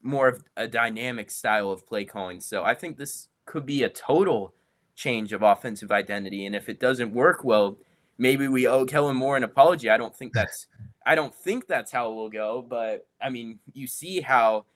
more 0.00 0.28
of 0.28 0.44
a 0.56 0.68
dynamic 0.68 1.30
style 1.30 1.70
of 1.70 1.86
play 1.86 2.04
calling. 2.04 2.40
So 2.40 2.62
I 2.62 2.74
think 2.74 2.96
this 2.96 3.28
could 3.44 3.66
be 3.66 3.82
a 3.82 3.88
total 3.88 4.54
change 4.94 5.32
of 5.32 5.42
offensive 5.42 5.90
identity. 5.90 6.46
And 6.46 6.54
if 6.54 6.68
it 6.68 6.80
doesn't 6.80 7.12
work 7.12 7.44
well, 7.44 7.76
maybe 8.16 8.48
we 8.48 8.66
owe 8.66 8.86
Kellen 8.86 9.16
Moore 9.16 9.36
an 9.36 9.44
apology. 9.44 9.90
I 9.90 9.96
don't 9.96 10.14
think 10.14 10.32
that's 10.32 10.66
I 11.08 11.14
don't 11.14 11.34
think 11.34 11.66
that's 11.66 11.90
how 11.90 12.12
it 12.12 12.14
will 12.16 12.28
go, 12.28 12.60
but 12.60 13.06
I 13.18 13.30
mean, 13.30 13.60
you 13.72 13.86
see 13.86 14.20
how 14.20 14.66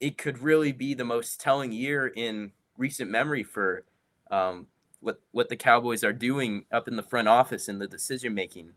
it 0.00 0.16
could 0.16 0.38
really 0.38 0.72
be 0.72 0.94
the 0.94 1.04
most 1.04 1.42
telling 1.42 1.72
year 1.72 2.06
in 2.06 2.52
recent 2.78 3.10
memory 3.10 3.42
for 3.42 3.84
um, 4.30 4.66
what 5.00 5.20
what 5.32 5.50
the 5.50 5.56
Cowboys 5.56 6.02
are 6.04 6.12
doing 6.14 6.64
up 6.72 6.88
in 6.88 6.96
the 6.96 7.02
front 7.02 7.28
office 7.28 7.68
and 7.68 7.78
the 7.78 7.86
decision 7.86 8.32
making. 8.32 8.70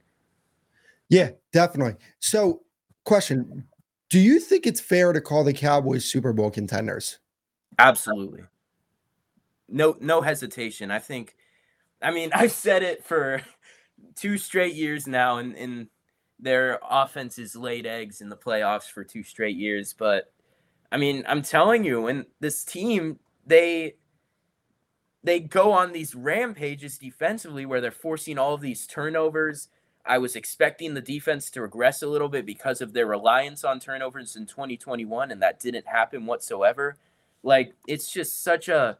Yeah, 1.08 1.30
definitely. 1.54 1.96
So, 2.20 2.64
question: 3.06 3.64
Do 4.10 4.20
you 4.20 4.38
think 4.42 4.68
it's 4.68 4.82
fair 4.82 5.14
to 5.14 5.22
call 5.22 5.46
the 5.46 5.54
Cowboys 5.54 6.04
Super 6.04 6.34
Bowl 6.34 6.52
contenders? 6.52 7.20
Absolutely. 7.80 8.42
No, 9.70 9.96
no 10.02 10.20
hesitation. 10.20 10.92
I 10.92 11.00
think. 11.00 11.38
I 12.02 12.12
mean, 12.12 12.32
I've 12.36 12.52
said 12.52 12.84
it 12.84 13.06
for 13.06 13.42
two 14.18 14.38
straight 14.38 14.76
years 14.76 15.08
now, 15.08 15.38
and, 15.38 15.56
and 15.56 15.88
their 16.42 16.80
offense 16.90 17.38
has 17.38 17.56
laid 17.56 17.86
eggs 17.86 18.22
in 18.22 18.30
the 18.30 18.36
playoffs 18.36 18.90
for 18.90 19.04
two 19.04 19.24
straight 19.24 19.56
years. 19.56 19.94
But 19.94 20.32
I 20.92 20.98
mean, 20.98 21.24
I'm 21.28 21.42
telling 21.42 21.84
you, 21.84 22.02
when 22.02 22.26
this 22.40 22.64
team 22.64 23.20
they 23.46 23.96
they 25.24 25.40
go 25.40 25.72
on 25.72 25.92
these 25.92 26.16
rampages 26.16 26.98
defensively 26.98 27.66
where 27.66 27.80
they're 27.80 27.92
forcing 27.92 28.38
all 28.38 28.56
of 28.56 28.62
these 28.62 28.88
turnovers. 28.88 29.70
I 30.04 30.18
was 30.18 30.36
expecting 30.36 30.96
the 30.96 31.02
defense 31.02 31.52
to 31.52 31.62
regress 31.62 32.02
a 32.02 32.08
little 32.08 32.30
bit 32.30 32.44
because 32.44 32.82
of 32.82 32.94
their 32.94 33.06
reliance 33.06 33.64
on 33.64 33.80
turnovers 33.80 34.36
in 34.36 34.48
2021, 34.48 35.30
and 35.30 35.42
that 35.44 35.60
didn't 35.60 35.86
happen 35.88 36.26
whatsoever. 36.26 36.98
Like 37.44 37.74
it's 37.88 38.12
just 38.12 38.44
such 38.44 38.68
a 38.68 38.98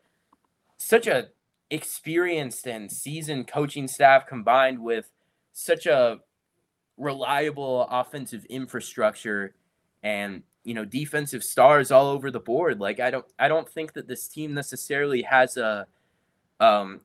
such 0.78 1.08
a 1.08 1.30
experienced 1.72 2.68
and 2.68 2.92
seasoned 2.92 3.48
coaching 3.48 3.88
staff 3.88 4.28
combined 4.28 4.80
with 4.80 5.10
such 5.54 5.86
a 5.86 6.20
reliable 7.02 7.88
offensive 7.90 8.46
infrastructure 8.46 9.54
and 10.04 10.44
you 10.64 10.74
know 10.74 10.86
defensive 10.86 11.44
stars 11.44 11.92
all 11.92 12.08
over 12.08 12.30
the 12.30 12.40
board 12.40 12.80
like 12.80 13.00
i 13.00 13.10
don't 13.10 13.26
i 13.40 13.48
don't 13.48 13.68
think 13.68 13.94
that 13.94 14.08
this 14.08 14.28
team 14.28 14.54
necessarily 14.54 15.24
has 15.24 15.58
a 15.58 15.88
um, 16.62 17.02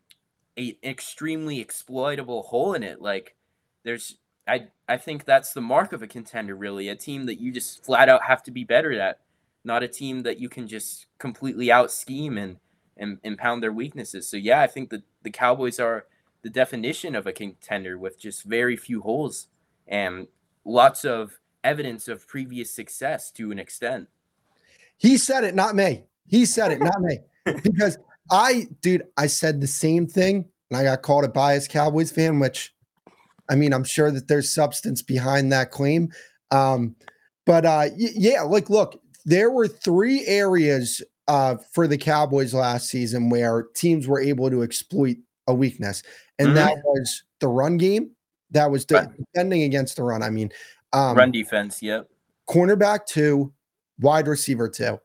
a 0.59 0.77
extremely 0.85 1.61
exploitable 1.61 2.43
hole 2.45 2.75
in 2.75 2.83
it. 2.83 3.01
Like 3.01 3.35
there's 3.83 4.17
I 4.47 4.69
I 4.89 4.97
think 4.99 5.25
that's 5.25 5.53
the 5.53 5.61
mark 5.61 5.93
of 5.93 6.03
a 6.03 6.07
contender 6.07 6.55
really, 6.55 6.89
a 6.89 6.95
team 6.95 7.27
that 7.27 7.41
you 7.41 7.51
just 7.51 7.85
flat 7.85 8.09
out 8.09 8.23
have 8.25 8.43
to 8.45 8.51
be 8.51 8.65
better 8.65 8.93
at, 9.01 9.21
not 9.65 9.83
a 9.83 9.89
team 9.89 10.23
that 10.23 10.39
you 10.39 10.49
can 10.49 10.69
just 10.69 11.07
completely 11.19 11.73
out 11.73 11.91
scheme 11.91 12.39
and 12.39 12.59
and, 12.99 13.37
pound 13.37 13.63
their 13.63 13.75
weaknesses. 13.75 14.27
So 14.27 14.39
yeah, 14.39 14.63
I 14.63 14.67
think 14.67 14.89
that 14.89 15.03
the 15.23 15.31
Cowboys 15.31 15.79
are 15.79 16.07
the 16.41 16.49
definition 16.49 17.15
of 17.15 17.27
a 17.27 17.33
contender 17.33 17.99
with 17.99 18.19
just 18.19 18.45
very 18.45 18.75
few 18.75 19.03
holes 19.03 19.49
and 19.89 20.27
lots 20.65 21.05
of 21.05 21.39
evidence 21.65 22.09
of 22.09 22.27
previous 22.27 22.71
success 22.71 23.31
to 23.33 23.51
an 23.51 23.59
extent. 23.59 24.09
He 24.97 25.19
said 25.19 25.45
it, 25.45 25.55
not 25.55 25.75
me. 25.75 26.05
He 26.27 26.47
said 26.47 26.73
it, 26.73 26.81
not 26.81 27.01
me. 27.01 27.19
Because 27.63 27.97
I, 28.29 28.67
dude, 28.83 29.05
I 29.17 29.29
said 29.29 29.61
the 29.61 29.69
same 29.69 30.09
thing, 30.09 30.47
and 30.69 30.77
I 30.77 30.83
got 30.83 31.03
called 31.03 31.25
a 31.25 31.29
biased 31.29 31.71
Cowboys 31.71 32.11
fan, 32.11 32.41
which, 32.41 32.75
I 33.49 33.55
mean, 33.55 33.73
I'm 33.73 33.85
sure 33.85 34.11
that 34.11 34.27
there's 34.27 34.53
substance 34.53 35.01
behind 35.01 35.53
that 35.53 35.71
claim. 35.71 36.11
Um, 36.51 36.97
but 37.45 37.65
uh, 37.65 37.87
y- 37.97 38.11
yeah, 38.17 38.43
like, 38.43 38.69
look, 38.69 39.01
there 39.25 39.53
were 39.53 39.69
three 39.69 40.27
areas 40.27 41.03
uh, 41.29 41.57
for 41.73 41.87
the 41.87 41.99
Cowboys 41.99 42.53
last 42.53 42.89
season 42.89 43.31
where 43.31 43.69
teams 43.75 44.09
were 44.09 44.21
able 44.21 44.51
to 44.51 44.63
exploit 44.63 45.19
a 45.47 45.55
weakness, 45.55 46.03
and 46.41 46.49
mm-hmm. 46.49 46.57
that 46.57 46.79
was 46.85 47.23
the 47.39 47.49
run 47.49 47.77
game. 47.77 48.11
That 48.51 48.71
was 48.71 48.85
de- 48.85 49.11
defending 49.35 49.63
against 49.63 49.97
the 49.97 50.03
run. 50.03 50.23
I 50.23 50.31
mean, 50.31 50.51
um, 50.93 51.17
run 51.17 51.33
defense. 51.33 51.83
Yep. 51.83 52.09
Cornerback 52.49 53.07
two, 53.07 53.53
wide 53.99 54.29
receiver 54.29 54.69
two. 54.69 54.99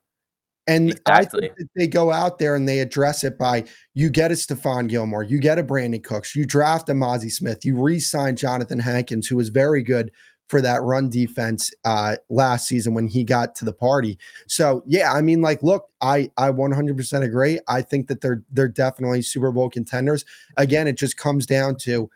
And 0.67 0.91
exactly. 0.91 1.49
I 1.49 1.53
think 1.55 1.69
they 1.75 1.87
go 1.87 2.11
out 2.11 2.37
there 2.37 2.55
and 2.55 2.69
they 2.69 2.79
address 2.79 3.23
it 3.23 3.37
by 3.37 3.65
you 3.95 4.09
get 4.09 4.31
a 4.31 4.35
Stephon 4.35 4.87
Gilmore, 4.87 5.23
you 5.23 5.39
get 5.39 5.57
a 5.57 5.63
Brandin 5.63 6.03
Cooks, 6.03 6.35
you 6.35 6.45
draft 6.45 6.87
a 6.89 6.93
Mazi 6.93 7.31
Smith, 7.31 7.65
you 7.65 7.81
re-sign 7.81 8.35
Johnathan 8.35 8.79
Hankins, 8.79 9.27
who 9.27 9.37
was 9.37 9.49
very 9.49 9.81
good 9.81 10.11
for 10.51 10.61
that 10.61 10.83
run 10.83 11.09
defense 11.09 11.71
uh, 11.85 12.17
last 12.29 12.67
season 12.67 12.93
when 12.93 13.07
he 13.07 13.23
got 13.23 13.55
to 13.55 13.65
the 13.65 13.73
party. 13.73 14.19
So 14.47 14.83
yeah, 14.85 15.13
I 15.13 15.21
mean, 15.21 15.41
like, 15.41 15.63
look, 15.63 15.87
I 16.01 16.29
I 16.37 16.51
100% 16.51 17.23
agree. 17.23 17.59
I 17.67 17.81
think 17.81 18.07
that 18.07 18.21
they're 18.21 18.43
they're 18.51 18.67
definitely 18.67 19.23
Super 19.23 19.51
Bowl 19.51 19.69
contenders. 19.69 20.25
Again, 20.57 20.87
it 20.87 20.97
just 20.97 21.17
comes 21.17 21.45
down 21.45 21.77
to 21.77 22.09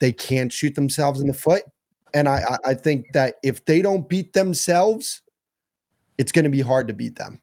they 0.00 0.12
can't 0.12 0.52
shoot 0.52 0.74
themselves 0.74 1.20
in 1.20 1.26
the 1.26 1.34
foot 1.34 1.62
And 2.14 2.28
I, 2.28 2.58
I 2.64 2.74
think 2.74 3.12
that 3.12 3.36
if 3.42 3.64
they 3.64 3.82
don't 3.82 4.08
beat 4.08 4.32
themselves, 4.32 5.22
it's 6.16 6.32
going 6.32 6.44
to 6.44 6.50
be 6.50 6.60
hard 6.60 6.88
to 6.88 6.94
beat 6.94 7.16
them. 7.16 7.40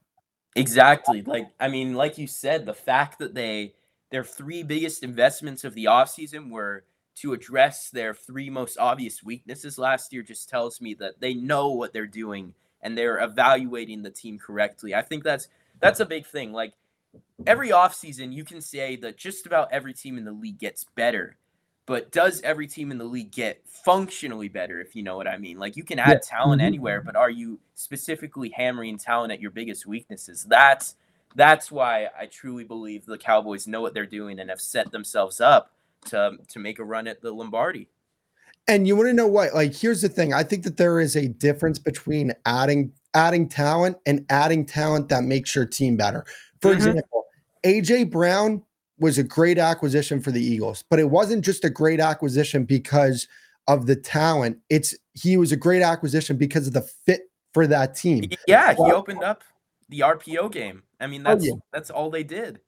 Exactly. 0.55 1.21
Like, 1.21 1.49
I 1.59 1.67
mean, 1.67 1.95
like 1.95 2.17
you 2.17 2.27
said, 2.27 2.65
the 2.65 2.73
fact 2.73 3.19
that 3.19 3.33
they, 3.33 3.73
their 4.11 4.23
three 4.23 4.63
biggest 4.63 5.03
investments 5.03 5.63
of 5.63 5.73
the 5.73 5.85
offseason 5.85 6.49
were 6.49 6.85
to 7.17 7.33
address 7.33 7.89
their 7.89 8.13
three 8.13 8.49
most 8.49 8.77
obvious 8.77 9.23
weaknesses 9.23 9.77
last 9.77 10.11
year 10.13 10.21
just 10.21 10.49
tells 10.49 10.81
me 10.81 10.93
that 10.95 11.19
they 11.19 11.33
know 11.33 11.69
what 11.69 11.93
they're 11.93 12.07
doing 12.07 12.53
and 12.81 12.97
they're 12.97 13.23
evaluating 13.23 14.03
the 14.03 14.09
team 14.09 14.37
correctly. 14.37 14.93
I 14.93 15.01
think 15.01 15.23
that's 15.23 15.47
that's 15.79 15.99
a 15.99 16.05
big 16.05 16.25
thing. 16.25 16.53
Like 16.53 16.73
every 17.45 17.69
offseason, 17.69 18.33
you 18.33 18.43
can 18.43 18.61
say 18.61 18.95
that 18.97 19.17
just 19.17 19.45
about 19.45 19.71
every 19.71 19.93
team 19.93 20.17
in 20.17 20.25
the 20.25 20.31
league 20.31 20.59
gets 20.59 20.85
better. 20.95 21.37
But 21.85 22.11
does 22.11 22.41
every 22.41 22.67
team 22.67 22.91
in 22.91 22.97
the 22.97 23.05
league 23.05 23.31
get 23.31 23.61
functionally 23.67 24.49
better, 24.49 24.81
if 24.81 24.95
you 24.95 25.03
know 25.03 25.15
what 25.17 25.27
I 25.27 25.37
mean? 25.37 25.59
Like 25.59 25.77
you 25.77 25.83
can 25.83 25.99
add 25.99 26.09
yeah. 26.09 26.19
talent 26.23 26.61
mm-hmm. 26.61 26.67
anywhere, 26.67 27.01
but 27.01 27.15
are 27.15 27.29
you 27.29 27.59
specifically 27.75 28.49
hammering 28.49 28.97
talent 28.97 29.31
at 29.31 29.39
your 29.39 29.51
biggest 29.51 29.85
weaknesses? 29.85 30.45
That's 30.49 30.95
that's 31.35 31.71
why 31.71 32.07
I 32.17 32.25
truly 32.25 32.63
believe 32.63 33.05
the 33.05 33.17
Cowboys 33.17 33.67
know 33.67 33.81
what 33.81 33.93
they're 33.93 34.05
doing 34.05 34.39
and 34.39 34.49
have 34.49 34.61
set 34.61 34.91
themselves 34.91 35.39
up 35.39 35.71
to 36.07 36.37
to 36.47 36.59
make 36.59 36.79
a 36.79 36.83
run 36.83 37.07
at 37.07 37.21
the 37.21 37.31
Lombardi. 37.31 37.87
And 38.67 38.87
you 38.87 38.95
want 38.95 39.09
to 39.09 39.13
know 39.13 39.27
what? 39.27 39.53
Like, 39.53 39.75
here's 39.75 40.01
the 40.01 40.09
thing. 40.09 40.33
I 40.33 40.41
think 40.41 40.63
that 40.63 40.77
there 40.77 40.99
is 40.99 41.15
a 41.15 41.27
difference 41.27 41.77
between 41.77 42.33
adding 42.45 42.91
adding 43.13 43.47
talent 43.47 43.97
and 44.05 44.25
adding 44.29 44.65
talent 44.65 45.09
that 45.09 45.23
makes 45.23 45.55
your 45.55 45.65
team 45.65 45.97
better. 45.97 46.25
For 46.61 46.71
mm-hmm. 46.71 46.77
example, 46.77 47.25
AJ 47.63 48.09
Brown 48.09 48.63
was 48.99 49.17
a 49.17 49.23
great 49.23 49.57
acquisition 49.57 50.21
for 50.21 50.31
the 50.31 50.43
Eagles, 50.43 50.83
but 50.89 50.99
it 50.99 51.09
wasn't 51.09 51.43
just 51.43 51.65
a 51.65 51.69
great 51.69 51.99
acquisition 51.99 52.63
because 52.63 53.27
of 53.67 53.87
the 53.87 53.95
talent. 53.95 54.57
It's 54.69 54.95
he 55.13 55.37
was 55.37 55.51
a 55.51 55.57
great 55.57 55.81
acquisition 55.81 56.37
because 56.37 56.67
of 56.67 56.73
the 56.73 56.81
fit 56.81 57.29
for 57.53 57.67
that 57.67 57.95
team. 57.95 58.29
Yeah, 58.47 58.73
he 58.73 58.81
opened 58.81 59.23
up 59.23 59.43
the 59.89 59.99
RPO 59.99 60.51
game. 60.51 60.83
I 60.99 61.07
mean, 61.07 61.23
that's 61.23 61.43
oh, 61.43 61.47
yeah. 61.47 61.53
that's 61.73 61.89
all 61.89 62.09
they 62.09 62.23
did. 62.23 62.59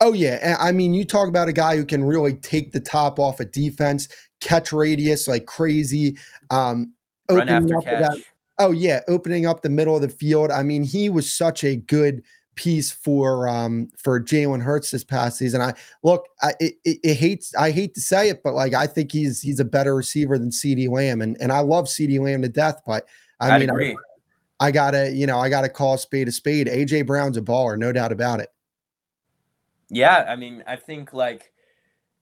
Oh 0.00 0.12
yeah, 0.12 0.56
I 0.60 0.72
mean, 0.72 0.94
you 0.94 1.04
talk 1.04 1.28
about 1.28 1.48
a 1.48 1.52
guy 1.52 1.76
who 1.76 1.84
can 1.84 2.04
really 2.04 2.34
take 2.34 2.72
the 2.72 2.80
top 2.80 3.18
off 3.18 3.40
a 3.40 3.44
defense, 3.44 4.08
catch 4.40 4.72
radius 4.72 5.28
like 5.28 5.46
crazy, 5.46 6.18
um, 6.50 6.92
run 7.30 7.48
after 7.48 7.80
catch. 7.80 8.00
That, 8.00 8.18
oh 8.58 8.72
yeah, 8.72 9.00
opening 9.08 9.46
up 9.46 9.62
the 9.62 9.70
middle 9.70 9.94
of 9.94 10.02
the 10.02 10.08
field. 10.08 10.50
I 10.50 10.62
mean, 10.62 10.82
he 10.82 11.08
was 11.08 11.32
such 11.32 11.64
a 11.64 11.76
good 11.76 12.22
piece 12.54 12.90
for 12.90 13.48
um 13.48 13.88
for 13.96 14.20
Jalen 14.20 14.62
Hurts 14.62 14.90
this 14.90 15.04
past 15.04 15.38
season. 15.38 15.60
I 15.60 15.74
look, 16.02 16.26
I 16.42 16.52
it, 16.60 16.74
it, 16.84 17.14
hates 17.14 17.54
I 17.54 17.70
hate 17.70 17.94
to 17.94 18.00
say 18.00 18.28
it, 18.28 18.42
but 18.42 18.54
like 18.54 18.74
I 18.74 18.86
think 18.86 19.12
he's 19.12 19.40
he's 19.40 19.60
a 19.60 19.64
better 19.64 19.94
receiver 19.94 20.38
than 20.38 20.50
CeeDee 20.50 20.90
Lamb, 20.90 21.22
and 21.22 21.36
and 21.40 21.52
I 21.52 21.60
love 21.60 21.86
CeeDee 21.86 22.20
Lamb 22.20 22.42
to 22.42 22.48
death, 22.48 22.80
but 22.86 23.06
I 23.40 23.50
I'd 23.50 23.60
mean, 23.60 23.70
agree. 23.70 23.96
I, 24.60 24.66
I 24.66 24.70
gotta 24.70 25.10
you 25.10 25.26
know 25.26 25.38
I 25.38 25.48
gotta 25.48 25.68
call 25.68 25.96
spade 25.98 26.28
a 26.28 26.32
spade. 26.32 26.66
AJ 26.66 27.06
Brown's 27.06 27.36
a 27.36 27.42
baller, 27.42 27.78
no 27.78 27.92
doubt 27.92 28.12
about 28.12 28.40
it. 28.40 28.50
Yeah, 29.88 30.24
I 30.28 30.36
mean, 30.36 30.62
I 30.66 30.76
think 30.76 31.12
like 31.12 31.52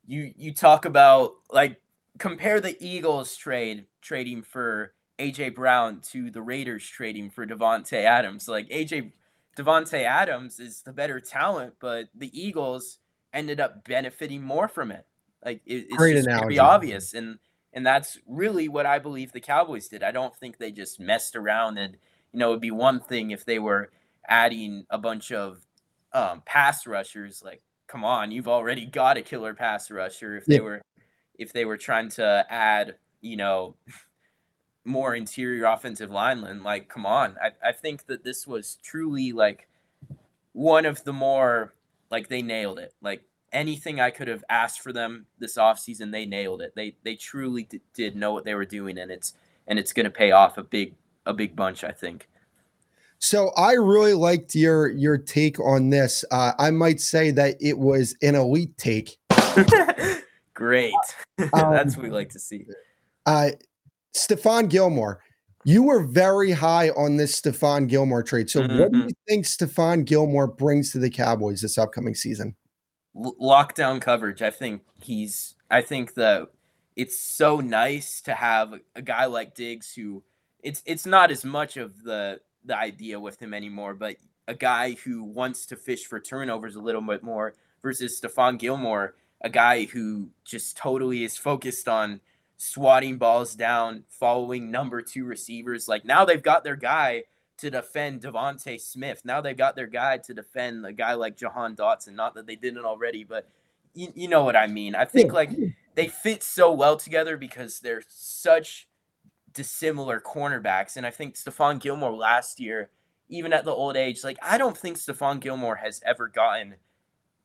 you 0.07 0.33
you 0.37 0.53
talk 0.53 0.85
about 0.85 1.35
like 1.51 1.81
compare 2.19 2.61
the 2.61 2.77
Eagles 2.85 3.37
trade 3.37 3.87
trading 4.01 4.43
for 4.43 4.95
AJ 5.19 5.55
Brown 5.55 6.01
to 6.11 6.31
the 6.31 6.43
Raiders 6.43 6.87
trading 6.87 7.31
for 7.31 7.47
Davante 7.47 8.05
Adams. 8.05 8.49
Like 8.49 8.69
AJ 8.71 9.12
Davante 9.56 10.04
Adams 10.04 10.60
is 10.60 10.82
the 10.82 10.92
better 10.92 11.20
talent, 11.20 11.74
but 11.80 12.08
the 12.14 12.30
Eagles 12.38 12.98
ended 13.32 13.60
up 13.60 13.84
benefiting 13.84 14.42
more 14.42 14.68
from 14.68 14.90
it. 14.90 15.06
Like 15.44 15.60
it, 15.66 15.86
it's 15.88 15.96
Great 15.96 16.14
just 16.14 16.28
very 16.28 16.58
obvious, 16.58 17.14
and 17.14 17.38
and 17.72 17.86
that's 17.86 18.18
really 18.26 18.68
what 18.68 18.86
I 18.86 18.98
believe 18.98 19.32
the 19.32 19.40
Cowboys 19.40 19.88
did. 19.88 20.02
I 20.02 20.10
don't 20.10 20.36
think 20.36 20.58
they 20.58 20.70
just 20.70 21.00
messed 21.00 21.36
around, 21.36 21.78
and 21.78 21.96
you 22.32 22.38
know 22.38 22.50
it'd 22.50 22.60
be 22.60 22.70
one 22.70 23.00
thing 23.00 23.30
if 23.30 23.44
they 23.44 23.58
were 23.58 23.90
adding 24.28 24.84
a 24.90 24.98
bunch 24.98 25.32
of 25.32 25.64
um, 26.12 26.42
pass 26.44 26.86
rushers. 26.86 27.42
Like, 27.44 27.62
come 27.86 28.04
on, 28.04 28.30
you've 28.30 28.48
already 28.48 28.86
got 28.86 29.16
a 29.16 29.22
killer 29.22 29.54
pass 29.54 29.90
rusher. 29.90 30.36
If 30.36 30.46
they 30.46 30.56
yeah. 30.56 30.60
were, 30.60 30.82
if 31.38 31.52
they 31.52 31.64
were 31.64 31.78
trying 31.78 32.10
to 32.10 32.46
add, 32.50 32.96
you 33.20 33.36
know, 33.36 33.76
more 34.90 35.14
interior 35.14 35.64
offensive 35.64 36.11
linemen, 36.11 36.62
like, 36.62 36.88
come 36.88 37.07
on, 37.07 37.37
I, 37.42 37.68
I 37.68 37.72
think 37.72 38.07
that 38.07 38.24
this 38.24 38.46
was 38.46 38.79
truly 38.83 39.33
like 39.33 39.68
one 40.53 40.85
of 40.85 41.05
the 41.05 41.12
more 41.12 41.74
like 42.11 42.29
they 42.29 42.42
nailed 42.42 42.79
it. 42.79 42.94
Like 43.00 43.22
anything 43.53 44.00
I 44.00 44.11
could 44.11 44.29
have 44.29 44.44
asked 44.48 44.81
for 44.81 44.92
them 44.92 45.26
this 45.38 45.57
offseason, 45.57 46.12
they 46.12 46.26
nailed 46.26 46.62
it. 46.62 46.72
They 46.74 46.96
they 47.03 47.14
truly 47.14 47.64
d- 47.64 47.81
did 47.94 48.16
know 48.16 48.33
what 48.33 48.44
they 48.44 48.55
were 48.55 48.64
doing, 48.64 48.98
and 48.98 49.11
it's 49.11 49.35
and 49.66 49.79
it's 49.79 49.92
going 49.92 50.05
to 50.05 50.11
pay 50.11 50.33
off 50.33 50.59
a 50.59 50.64
big 50.64 50.94
a 51.26 51.33
big 51.33 51.57
bunch, 51.57 51.85
I 51.85 51.92
think. 51.92 52.29
So 53.18 53.50
I 53.57 53.72
really 53.72 54.14
liked 54.14 54.55
your 54.55 54.88
your 54.88 55.18
take 55.18 55.61
on 55.61 55.90
this. 55.90 56.24
Uh, 56.31 56.53
I 56.59 56.70
might 56.70 57.00
say 57.00 57.31
that 57.33 57.57
it 57.61 57.79
was 57.79 58.16
an 58.22 58.35
elite 58.35 58.76
take. 58.79 59.16
Great, 60.55 60.94
um, 61.38 61.72
that's 61.72 61.96
what 61.96 62.05
we 62.05 62.11
like 62.11 62.31
to 62.31 62.38
see. 62.38 62.66
Uh, 63.26 63.50
Stephon 64.14 64.68
Gilmore, 64.68 65.20
you 65.64 65.83
were 65.83 66.03
very 66.03 66.53
high 66.53 66.90
on 66.90 67.16
this 67.16 67.40
Stephon 67.40 67.87
Gilmore 67.87 68.23
trade. 68.23 68.49
So 68.49 68.62
mm-hmm. 68.62 68.79
what 68.79 68.92
do 68.92 68.99
mm-hmm. 68.99 69.09
you 69.09 69.14
think 69.29 69.44
Stephon 69.44 70.05
Gilmore 70.05 70.46
brings 70.46 70.92
to 70.92 70.99
the 70.99 71.11
Cowboys 71.11 71.61
this 71.61 71.79
upcoming 71.79 72.14
season? 72.14 72.57
Lockdown 73.14 74.01
coverage. 74.01 74.42
I 74.42 74.51
think 74.51 74.83
he's. 75.03 75.55
I 75.70 75.83
think 75.83 76.14
that 76.14 76.49
it's 76.96 77.20
so 77.20 77.61
nice 77.61 78.20
to 78.23 78.35
have 78.35 78.75
a 78.94 79.03
guy 79.03 79.27
like 79.27 79.55
Diggs 79.55 79.92
who. 79.92 80.23
It's 80.62 80.83
it's 80.85 81.07
not 81.07 81.31
as 81.31 81.44
much 81.44 81.77
of 81.77 82.03
the 82.03 82.40
the 82.64 82.77
idea 82.77 83.18
with 83.18 83.40
him 83.40 83.55
anymore, 83.55 83.94
but 83.94 84.16
a 84.46 84.55
guy 84.55 84.92
who 85.05 85.25
wants 85.25 85.66
to 85.66 85.77
fish 85.77 86.05
for 86.05 86.20
turnovers 86.20 86.77
a 86.77 86.81
little 86.81 87.01
bit 87.01 87.23
more 87.23 87.55
versus 87.83 88.20
Stephon 88.20 88.59
Gilmore, 88.59 89.14
a 89.40 89.49
guy 89.49 89.85
who 89.85 90.29
just 90.44 90.77
totally 90.77 91.25
is 91.25 91.37
focused 91.37 91.88
on 91.88 92.20
swatting 92.62 93.16
balls 93.16 93.55
down, 93.55 94.05
following 94.11 94.70
number 94.70 95.01
two 95.01 95.25
receivers. 95.25 95.88
Like 95.88 96.05
now 96.05 96.27
they've 96.27 96.42
got 96.42 96.62
their 96.62 96.77
guy 96.77 97.25
to 97.57 97.70
defend 97.70 98.20
DeVonta 98.20 98.79
Smith. 98.79 99.23
Now 99.25 99.40
they've 99.40 99.57
got 99.57 99.77
their 99.77 99.87
guy 99.87 100.18
to 100.18 100.35
defend 100.35 100.85
a 100.85 100.92
guy 100.92 101.14
like 101.14 101.38
Jahan 101.38 101.75
Dotson. 101.75 102.14
Not 102.14 102.35
that 102.35 102.46
they 102.46 102.57
didn't 102.57 102.85
already, 102.85 103.25
but 103.25 103.49
you, 103.94 104.12
you 104.14 104.29
know 104.29 104.44
what 104.44 104.57
I 104.57 104.66
mean. 104.66 104.94
I 104.94 105.07
think 105.07 105.33
like 105.33 105.51
they 105.94 106.09
fit 106.09 106.42
so 106.42 106.70
well 106.70 106.99
together 106.99 107.38
because 107.38 107.81
they're 107.81 108.03
such 108.09 108.87
dissimilar 109.55 110.20
cornerbacks. 110.20 110.99
And 110.99 111.07
I 111.07 111.11
think 111.11 111.37
Stephon 111.37 111.81
Gilmore 111.81 112.12
last 112.12 112.61
year, 112.61 112.90
even 113.31 113.55
at 113.55 113.64
the 113.64 113.73
old 113.73 113.96
age, 113.96 114.23
like 114.23 114.38
I 114.42 114.59
don't 114.59 114.77
think 114.77 114.99
Stephon 114.99 115.40
Gilmore 115.40 115.77
has 115.77 116.03
ever 116.05 116.29
gotten 116.29 116.75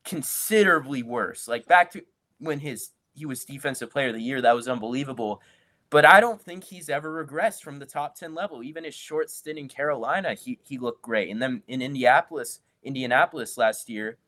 considerably 0.04 1.02
worse. 1.02 1.48
Like 1.48 1.66
back 1.66 1.90
to 1.92 2.02
when 2.38 2.60
his 2.60 2.90
he 3.16 3.26
was 3.26 3.44
defensive 3.44 3.90
player 3.90 4.08
of 4.08 4.14
the 4.14 4.22
year, 4.22 4.40
that 4.40 4.54
was 4.54 4.68
unbelievable. 4.68 5.40
But 5.88 6.04
I 6.04 6.20
don't 6.20 6.40
think 6.40 6.64
he's 6.64 6.88
ever 6.88 7.24
regressed 7.24 7.62
from 7.62 7.78
the 7.78 7.86
top 7.86 8.16
10 8.16 8.34
level. 8.34 8.62
Even 8.62 8.84
his 8.84 8.94
short 8.94 9.30
stint 9.30 9.58
in 9.58 9.68
Carolina, 9.68 10.34
he 10.34 10.58
he 10.64 10.78
looked 10.78 11.02
great. 11.02 11.30
And 11.30 11.40
then 11.40 11.62
in 11.68 11.80
Indianapolis, 11.82 12.60
Indianapolis 12.82 13.56
last 13.56 13.88
year, 13.88 14.18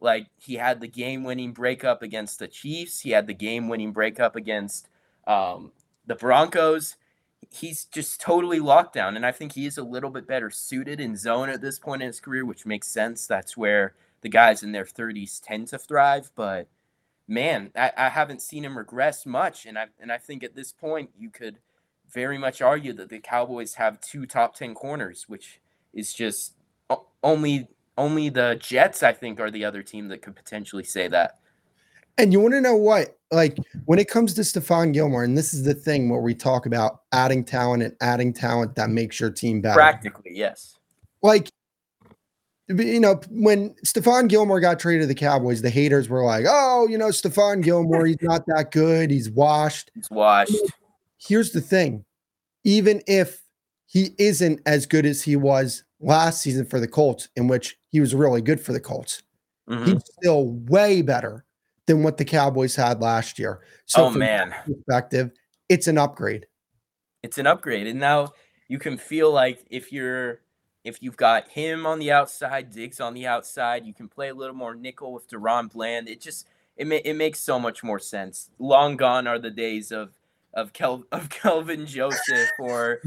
like 0.00 0.28
he 0.38 0.54
had 0.54 0.80
the 0.80 0.88
game-winning 0.88 1.52
breakup 1.52 2.02
against 2.02 2.38
the 2.38 2.48
Chiefs. 2.48 3.00
He 3.00 3.10
had 3.10 3.26
the 3.26 3.34
game-winning 3.34 3.92
breakup 3.92 4.36
against 4.36 4.88
um, 5.26 5.72
the 6.06 6.14
Broncos 6.14 6.96
he's 7.52 7.84
just 7.86 8.20
totally 8.20 8.60
locked 8.60 8.94
down. 8.94 9.16
And 9.16 9.26
I 9.26 9.32
think 9.32 9.52
he 9.52 9.66
is 9.66 9.78
a 9.78 9.82
little 9.82 10.10
bit 10.10 10.26
better 10.26 10.50
suited 10.50 11.00
in 11.00 11.16
zone 11.16 11.48
at 11.48 11.60
this 11.60 11.78
point 11.78 12.02
in 12.02 12.06
his 12.06 12.20
career, 12.20 12.44
which 12.44 12.66
makes 12.66 12.88
sense. 12.88 13.26
That's 13.26 13.56
where 13.56 13.94
the 14.22 14.28
guys 14.28 14.62
in 14.62 14.72
their 14.72 14.84
30s 14.84 15.40
tend 15.42 15.68
to 15.68 15.78
thrive. 15.78 16.30
But 16.34 16.68
man, 17.28 17.70
I, 17.76 17.92
I 17.96 18.08
haven't 18.08 18.42
seen 18.42 18.64
him 18.64 18.76
regress 18.76 19.26
much. 19.26 19.66
And 19.66 19.78
I 19.78 19.86
and 20.00 20.12
I 20.12 20.18
think 20.18 20.42
at 20.42 20.54
this 20.54 20.72
point 20.72 21.10
you 21.16 21.30
could 21.30 21.58
very 22.12 22.38
much 22.38 22.60
argue 22.60 22.92
that 22.94 23.08
the 23.08 23.20
Cowboys 23.20 23.74
have 23.74 24.00
two 24.00 24.26
top 24.26 24.54
10 24.54 24.74
corners, 24.74 25.24
which 25.28 25.60
is 25.94 26.12
just 26.12 26.54
only 27.22 27.68
only 27.98 28.28
the 28.28 28.58
Jets, 28.60 29.02
I 29.02 29.12
think, 29.12 29.38
are 29.40 29.50
the 29.50 29.64
other 29.64 29.82
team 29.82 30.08
that 30.08 30.22
could 30.22 30.34
potentially 30.34 30.84
say 30.84 31.08
that. 31.08 31.38
And 32.18 32.32
you 32.32 32.40
want 32.40 32.54
to 32.54 32.60
know 32.60 32.76
what? 32.76 33.18
Like 33.30 33.56
when 33.86 33.98
it 33.98 34.08
comes 34.08 34.34
to 34.34 34.42
Stephon 34.42 34.92
Gilmore, 34.92 35.24
and 35.24 35.36
this 35.36 35.54
is 35.54 35.64
the 35.64 35.74
thing 35.74 36.08
where 36.08 36.20
we 36.20 36.34
talk 36.34 36.66
about 36.66 37.02
adding 37.12 37.44
talent 37.44 37.82
and 37.82 37.96
adding 38.00 38.32
talent 38.32 38.74
that 38.74 38.90
makes 38.90 39.18
your 39.18 39.30
team 39.30 39.60
better. 39.60 39.74
Practically, 39.74 40.32
yes. 40.34 40.78
Like, 41.22 41.50
you 42.68 43.00
know, 43.00 43.20
when 43.30 43.74
Stephon 43.84 44.28
Gilmore 44.28 44.60
got 44.60 44.78
traded 44.78 45.02
to 45.02 45.06
the 45.06 45.14
Cowboys, 45.14 45.62
the 45.62 45.70
haters 45.70 46.08
were 46.08 46.24
like, 46.24 46.44
oh, 46.48 46.86
you 46.88 46.96
know, 46.96 47.08
Stephon 47.08 47.62
Gilmore, 47.62 48.06
he's 48.06 48.22
not 48.22 48.46
that 48.46 48.70
good. 48.70 49.10
He's 49.10 49.30
washed. 49.30 49.90
He's 49.94 50.10
washed. 50.10 50.54
Here's 51.18 51.52
the 51.52 51.60
thing 51.60 52.04
even 52.64 53.02
if 53.06 53.42
he 53.86 54.10
isn't 54.18 54.60
as 54.66 54.86
good 54.86 55.04
as 55.04 55.22
he 55.22 55.36
was 55.36 55.84
last 56.00 56.40
season 56.40 56.64
for 56.64 56.80
the 56.80 56.88
Colts, 56.88 57.28
in 57.36 57.48
which 57.48 57.76
he 57.90 58.00
was 58.00 58.14
really 58.14 58.40
good 58.40 58.60
for 58.60 58.72
the 58.72 58.80
Colts, 58.80 59.22
mm-hmm. 59.68 59.84
he's 59.84 60.02
still 60.18 60.48
way 60.68 61.02
better 61.02 61.44
than 61.86 62.02
what 62.02 62.16
the 62.16 62.24
Cowboys 62.24 62.76
had 62.76 63.00
last 63.00 63.38
year. 63.38 63.60
So, 63.86 64.06
oh 64.06 64.10
man, 64.10 64.54
perspective, 64.64 65.32
it's 65.68 65.88
an 65.88 65.98
upgrade. 65.98 66.46
It's 67.22 67.38
an 67.38 67.46
upgrade, 67.46 67.86
and 67.86 68.00
now 68.00 68.32
you 68.68 68.78
can 68.78 68.96
feel 68.96 69.32
like 69.32 69.64
if 69.70 69.92
you're 69.92 70.40
if 70.84 71.02
you've 71.02 71.16
got 71.16 71.48
him 71.48 71.86
on 71.86 71.98
the 71.98 72.10
outside, 72.10 72.72
Diggs 72.72 73.00
on 73.00 73.14
the 73.14 73.26
outside, 73.26 73.86
you 73.86 73.94
can 73.94 74.08
play 74.08 74.28
a 74.28 74.34
little 74.34 74.56
more 74.56 74.74
nickel 74.74 75.12
with 75.12 75.28
DaRon 75.28 75.72
Bland. 75.72 76.08
It 76.08 76.20
just 76.20 76.48
it 76.76 76.86
ma- 76.86 76.96
it 77.04 77.14
makes 77.14 77.40
so 77.40 77.58
much 77.58 77.84
more 77.84 77.98
sense. 77.98 78.50
Long 78.58 78.96
gone 78.96 79.26
are 79.26 79.38
the 79.38 79.50
days 79.50 79.92
of 79.92 80.12
of 80.54 80.72
Kel 80.72 81.04
of 81.12 81.28
Kelvin 81.28 81.86
Joseph 81.86 82.50
or 82.58 83.00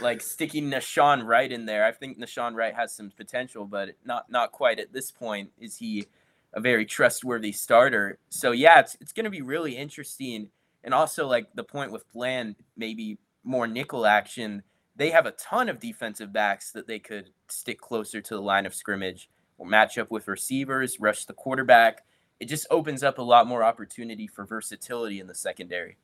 like 0.00 0.20
sticking 0.20 0.70
Nahshon 0.70 1.24
Wright 1.24 1.50
in 1.50 1.66
there. 1.66 1.84
I 1.84 1.92
think 1.92 2.18
Nahshon 2.18 2.54
Wright 2.54 2.74
has 2.74 2.94
some 2.94 3.10
potential, 3.16 3.64
but 3.64 3.90
not 4.04 4.30
not 4.30 4.52
quite 4.52 4.78
at 4.78 4.92
this 4.92 5.10
point. 5.10 5.50
Is 5.58 5.76
he 5.76 6.06
a 6.54 6.60
very 6.60 6.86
trustworthy 6.86 7.52
starter? 7.52 8.18
So 8.30 8.52
yeah, 8.52 8.80
it's 8.80 8.96
it's 9.00 9.12
gonna 9.12 9.30
be 9.30 9.42
really 9.42 9.76
interesting. 9.76 10.50
And 10.84 10.94
also 10.94 11.26
like 11.26 11.48
the 11.54 11.64
point 11.64 11.92
with 11.92 12.10
Bland, 12.12 12.56
maybe 12.76 13.18
more 13.44 13.66
nickel 13.66 14.06
action. 14.06 14.62
They 14.98 15.10
have 15.10 15.26
a 15.26 15.30
ton 15.32 15.68
of 15.68 15.78
defensive 15.78 16.32
backs 16.32 16.72
that 16.72 16.88
they 16.88 16.98
could 16.98 17.30
stick 17.48 17.80
closer 17.80 18.20
to 18.20 18.34
the 18.34 18.42
line 18.42 18.66
of 18.66 18.74
scrimmage 18.74 19.30
or 19.56 19.66
match 19.66 19.96
up 19.96 20.10
with 20.10 20.28
receivers, 20.28 20.98
rush 21.00 21.24
the 21.24 21.32
quarterback. 21.32 22.04
It 22.40 22.46
just 22.46 22.66
opens 22.70 23.04
up 23.04 23.18
a 23.18 23.22
lot 23.22 23.46
more 23.46 23.62
opportunity 23.62 24.26
for 24.26 24.44
versatility 24.44 25.20
in 25.20 25.28
the 25.28 25.34
secondary. 25.36 25.98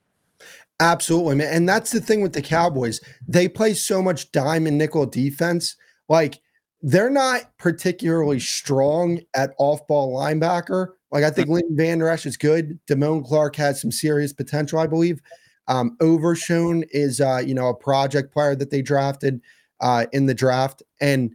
Absolutely, 0.79 1.35
man. 1.37 1.53
And 1.53 1.69
that's 1.69 1.91
the 1.91 2.01
thing 2.01 2.21
with 2.21 2.33
the 2.33 2.43
Cowboys. 2.43 3.01
They 3.27 3.49
play 3.49 3.75
so 3.75 4.01
much 4.01 4.31
diamond 4.33 4.79
nickel 4.79 5.07
defense. 5.07 5.77
Like 6.09 6.41
they're 6.83 7.11
not 7.11 7.57
particularly 7.59 8.41
strong 8.41 9.21
at 9.35 9.55
off-ball 9.59 10.15
linebacker. 10.17 10.89
Like 11.11 11.25
I 11.25 11.31
think 11.31 11.47
mm-hmm. 11.47 11.55
Leighton 11.55 11.77
Vander 11.77 12.09
Esch 12.09 12.27
is 12.27 12.37
good. 12.37 12.79
Damone 12.87 13.25
Clark 13.25 13.57
has 13.57 13.81
some 13.81 13.93
serious 13.93 14.33
potential, 14.33 14.79
I 14.79 14.87
believe. 14.87 15.21
Um, 15.68 15.96
Overshown 16.00 16.85
is 16.90 17.20
uh, 17.20 17.42
you 17.44 17.55
know, 17.55 17.68
a 17.68 17.74
project 17.74 18.33
player 18.33 18.55
that 18.57 18.70
they 18.70 18.83
drafted 18.83 19.40
uh 19.81 20.07
in 20.12 20.27
the 20.27 20.35
draft. 20.35 20.83
And 21.00 21.35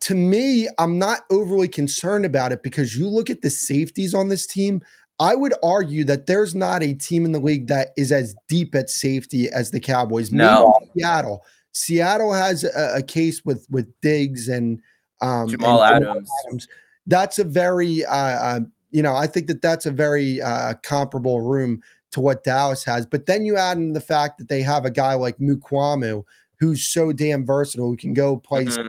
to 0.00 0.14
me, 0.14 0.68
I'm 0.78 0.98
not 0.98 1.20
overly 1.30 1.68
concerned 1.68 2.24
about 2.24 2.52
it 2.52 2.62
because 2.62 2.96
you 2.96 3.08
look 3.08 3.30
at 3.30 3.42
the 3.42 3.50
safeties 3.50 4.14
on 4.14 4.28
this 4.28 4.46
team. 4.46 4.82
I 5.20 5.34
would 5.34 5.54
argue 5.62 6.04
that 6.04 6.26
there's 6.26 6.54
not 6.54 6.82
a 6.82 6.92
team 6.92 7.24
in 7.24 7.32
the 7.32 7.38
league 7.38 7.68
that 7.68 7.88
is 7.96 8.12
as 8.12 8.34
deep 8.48 8.74
at 8.74 8.90
safety 8.90 9.48
as 9.48 9.70
the 9.70 9.80
Cowboys. 9.80 10.32
No. 10.32 10.74
Maybe 10.80 10.90
Seattle. 11.00 11.44
Seattle 11.72 12.32
has 12.32 12.64
a, 12.64 12.96
a 12.96 13.02
case 13.02 13.44
with 13.44 13.66
with 13.70 13.88
Diggs 14.00 14.48
and 14.48 14.80
um, 15.22 15.48
Jamal 15.48 15.82
and 15.82 16.04
Adams. 16.04 16.30
Adams. 16.46 16.68
That's 17.06 17.38
a 17.38 17.44
very, 17.44 18.04
uh, 18.04 18.14
uh, 18.14 18.60
you 18.90 19.02
know, 19.02 19.14
I 19.14 19.26
think 19.26 19.46
that 19.46 19.62
that's 19.62 19.86
a 19.86 19.90
very 19.90 20.40
uh, 20.42 20.74
comparable 20.82 21.40
room 21.40 21.82
to 22.14 22.20
what 22.20 22.44
Dallas 22.44 22.84
has. 22.84 23.04
But 23.06 23.26
then 23.26 23.44
you 23.44 23.56
add 23.56 23.76
in 23.76 23.92
the 23.92 24.00
fact 24.00 24.38
that 24.38 24.48
they 24.48 24.62
have 24.62 24.84
a 24.84 24.90
guy 24.90 25.14
like 25.14 25.36
Mukuamu 25.38 26.24
who's 26.60 26.86
so 26.86 27.12
damn 27.12 27.44
versatile, 27.44 27.88
who 27.90 27.96
can 27.96 28.14
go 28.14 28.36
play 28.36 28.64
Mhm. 28.66 28.72
slot, 28.72 28.88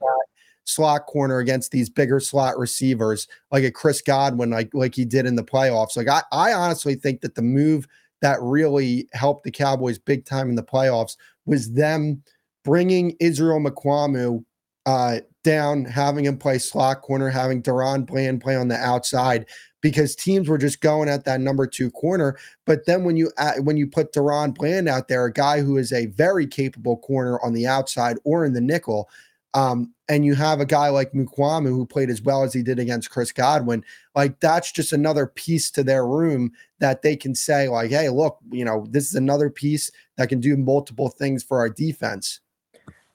slot 0.66 1.06
corner 1.08 1.40
against 1.40 1.72
these 1.72 1.90
bigger 1.90 2.20
slot 2.20 2.58
receivers, 2.58 3.28
like 3.52 3.64
a 3.64 3.72
Chris 3.72 4.02
Godwin, 4.02 4.52
like 4.52 4.74
like 4.74 4.94
he 4.96 5.06
did 5.06 5.26
in 5.26 5.36
the 5.36 5.44
playoffs. 5.44 5.98
Like 5.98 6.08
I, 6.08 6.22
I 6.32 6.54
honestly 6.54 6.96
think 6.96 7.22
that 7.22 7.36
the 7.36 7.42
move 7.42 7.88
that 8.22 8.40
really 8.42 9.10
helped 9.14 9.44
the 9.44 9.52
Cowboys 9.52 9.98
big 9.98 10.26
time 10.26 10.50
in 10.50 10.56
the 10.56 10.64
playoffs 10.64 11.18
was 11.46 11.74
them 11.74 12.22
bringing 12.64 13.16
Israel 13.20 13.60
Mukuamu 13.60 14.44
uh, 14.86 15.20
down, 15.44 15.84
having 15.84 16.26
him 16.26 16.38
play 16.38 16.60
slot 16.60 17.02
corner, 17.02 17.30
having 17.30 17.62
DaRon 17.62 18.06
Bland 18.06 18.40
play 18.42 18.56
on 18.56 18.68
the 18.68 18.78
outside, 18.78 19.48
because 19.86 20.16
teams 20.16 20.50
were 20.50 20.58
just 20.58 20.82
going 20.82 21.08
at 21.08 21.26
that 21.26 21.40
number 21.40 21.68
two 21.68 21.92
corner. 21.92 22.36
But 22.66 22.88
then 22.88 23.04
when 23.04 23.18
you 23.18 23.32
add, 23.38 23.68
when 23.68 23.78
you 23.78 23.86
put 23.86 24.14
DaRon 24.14 24.56
Bland 24.56 24.90
out 24.90 25.10
there, 25.10 25.24
a 25.26 25.32
guy 25.32 25.62
who 25.62 25.78
is 25.78 25.94
a 25.94 26.08
very 26.08 26.48
capable 26.48 26.98
corner 26.98 27.40
on 27.42 27.54
the 27.54 27.68
outside 27.68 28.18
or 28.24 28.46
in 28.46 28.54
the 28.54 28.62
nickel, 28.62 29.08
um, 29.54 29.94
and 30.10 30.26
you 30.26 30.34
have 30.34 30.60
a 30.60 30.66
guy 30.66 30.90
like 30.90 31.12
Mukuamu 31.12 31.68
who 31.68 31.86
played 31.86 32.10
as 32.10 32.20
well 32.20 32.42
as 32.42 32.52
he 32.52 32.64
did 32.64 32.80
against 32.80 33.12
Chris 33.12 33.32
Godwin, 33.32 33.86
like 34.16 34.40
that's 34.40 34.72
just 34.72 34.92
another 34.92 35.28
piece 35.28 35.70
to 35.70 35.84
their 35.84 36.08
room 36.08 36.52
that 36.80 37.04
they 37.04 37.16
can 37.16 37.36
say, 37.36 37.70
like, 37.70 37.92
hey, 37.92 38.10
look, 38.10 38.40
you 38.52 38.66
know, 38.66 38.88
this 38.90 39.08
is 39.08 39.14
another 39.14 39.52
piece 39.52 39.92
that 40.18 40.30
can 40.30 40.40
do 40.40 40.58
multiple 40.58 41.10
things 41.10 41.44
for 41.44 41.60
our 41.60 41.70
defense. 41.70 42.40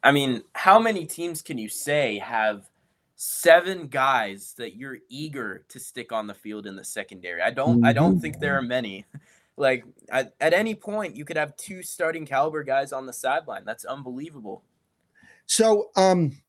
I 0.04 0.12
mean, 0.12 0.44
how 0.54 0.78
many 0.78 1.04
teams 1.04 1.42
can 1.42 1.58
you 1.58 1.68
say 1.68 2.18
have 2.18 2.69
seven 3.22 3.86
guys 3.86 4.54
that 4.56 4.76
you're 4.76 4.96
eager 5.10 5.62
to 5.68 5.78
stick 5.78 6.10
on 6.10 6.26
the 6.26 6.32
field 6.32 6.66
in 6.66 6.74
the 6.74 6.84
secondary? 6.84 7.42
I 7.42 7.50
don't 7.50 7.84
I 7.84 7.92
don't 7.92 8.18
think 8.18 8.40
there 8.40 8.56
are 8.56 8.62
many. 8.62 9.04
Like 9.56 9.84
at, 10.08 10.32
at 10.40 10.54
any 10.54 10.74
point 10.74 11.16
you 11.16 11.26
could 11.26 11.36
have 11.36 11.54
two 11.58 11.82
starting 11.82 12.24
caliber 12.24 12.62
guys 12.62 12.94
on 12.94 13.04
the 13.04 13.12
sideline. 13.12 13.62
That's 13.66 13.84
unbelievable. 13.84 14.62
So, 15.44 15.90
um, 15.96 16.40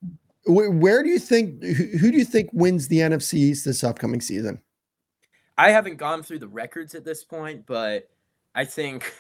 wh- 0.46 0.72
where 0.72 1.04
do 1.04 1.10
you 1.10 1.20
think 1.20 1.62
who, 1.62 1.98
who 1.98 2.10
do 2.10 2.18
you 2.18 2.24
think 2.24 2.52
wins 2.54 2.88
the 2.88 3.00
NFC 3.00 3.34
East 3.34 3.66
this 3.66 3.84
upcoming 3.84 4.22
season? 4.22 4.62
I 5.58 5.72
haven't 5.72 5.98
gone 5.98 6.24
through 6.24 6.40
the 6.40 6.48
records 6.48 6.96
at 6.96 7.04
this 7.04 7.26
point, 7.26 7.66
but 7.66 8.10
I 8.56 8.64
think, 8.64 9.14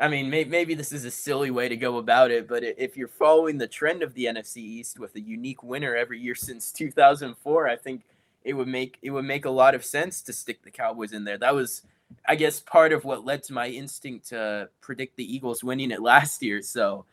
I 0.00 0.08
mean, 0.08 0.30
may, 0.30 0.44
maybe 0.44 0.74
this 0.74 0.92
is 0.92 1.04
a 1.04 1.10
silly 1.10 1.50
way 1.50 1.68
to 1.68 1.76
go 1.76 1.98
about 1.98 2.30
it, 2.30 2.48
but 2.48 2.64
if 2.64 2.96
you're 2.96 3.06
following 3.06 3.58
the 3.58 3.68
trend 3.68 4.02
of 4.02 4.14
the 4.14 4.24
NFC 4.24 4.56
East 4.56 4.98
with 4.98 5.14
a 5.14 5.20
unique 5.20 5.62
winner 5.62 5.94
every 5.94 6.18
year 6.18 6.34
since 6.34 6.72
2004, 6.72 7.68
I 7.68 7.76
think 7.76 8.04
it 8.42 8.54
would 8.54 8.68
make 8.68 8.98
it 9.02 9.10
would 9.10 9.26
make 9.26 9.44
a 9.44 9.50
lot 9.50 9.74
of 9.74 9.84
sense 9.84 10.22
to 10.22 10.32
stick 10.32 10.62
the 10.62 10.70
Cowboys 10.70 11.12
in 11.12 11.24
there. 11.24 11.36
That 11.36 11.54
was, 11.54 11.82
I 12.26 12.34
guess, 12.36 12.60
part 12.60 12.94
of 12.94 13.04
what 13.04 13.26
led 13.26 13.42
to 13.44 13.52
my 13.52 13.68
instinct 13.68 14.30
to 14.30 14.70
predict 14.80 15.16
the 15.16 15.34
Eagles 15.34 15.62
winning 15.62 15.90
it 15.90 16.00
last 16.02 16.42
year. 16.42 16.62
So. 16.62 17.04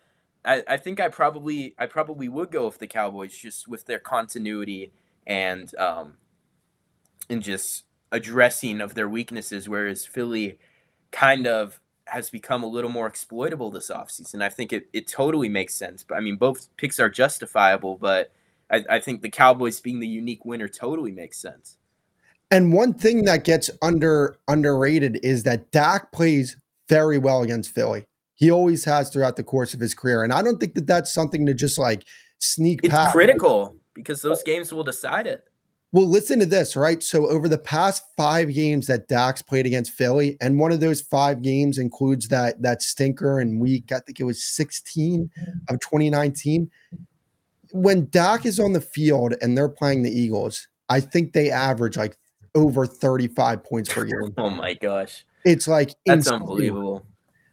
I, 0.45 0.63
I 0.65 0.78
think 0.78 1.02
I 1.02 1.10
probably 1.10 1.73
I 1.78 1.88
probably 1.88 2.30
would 2.30 2.52
go 2.52 2.67
with 2.67 2.78
the 2.78 2.88
Cowboys 2.88 3.36
just 3.36 3.67
with 3.67 3.86
their 3.86 4.00
continuity 4.00 4.93
and 5.26 5.76
um 5.76 6.13
and 7.30 7.41
just 7.41 7.84
addressing 8.13 8.80
of 8.80 8.93
their 8.93 9.10
weaknesses, 9.10 9.67
whereas 9.67 10.06
Philly 10.06 10.58
kind 11.12 11.47
of 11.47 11.82
has 12.08 12.30
become 12.30 12.63
a 12.63 12.67
little 12.67 12.89
more 12.89 13.08
exploitable 13.08 13.70
this 13.70 13.89
offseason. 13.89 14.41
I 14.41 14.50
think 14.50 14.74
it, 14.74 14.88
it 14.93 15.08
totally 15.08 15.50
makes 15.50 15.74
sense. 15.76 16.04
But 16.04 16.15
I 16.15 16.22
mean, 16.22 16.36
both 16.36 16.67
picks 16.78 17.00
are 17.00 17.10
justifiable, 17.10 17.98
but 17.98 18.32
I, 18.72 18.84
I 18.89 19.00
think 19.00 19.22
the 19.22 19.30
Cowboys 19.30 19.80
being 19.80 20.00
the 20.00 20.08
unique 20.08 20.46
winner 20.46 20.67
totally 20.67 21.12
makes 21.12 21.38
sense. 21.38 21.78
And 22.50 22.72
one 22.72 22.93
thing 22.93 23.26
that 23.26 23.43
gets 23.43 23.70
under 23.82 24.38
underrated 24.48 25.20
is 25.24 25.43
that 25.43 25.70
Dak 25.72 26.12
plays 26.12 26.56
very 26.88 27.17
well 27.17 27.43
against 27.43 27.76
Philly. 27.76 28.06
He 28.36 28.52
always 28.52 28.86
has 28.86 29.10
throughout 29.10 29.36
the 29.36 29.43
course 29.43 29.74
of 29.74 29.80
his 29.80 29.93
career, 29.93 30.24
and 30.24 30.32
I 30.32 30.41
don't 30.41 30.60
think 30.60 30.76
that 30.76 30.88
that's 30.88 31.13
something 31.13 31.46
to 31.46 31.54
just 31.54 31.78
like 31.78 32.06
sneak 32.39 32.82
It's 32.84 32.93
past. 32.93 33.12
critical 33.12 33.76
because 33.93 34.22
those 34.22 34.43
games 34.43 34.72
will 34.72 34.84
decide 34.84 35.28
it. 35.28 35.43
Well, 35.93 36.06
listen 36.06 36.39
to 36.39 36.45
this, 36.45 36.76
right? 36.76 37.02
So 37.02 37.28
over 37.28 37.47
the 37.47 37.58
past 37.58 38.04
five 38.17 38.54
games 38.54 38.88
that 38.88 39.08
Dak's 39.08 39.41
played 39.41 39.65
against 39.65 39.93
Philly, 39.93 40.38
and 40.41 40.60
one 40.60 40.73
of 40.73 40.82
those 40.82 41.02
five 41.02 41.41
games 41.41 41.78
includes 41.78 42.28
that 42.28 42.62
that 42.62 42.82
stinker 42.82 43.39
in 43.39 43.60
week, 43.60 43.91
I 43.91 44.00
think 44.00 44.19
it 44.19 44.26
was 44.26 44.43
16 44.43 45.30
mm-hmm. 45.30 45.73
of 45.73 45.80
2019. 45.80 46.69
When 47.71 48.10
Dak 48.10 48.45
is 48.45 48.60
on 48.60 48.73
the 48.73 48.82
field 48.82 49.36
and 49.41 49.58
they're 49.58 49.69
playing 49.69 50.04
the 50.04 50.12
Eagles, 50.12 50.67
I 50.89 51.00
think 51.00 51.34
they 51.34 51.52
average 51.52 51.97
like 51.97 52.17
over 52.54 52.86
35 52.86 53.63
points 53.63 53.93
per 53.93 54.04
game. 54.04 54.34
Oh 54.38 54.50
my 54.50 54.73
gosh. 54.73 55.26
It's 55.45 55.67
like 55.67 55.93
That's 56.06 56.28
insane. 56.28 56.41
unbelievable. 56.41 57.06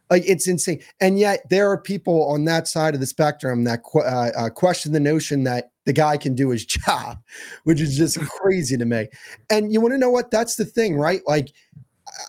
Like 0.09 0.23
it's 0.27 0.47
insane, 0.47 0.81
and 0.99 1.17
yet 1.17 1.41
there 1.49 1.69
are 1.69 1.79
people 1.79 2.27
on 2.29 2.45
that 2.45 2.67
side 2.67 2.93
of 2.93 2.99
the 2.99 3.07
spectrum 3.07 3.63
that 3.63 3.81
que- 3.83 4.01
uh, 4.01 4.31
uh, 4.37 4.49
question 4.49 4.91
the 4.91 4.99
notion 4.99 5.43
that 5.45 5.71
the 5.85 5.93
guy 5.93 6.17
can 6.17 6.35
do 6.35 6.49
his 6.49 6.65
job, 6.77 7.17
which 7.63 7.81
is 7.81 7.97
just 7.97 8.19
crazy 8.19 8.77
to 8.77 8.85
me. 8.85 9.07
And 9.49 9.73
you 9.73 9.81
want 9.81 9.93
to 9.93 9.97
know 9.97 10.11
what? 10.11 10.31
That's 10.31 10.55
the 10.55 10.65
thing, 10.65 10.95
right? 10.95 11.21
Like 11.25 11.49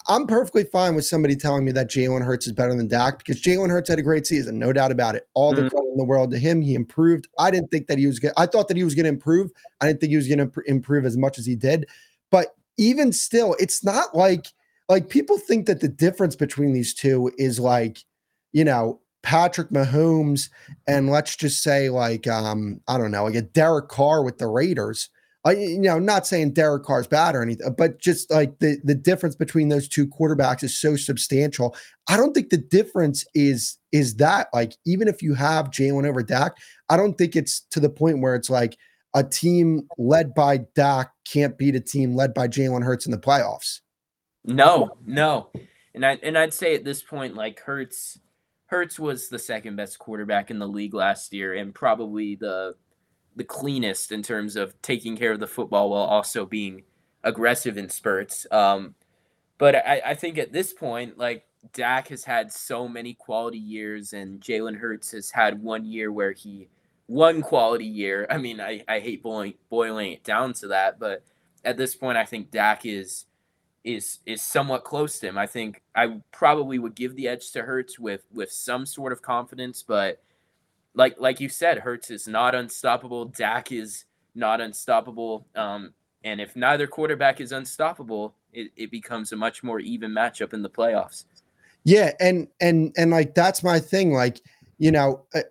I'm 0.08 0.26
perfectly 0.26 0.64
fine 0.64 0.94
with 0.94 1.04
somebody 1.04 1.36
telling 1.36 1.64
me 1.64 1.72
that 1.72 1.90
Jalen 1.90 2.24
Hurts 2.24 2.46
is 2.46 2.52
better 2.52 2.74
than 2.74 2.88
Dak 2.88 3.18
because 3.18 3.42
Jalen 3.42 3.70
Hurts 3.70 3.88
had 3.90 3.98
a 3.98 4.02
great 4.02 4.26
season, 4.26 4.58
no 4.58 4.72
doubt 4.72 4.90
about 4.90 5.14
it. 5.14 5.28
All 5.34 5.52
the 5.52 5.62
Mhm. 5.62 5.70
credit 5.70 5.90
in 5.92 5.98
the 5.98 6.04
world 6.04 6.30
to 6.30 6.38
him. 6.38 6.62
He 6.62 6.74
improved. 6.74 7.28
I 7.38 7.50
didn't 7.50 7.70
think 7.70 7.86
that 7.88 7.98
he 7.98 8.06
was. 8.06 8.18
Gonna, 8.18 8.34
I 8.36 8.46
thought 8.46 8.68
that 8.68 8.76
he 8.76 8.84
was 8.84 8.94
going 8.94 9.04
to 9.04 9.10
improve. 9.10 9.50
I 9.80 9.86
didn't 9.86 10.00
think 10.00 10.10
he 10.10 10.16
was 10.16 10.28
going 10.28 10.38
to 10.38 10.60
improve 10.66 11.04
as 11.04 11.16
much 11.16 11.38
as 11.38 11.44
he 11.46 11.56
did. 11.56 11.86
But 12.30 12.54
even 12.78 13.12
still, 13.12 13.54
it's 13.60 13.84
not 13.84 14.16
like 14.16 14.46
like 14.88 15.09
people 15.09 15.38
think 15.38 15.66
that 15.66 15.81
the 15.81 15.88
difference 15.88 16.37
between 16.37 16.72
these 16.72 16.94
two 16.94 17.33
is 17.38 17.59
like, 17.59 17.99
you 18.53 18.64
know, 18.64 19.01
Patrick 19.22 19.70
Mahomes 19.70 20.51
and 20.87 21.11
let's 21.11 21.35
just 21.35 21.62
say 21.62 21.88
like 21.88 22.29
um 22.29 22.81
I 22.87 22.96
don't 22.96 23.11
know, 23.11 23.25
like 23.25 23.35
a 23.35 23.42
Derek 23.42 23.88
Carr 23.88 24.22
with 24.22 24.38
the 24.38 24.46
Raiders. 24.46 25.11
I, 25.44 25.53
you 25.53 25.79
know, 25.79 26.01
not 26.01 26.27
saying 26.27 26.55
Derek 26.55 26.83
Carr's 26.83 27.07
bad 27.07 27.37
or 27.37 27.42
anything, 27.42 27.72
but 27.79 28.01
just 28.01 28.31
like 28.33 28.59
the 28.59 28.79
the 28.85 28.94
difference 28.94 29.37
between 29.37 29.68
those 29.68 29.88
two 29.88 30.07
quarterbacks 30.07 30.62
is 30.62 30.79
so 30.79 30.96
substantial. 30.96 31.77
I 32.09 32.16
don't 32.16 32.35
think 32.35 32.51
the 32.51 32.57
difference 32.57 33.25
is 33.35 33.79
is 33.92 34.16
that 34.16 34.49
like 34.53 34.77
even 34.87 35.09
if 35.09 35.22
you 35.22 35.35
have 35.35 35.70
Jalen 35.70 36.07
over 36.07 36.22
Dak, 36.22 36.57
I 36.88 36.96
don't 36.96 37.16
think 37.16 37.37
it's 37.37 37.61
to 37.70 37.81
the 37.81 37.90
point 37.90 38.20
where 38.20 38.35
it's 38.35 38.51
like 38.51 38.77
a 39.14 39.25
team 39.25 39.88
led 39.99 40.35
by 40.35 40.59
Dak 40.75 41.11
can't 41.25 41.57
beat 41.57 41.75
a 41.75 41.81
team 41.81 42.14
led 42.14 42.35
by 42.35 42.49
Jalen 42.49 42.85
Hurts 42.85 43.07
in 43.07 43.12
the 43.12 43.18
playoffs. 43.18 43.81
No, 44.46 44.96
no. 45.04 45.50
And 45.94 46.06
I 46.06 46.18
and 46.22 46.38
I'd 46.38 46.54
say 46.54 46.74
at 46.74 46.85
this 46.85 47.02
point, 47.02 47.35
like 47.35 47.61
Hurts, 47.61 48.18
Hurts 48.66 48.98
was 48.98 49.28
the 49.28 49.38
second 49.38 49.76
best 49.76 49.98
quarterback 49.98 50.50
in 50.50 50.59
the 50.59 50.68
league 50.68 50.94
last 50.94 51.32
year 51.32 51.54
and 51.54 51.74
probably 51.74 52.37
the 52.37 52.74
the 53.35 53.44
cleanest 53.44 54.12
in 54.12 54.22
terms 54.22 54.56
of 54.56 54.80
taking 54.80 55.16
care 55.16 55.32
of 55.32 55.40
the 55.40 55.46
football 55.46 55.90
while 55.90 56.04
also 56.04 56.46
being 56.46 56.82
aggressive 57.22 57.76
in 57.76 57.88
spurts. 57.90 58.46
Um, 58.50 58.94
but 59.59 59.74
I, 59.74 60.00
I 60.06 60.14
think 60.14 60.38
at 60.38 60.52
this 60.52 60.72
point, 60.72 61.18
like 61.18 61.44
Dak 61.72 62.09
has 62.09 62.24
had 62.24 62.52
so 62.52 62.88
many 62.88 63.14
quality 63.14 63.59
years, 63.59 64.12
and 64.12 64.40
Jalen 64.40 64.76
Hurts 64.78 65.11
has 65.12 65.30
had 65.30 65.62
one 65.62 65.85
year 65.85 66.12
where 66.12 66.32
he 66.32 66.68
one 67.06 67.42
quality 67.42 67.87
year. 67.87 68.26
I 68.30 68.38
mean, 68.38 68.61
I, 68.61 68.85
I 68.88 69.00
hate 69.00 69.22
boiling 69.22 69.54
boiling 69.70 70.12
it 70.12 70.24
down 70.24 70.52
to 70.54 70.68
that, 70.68 70.98
but 70.98 71.24
at 71.64 71.76
this 71.76 71.94
point, 71.94 72.16
I 72.16 72.24
think 72.24 72.50
Dak 72.50 72.87
is 72.87 73.26
is 73.87 74.18
is 74.27 74.42
somewhat 74.42 74.85
close 74.85 75.18
to 75.20 75.29
him. 75.29 75.38
I 75.38 75.46
think 75.46 75.81
I 75.94 76.20
probably 76.33 76.79
would 76.79 76.96
give 76.96 77.14
the 77.14 77.29
edge 77.29 77.53
to 77.53 77.62
Hurts 77.62 77.99
with 77.99 78.27
with 78.35 78.51
some 78.51 78.85
sort 78.85 79.12
of 79.12 79.22
confidence, 79.22 79.83
but 79.87 80.20
like 80.94 81.14
like 81.18 81.40
you 81.40 81.49
said, 81.49 81.79
Hurts 81.79 82.11
is 82.11 82.27
not 82.27 82.55
unstoppable. 82.55 83.27
Dak 83.27 83.70
is 83.70 84.05
not 84.35 84.61
unstoppable. 84.61 85.46
Um, 85.55 85.94
and 86.25 86.40
if 86.40 86.57
neither 86.57 86.88
quarterback 86.88 87.40
is 87.40 87.53
unstoppable, 87.53 88.35
it, 88.53 88.72
it 88.77 88.90
becomes 88.90 89.31
a 89.31 89.37
much 89.37 89.62
more 89.62 89.79
even 89.79 90.11
matchup 90.11 90.53
in 90.53 90.62
the 90.62 90.70
playoffs. 90.70 91.25
Yeah, 91.85 92.11
and 92.18 92.49
and 92.61 92.92
and 92.99 93.12
like 93.12 93.37
that's 93.37 93.62
my 93.62 93.79
thing. 93.79 94.12
Like 94.12 94.40
you 94.79 94.90
know, 94.90 95.22
uh, 95.33 95.42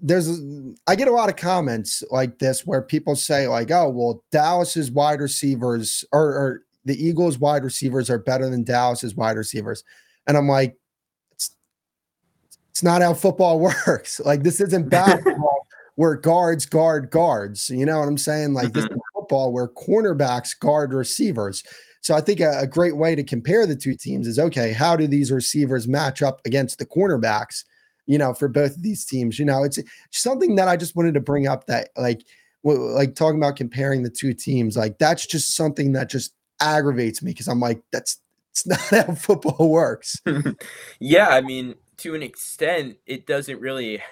there's 0.00 0.40
I 0.86 0.96
get 0.96 1.08
a 1.08 1.12
lot 1.12 1.28
of 1.28 1.36
comments 1.36 2.02
like 2.10 2.38
this 2.38 2.66
where 2.66 2.80
people 2.80 3.16
say 3.16 3.48
like, 3.48 3.70
"Oh, 3.70 3.90
well, 3.90 4.24
Dallas's 4.30 4.90
wide 4.90 5.20
receivers 5.20 6.06
or, 6.10 6.22
or 6.22 6.62
the 6.84 7.02
Eagles' 7.02 7.38
wide 7.38 7.64
receivers 7.64 8.10
are 8.10 8.18
better 8.18 8.48
than 8.48 8.64
Dallas's 8.64 9.14
wide 9.14 9.36
receivers," 9.36 9.84
and 10.26 10.36
I'm 10.36 10.48
like, 10.48 10.76
"It's 11.32 11.56
it's 12.70 12.82
not 12.82 13.02
how 13.02 13.14
football 13.14 13.60
works. 13.86 14.20
Like 14.20 14.42
this 14.42 14.60
isn't 14.60 14.88
basketball 14.90 15.66
where 15.96 16.16
guards 16.16 16.66
guard 16.66 17.10
guards. 17.10 17.70
You 17.70 17.86
know 17.86 18.00
what 18.00 18.08
I'm 18.08 18.18
saying? 18.18 18.54
Like 18.54 18.72
this 18.72 18.84
mm-hmm. 18.84 18.94
is 18.94 19.00
football 19.14 19.52
where 19.52 19.68
cornerbacks 19.68 20.58
guard 20.58 20.92
receivers." 20.92 21.62
So 22.02 22.16
I 22.16 22.20
think 22.20 22.40
a, 22.40 22.58
a, 22.58 22.66
great 22.66 22.96
way 22.96 23.14
to 23.14 23.22
compare 23.22 23.64
the 23.64 23.76
two 23.76 23.94
teams 23.94 24.26
is 24.26 24.38
okay, 24.38 24.72
how 24.72 24.96
do 24.96 25.06
these 25.06 25.30
receivers 25.30 25.86
match 25.86 26.20
up 26.20 26.40
against 26.44 26.78
the 26.78 26.86
cornerbacks? 26.86 27.64
You 28.06 28.18
know, 28.18 28.34
for 28.34 28.48
both 28.48 28.74
of 28.74 28.82
these 28.82 29.04
teams, 29.04 29.38
you 29.38 29.44
know, 29.44 29.62
it's 29.62 29.78
something 30.10 30.56
that 30.56 30.66
I 30.66 30.76
just 30.76 30.96
wanted 30.96 31.14
to 31.14 31.20
bring 31.20 31.46
up 31.46 31.66
that 31.66 31.90
like 31.96 32.22
like 32.64 33.14
talking 33.14 33.38
about 33.38 33.56
comparing 33.56 34.02
the 34.02 34.10
two 34.10 34.34
teams, 34.34 34.76
like 34.76 34.98
that's 34.98 35.26
just 35.26 35.56
something 35.56 35.92
that 35.92 36.10
just 36.10 36.34
aggravates 36.62 37.22
me 37.22 37.32
because 37.32 37.48
I'm 37.48 37.60
like, 37.60 37.82
that's 37.92 38.20
it's 38.50 38.66
not 38.92 39.06
how 39.06 39.14
football 39.14 39.70
works. 39.70 40.20
yeah, 41.00 41.28
I 41.28 41.40
mean, 41.40 41.74
to 41.98 42.14
an 42.14 42.22
extent, 42.22 42.98
it 43.06 43.26
doesn't 43.26 43.60
really 43.60 44.02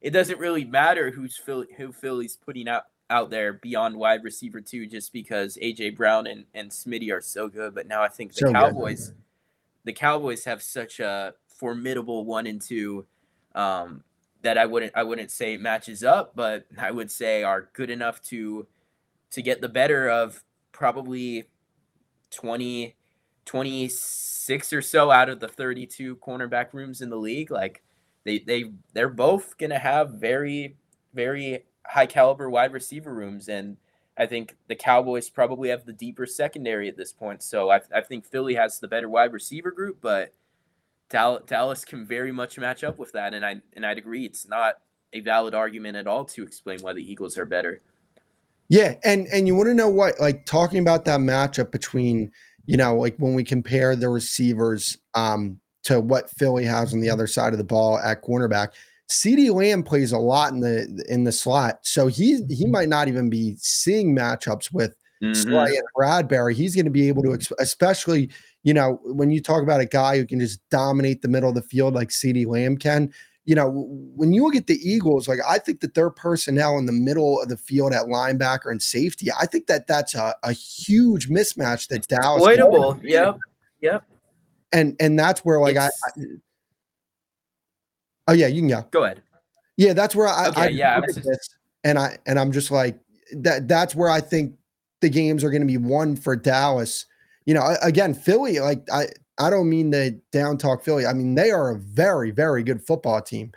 it 0.00 0.10
doesn't 0.10 0.38
really 0.38 0.64
matter 0.64 1.10
who's 1.10 1.36
Philly, 1.36 1.66
who 1.76 1.92
Philly's 1.92 2.36
putting 2.36 2.68
out 2.68 2.84
out 3.10 3.30
there 3.30 3.54
beyond 3.54 3.96
wide 3.96 4.22
receiver 4.22 4.60
too, 4.60 4.86
just 4.86 5.12
because 5.12 5.58
AJ 5.60 5.96
Brown 5.96 6.26
and, 6.26 6.44
and 6.54 6.70
Smitty 6.70 7.12
are 7.12 7.20
so 7.20 7.48
good. 7.48 7.74
But 7.74 7.88
now 7.88 8.02
I 8.02 8.08
think 8.08 8.32
the 8.32 8.46
so 8.46 8.52
Cowboys, 8.52 9.08
good. 9.08 9.18
the 9.84 9.92
Cowboys 9.92 10.44
have 10.44 10.62
such 10.62 11.00
a 11.00 11.34
formidable 11.48 12.24
one 12.24 12.46
and 12.46 12.62
two 12.62 13.06
um, 13.54 14.04
that 14.42 14.56
I 14.56 14.66
wouldn't 14.66 14.92
I 14.94 15.02
wouldn't 15.02 15.30
say 15.30 15.56
matches 15.56 16.04
up, 16.04 16.32
but 16.34 16.66
I 16.78 16.90
would 16.90 17.10
say 17.10 17.42
are 17.42 17.68
good 17.72 17.90
enough 17.90 18.22
to 18.24 18.66
to 19.32 19.42
get 19.42 19.60
the 19.60 19.68
better 19.68 20.08
of 20.08 20.42
probably 20.72 21.44
20, 22.30 22.94
26 23.44 24.72
or 24.72 24.82
so 24.82 25.10
out 25.10 25.28
of 25.28 25.40
the 25.40 25.48
32 25.48 26.16
cornerback 26.16 26.72
rooms 26.72 27.00
in 27.00 27.10
the 27.10 27.16
league. 27.16 27.50
Like 27.50 27.82
they 28.24 28.38
they 28.38 28.72
they're 28.92 29.08
both 29.08 29.58
gonna 29.58 29.78
have 29.78 30.10
very 30.10 30.76
very 31.14 31.64
high 31.86 32.06
caliber 32.06 32.48
wide 32.48 32.72
receiver 32.72 33.12
rooms. 33.12 33.48
And 33.48 33.76
I 34.16 34.26
think 34.26 34.56
the 34.68 34.76
Cowboys 34.76 35.30
probably 35.30 35.70
have 35.70 35.86
the 35.86 35.92
deeper 35.92 36.26
secondary 36.26 36.88
at 36.88 36.96
this 36.96 37.12
point. 37.12 37.42
So 37.42 37.70
I, 37.70 37.80
I 37.94 38.00
think 38.02 38.26
Philly 38.26 38.54
has 38.54 38.78
the 38.78 38.88
better 38.88 39.08
wide 39.08 39.32
receiver 39.32 39.70
group, 39.70 39.98
but 40.00 40.32
Dallas 41.08 41.84
can 41.84 42.06
very 42.06 42.30
much 42.30 42.58
match 42.58 42.84
up 42.84 42.98
with 42.98 43.12
that. 43.12 43.34
And 43.34 43.44
I 43.44 43.60
and 43.74 43.84
I'd 43.84 43.98
agree 43.98 44.24
it's 44.24 44.46
not 44.46 44.76
a 45.12 45.20
valid 45.20 45.54
argument 45.54 45.96
at 45.96 46.06
all 46.06 46.24
to 46.24 46.42
explain 46.42 46.80
why 46.80 46.92
the 46.92 47.10
Eagles 47.10 47.36
are 47.36 47.46
better. 47.46 47.80
Yeah, 48.70 48.94
and 49.04 49.26
and 49.32 49.46
you 49.48 49.56
want 49.56 49.66
to 49.66 49.74
know 49.74 49.88
what 49.88 50.18
like 50.20 50.46
talking 50.46 50.78
about 50.78 51.04
that 51.04 51.20
matchup 51.20 51.72
between 51.72 52.30
you 52.66 52.76
know 52.76 52.96
like 52.96 53.16
when 53.18 53.34
we 53.34 53.42
compare 53.42 53.96
the 53.96 54.08
receivers 54.08 54.96
um 55.14 55.58
to 55.82 56.00
what 56.00 56.30
Philly 56.30 56.64
has 56.64 56.94
on 56.94 57.00
the 57.00 57.10
other 57.10 57.26
side 57.26 57.52
of 57.52 57.58
the 57.58 57.64
ball 57.64 57.98
at 57.98 58.22
cornerback. 58.22 58.68
CeeDee 59.10 59.52
Lamb 59.52 59.82
plays 59.82 60.12
a 60.12 60.18
lot 60.18 60.52
in 60.52 60.60
the 60.60 61.04
in 61.08 61.24
the 61.24 61.32
slot, 61.32 61.80
so 61.82 62.06
he 62.06 62.44
he 62.48 62.64
might 62.64 62.88
not 62.88 63.08
even 63.08 63.28
be 63.28 63.56
seeing 63.58 64.14
matchups 64.14 64.72
with 64.72 64.94
mm-hmm. 65.20 65.34
Slay 65.34 65.76
and 65.76 65.86
Bradberry. 65.98 66.54
He's 66.54 66.76
going 66.76 66.84
to 66.84 66.92
be 66.92 67.08
able 67.08 67.24
to, 67.24 67.54
especially 67.58 68.30
you 68.62 68.74
know, 68.74 69.00
when 69.02 69.30
you 69.30 69.40
talk 69.40 69.62
about 69.62 69.80
a 69.80 69.86
guy 69.86 70.16
who 70.16 70.26
can 70.26 70.38
just 70.38 70.60
dominate 70.70 71.22
the 71.22 71.28
middle 71.28 71.48
of 71.48 71.54
the 71.54 71.62
field 71.62 71.94
like 71.94 72.10
CeeDee 72.10 72.46
Lamb 72.46 72.76
can. 72.76 73.12
You 73.50 73.56
know, 73.56 73.68
when 74.14 74.32
you 74.32 74.44
look 74.44 74.54
at 74.54 74.68
the 74.68 74.78
Eagles, 74.78 75.26
like 75.26 75.40
I 75.44 75.58
think 75.58 75.80
that 75.80 75.94
their 75.94 76.08
personnel 76.08 76.78
in 76.78 76.86
the 76.86 76.92
middle 76.92 77.42
of 77.42 77.48
the 77.48 77.56
field 77.56 77.92
at 77.92 78.04
linebacker 78.04 78.70
and 78.70 78.80
safety, 78.80 79.26
I 79.32 79.44
think 79.46 79.66
that 79.66 79.88
that's 79.88 80.14
a, 80.14 80.36
a 80.44 80.52
huge 80.52 81.28
mismatch 81.28 81.88
that 81.88 82.06
Dallas. 82.06 82.44
Avoidable. 82.44 83.00
Yep. 83.02 83.38
Yep. 83.80 84.04
And 84.72 84.94
and 85.00 85.18
that's 85.18 85.40
where 85.40 85.58
like 85.58 85.76
I, 85.76 85.86
I 85.86 86.10
Oh 88.28 88.32
yeah, 88.32 88.46
you 88.46 88.60
can 88.60 88.68
go. 88.68 88.86
Go 88.92 89.02
ahead. 89.02 89.20
Yeah, 89.76 89.94
that's 89.94 90.14
where 90.14 90.28
I, 90.28 90.50
okay, 90.50 90.60
I 90.60 90.68
yeah, 90.68 91.00
this, 91.00 91.48
and 91.82 91.98
I 91.98 92.18
and 92.26 92.38
I'm 92.38 92.52
just 92.52 92.70
like 92.70 93.00
that. 93.32 93.66
That's 93.66 93.96
where 93.96 94.10
I 94.10 94.20
think 94.20 94.54
the 95.00 95.08
games 95.08 95.42
are 95.42 95.50
going 95.50 95.62
to 95.62 95.66
be 95.66 95.76
won 95.76 96.14
for 96.14 96.36
Dallas. 96.36 97.06
You 97.46 97.54
know, 97.54 97.76
again, 97.82 98.14
Philly. 98.14 98.60
Like 98.60 98.88
I, 98.92 99.08
I 99.40 99.50
don't 99.50 99.68
mean 99.68 99.90
the 99.90 100.20
down 100.32 100.58
talk 100.58 100.84
Philly. 100.84 101.06
I 101.06 101.12
mean 101.12 101.34
they 101.34 101.50
are 101.50 101.70
a 101.70 101.78
very, 101.78 102.30
very 102.30 102.62
good 102.62 102.82
football 102.82 103.20
team. 103.20 103.52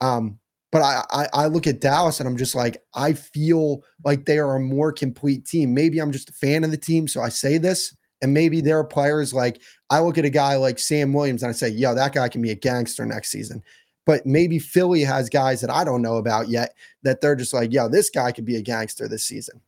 Um, 0.00 0.38
but 0.70 0.82
I, 0.82 1.02
I, 1.10 1.28
I 1.32 1.46
look 1.46 1.66
at 1.66 1.80
Dallas 1.80 2.20
and 2.20 2.28
I'm 2.28 2.36
just 2.36 2.54
like 2.54 2.82
I 2.94 3.14
feel 3.14 3.82
like 4.04 4.26
they 4.26 4.38
are 4.38 4.56
a 4.56 4.60
more 4.60 4.92
complete 4.92 5.46
team. 5.46 5.72
Maybe 5.72 5.98
I'm 5.98 6.12
just 6.12 6.28
a 6.28 6.34
fan 6.34 6.64
of 6.64 6.70
the 6.70 6.76
team, 6.76 7.08
so 7.08 7.22
I 7.22 7.30
say 7.30 7.58
this. 7.58 7.96
And 8.20 8.34
maybe 8.34 8.60
there 8.60 8.78
are 8.78 8.84
players 8.84 9.32
like 9.32 9.62
I 9.90 10.00
look 10.00 10.18
at 10.18 10.24
a 10.24 10.30
guy 10.30 10.56
like 10.56 10.78
Sam 10.78 11.12
Williams 11.12 11.42
and 11.42 11.50
I 11.50 11.52
say, 11.52 11.68
yo, 11.68 11.94
that 11.94 12.12
guy 12.12 12.28
can 12.28 12.42
be 12.42 12.50
a 12.50 12.56
gangster 12.56 13.06
next 13.06 13.30
season 13.30 13.62
but 14.08 14.24
maybe 14.24 14.58
Philly 14.58 15.02
has 15.02 15.28
guys 15.28 15.60
that 15.60 15.68
I 15.68 15.84
don't 15.84 16.00
know 16.00 16.16
about 16.16 16.48
yet 16.48 16.74
that 17.02 17.20
they're 17.20 17.36
just 17.36 17.52
like, 17.52 17.74
yo, 17.74 17.90
this 17.90 18.08
guy 18.08 18.32
could 18.32 18.46
be 18.46 18.56
a 18.56 18.62
gangster 18.62 19.06
this 19.06 19.24
season. 19.24 19.60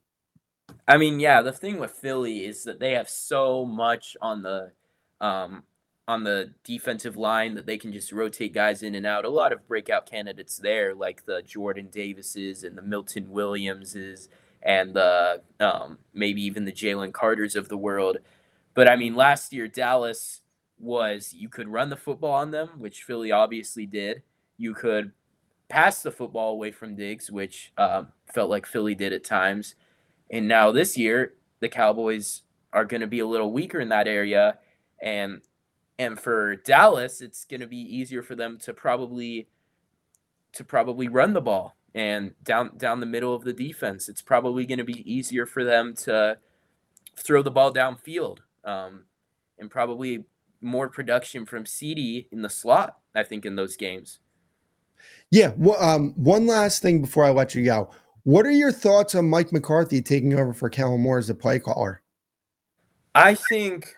I 0.89 0.97
mean, 0.97 1.21
yeah, 1.21 1.43
the 1.43 1.53
thing 1.53 1.79
with 1.79 1.91
Philly 1.91 2.47
is 2.47 2.65
that 2.65 2.81
they 2.81 2.93
have 2.93 3.11
so 3.11 3.67
much 3.67 4.17
on 4.23 4.43
the 4.43 4.73
um 5.21 5.63
on 6.09 6.25
the 6.25 6.53
defensive 6.65 7.17
line 7.17 7.55
that 7.55 7.67
they 7.67 7.79
can 7.79 7.93
just 7.93 8.11
rotate 8.11 8.53
guys 8.53 8.83
in 8.83 8.97
and 8.97 9.07
out. 9.07 9.25
A 9.25 9.29
lot 9.29 9.53
of 9.53 9.69
breakout 9.69 10.11
candidates 10.11 10.57
there, 10.57 10.93
like 10.93 11.25
the 11.25 11.41
Jordan 11.43 11.89
Davises 11.89 12.65
and 12.65 12.77
the 12.77 12.83
Milton 12.83 13.31
Williamses 13.31 14.29
and 14.63 14.93
the 14.93 15.43
um, 15.61 15.99
maybe 16.13 16.43
even 16.43 16.65
the 16.65 16.73
Jalen 16.73 17.13
Carters 17.13 17.55
of 17.55 17.69
the 17.69 17.77
world. 17.77 18.19
But 18.75 18.89
I 18.89 18.97
mean, 18.97 19.15
last 19.15 19.53
year 19.53 19.69
Dallas 19.69 20.43
was 20.79 21.33
you 21.33 21.49
could 21.49 21.69
run 21.69 21.91
the 21.91 21.97
football 21.97 22.33
on 22.33 22.51
them, 22.51 22.71
which 22.79 23.05
Philly 23.05 23.31
obviously 23.31 23.87
did 23.87 24.23
you 24.61 24.75
could 24.75 25.11
pass 25.71 26.03
the 26.03 26.11
football 26.11 26.53
away 26.53 26.71
from 26.71 26.95
Diggs, 26.95 27.31
which 27.31 27.73
um, 27.79 28.09
felt 28.35 28.51
like 28.51 28.67
Philly 28.67 28.95
did 28.95 29.15
at 29.15 29.25
times. 29.25 29.75
And 30.31 30.47
now 30.47 30.71
this 30.71 30.99
year, 30.99 31.33
the 31.61 31.69
Cowboys 31.69 32.43
are 32.73 32.85
going 32.85 33.01
to 33.01 33.07
be 33.07 33.21
a 33.21 33.27
little 33.27 33.53
weaker 33.53 33.81
in 33.81 33.89
that 33.89 34.07
area, 34.07 34.59
and 35.03 35.41
and 35.99 36.19
for 36.19 36.57
Dallas, 36.57 37.21
it's 37.21 37.45
going 37.45 37.61
to 37.61 37.67
be 37.67 37.77
easier 37.77 38.23
for 38.23 38.35
them 38.35 38.59
to 38.61 38.73
probably 38.73 39.49
to 40.55 40.65
probably 40.65 41.09
run 41.09 41.33
the 41.33 41.41
ball 41.41 41.77
and 41.95 42.33
down 42.43 42.77
down 42.77 43.01
the 43.01 43.07
middle 43.07 43.35
of 43.35 43.45
the 43.45 43.53
defense. 43.53 44.09
It's 44.09 44.23
probably 44.23 44.67
going 44.67 44.79
to 44.79 44.85
be 44.85 45.13
easier 45.13 45.47
for 45.47 45.65
them 45.65 45.95
to 46.05 46.39
throw 47.17 47.43
the 47.43 47.51
ball 47.51 47.73
downfield, 47.73 48.39
um, 48.65 49.05
and 49.59 49.71
probably 49.71 50.25
more 50.63 50.89
production 50.89 51.47
from 51.47 51.65
CeeDee 51.65 52.27
in 52.33 52.43
the 52.43 52.51
slot. 52.51 52.97
I 53.15 53.23
think 53.23 53.45
in 53.45 53.57
those 53.57 53.77
games. 53.77 54.21
Yeah. 55.31 55.53
Well, 55.57 55.83
um, 55.83 56.13
one 56.17 56.47
last 56.47 56.83
thing 56.83 57.01
before 57.01 57.25
I 57.25 57.31
let 57.31 57.55
you 57.55 57.65
go. 57.65 57.91
What 58.25 58.47
are 58.47 58.53
your 58.53 58.73
thoughts 58.73 59.15
on 59.15 59.29
Mike 59.29 59.53
McCarthy 59.53 60.03
taking 60.03 60.35
over 60.35 60.53
for 60.53 60.69
Kellen 60.69 61.01
Moore 61.01 61.19
as 61.19 61.29
the 61.29 61.35
play 61.35 61.59
caller? 61.59 62.03
I 63.15 63.35
think 63.35 63.97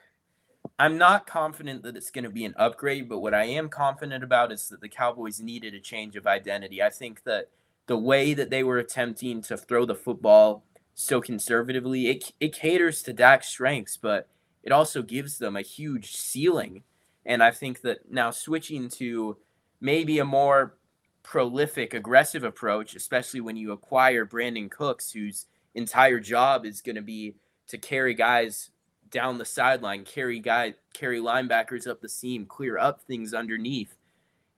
I'm 0.79 0.99
not 0.99 1.27
confident 1.27 1.83
that 1.83 1.97
it's 1.97 2.11
going 2.11 2.25
to 2.25 2.31
be 2.31 2.45
an 2.45 2.55
upgrade, 2.57 3.09
but 3.09 3.21
what 3.21 3.35
I 3.35 3.45
am 3.45 3.69
confident 3.69 4.25
about 4.25 4.53
is 4.53 4.69
that 4.69 4.81
the 4.81 4.89
Cowboys 4.89 5.41
needed 5.41 5.75
a 5.75 5.81
change 5.81 6.17
of 6.17 6.27
identity. 6.27 6.83
I 6.83 6.91
think 6.91 7.23
that 7.25 7.51
the 7.87 7.99
way 7.99 8.35
that 8.35 8.51
they 8.51 8.63
were 8.65 8.79
attempting 8.79 9.43
to 9.43 9.57
throw 9.57 9.85
the 9.85 9.95
football 9.95 10.65
so 10.95 11.21
conservatively, 11.21 12.09
it, 12.09 12.33
it 12.41 12.53
caters 12.53 13.03
to 13.03 13.13
Dak's 13.13 13.49
strengths, 13.49 13.97
but 13.97 14.29
it 14.63 14.73
also 14.73 15.03
gives 15.03 15.39
them 15.39 15.57
a 15.57 15.63
huge 15.63 16.17
ceiling. 16.17 16.83
And 17.25 17.43
I 17.43 17.51
think 17.51 17.83
that 17.83 18.11
now 18.11 18.31
switching 18.31 18.89
to 18.91 19.37
maybe 19.81 20.19
a 20.19 20.25
more 20.25 20.77
prolific, 21.23 21.95
aggressive 21.95 22.45
approach, 22.45 22.97
especially 22.97 23.41
when 23.41 23.57
you 23.57 23.73
acquire 23.73 24.27
Brandin 24.27 24.71
Cooks, 24.71 25.13
whose 25.13 25.47
entire 25.75 26.21
job 26.21 26.67
is 26.67 26.81
going 26.81 26.97
to 26.97 27.03
be 27.03 27.37
to 27.69 27.79
carry 27.79 28.15
guys 28.15 28.71
down 29.13 29.39
the 29.39 29.45
sideline, 29.45 30.05
carry 30.05 30.41
guy, 30.41 30.75
carry 30.93 31.21
linebackers 31.21 31.87
up 31.87 32.01
the 32.01 32.09
seam, 32.09 32.47
clear 32.47 32.79
up 32.79 33.03
things 33.03 33.33
underneath. 33.33 33.97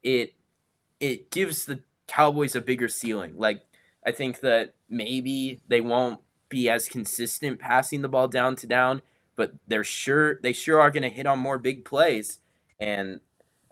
It 0.02 0.34
it 1.00 1.30
gives 1.30 1.66
the 1.66 1.80
Cowboys 2.06 2.54
a 2.54 2.60
bigger 2.60 2.88
ceiling. 2.88 3.34
Like 3.36 3.62
I 4.06 4.12
think 4.12 4.40
that 4.40 4.74
maybe 4.88 5.60
they 5.68 5.80
won't 5.80 6.20
be 6.48 6.70
as 6.70 6.88
consistent 6.88 7.58
passing 7.58 8.02
the 8.02 8.08
ball 8.08 8.28
down 8.28 8.56
to 8.56 8.66
down, 8.66 9.02
but 9.36 9.52
they're 9.66 9.84
sure 9.84 10.40
they 10.42 10.52
sure 10.52 10.80
are 10.80 10.90
going 10.90 11.02
to 11.02 11.08
hit 11.08 11.26
on 11.26 11.38
more 11.38 11.58
big 11.58 11.84
plays. 11.84 12.38
And 12.78 13.20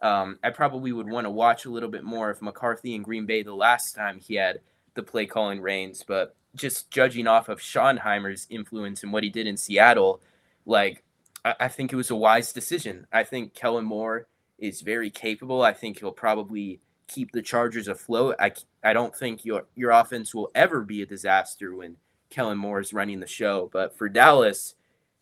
um, 0.02 0.38
I 0.42 0.50
probably 0.50 0.92
would 0.92 1.08
want 1.08 1.26
to 1.26 1.30
watch 1.30 1.64
a 1.64 1.70
little 1.70 1.88
bit 1.88 2.02
more 2.02 2.28
of 2.30 2.42
McCarthy 2.42 2.94
in 2.94 3.02
Green 3.02 3.24
Bay 3.24 3.42
the 3.42 3.54
last 3.54 3.94
time 3.94 4.18
he 4.18 4.34
had 4.34 4.60
the 4.94 5.02
play 5.02 5.26
calling 5.26 5.60
reins. 5.60 6.02
But 6.06 6.34
just 6.56 6.90
judging 6.90 7.26
off 7.26 7.48
of 7.48 7.60
Schottenheimer's 7.60 8.46
influence 8.50 9.02
and 9.02 9.12
what 9.12 9.22
he 9.22 9.30
did 9.30 9.46
in 9.46 9.56
Seattle, 9.56 10.20
like 10.66 11.02
I, 11.44 11.54
I 11.60 11.68
think 11.68 11.92
it 11.92 11.96
was 11.96 12.10
a 12.10 12.16
wise 12.16 12.52
decision. 12.52 13.06
I 13.12 13.24
think 13.24 13.54
Kellen 13.54 13.84
Moore 13.84 14.26
is 14.58 14.80
very 14.80 15.10
capable. 15.10 15.62
I 15.62 15.72
think 15.72 15.98
he'll 15.98 16.12
probably 16.12 16.80
keep 17.08 17.32
the 17.32 17.42
Chargers 17.42 17.88
afloat. 17.88 18.36
I, 18.38 18.52
I 18.82 18.92
don't 18.92 19.14
think 19.14 19.44
your 19.44 19.66
your 19.74 19.90
offense 19.90 20.34
will 20.34 20.50
ever 20.54 20.82
be 20.82 21.02
a 21.02 21.06
disaster 21.06 21.74
when 21.74 21.96
Kellen 22.30 22.58
Moore 22.58 22.80
is 22.80 22.92
running 22.92 23.20
the 23.20 23.26
show. 23.26 23.68
But 23.72 23.96
for 23.96 24.08
Dallas, 24.08 24.74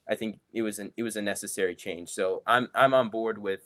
I 0.08 0.14
think 0.14 0.38
it 0.52 0.62
was 0.62 0.78
an 0.78 0.92
it 0.96 1.02
was 1.02 1.16
a 1.16 1.22
necessary 1.22 1.74
change. 1.74 2.10
So 2.10 2.42
I'm 2.46 2.68
I'm 2.74 2.94
on 2.94 3.08
board 3.08 3.38
with 3.38 3.62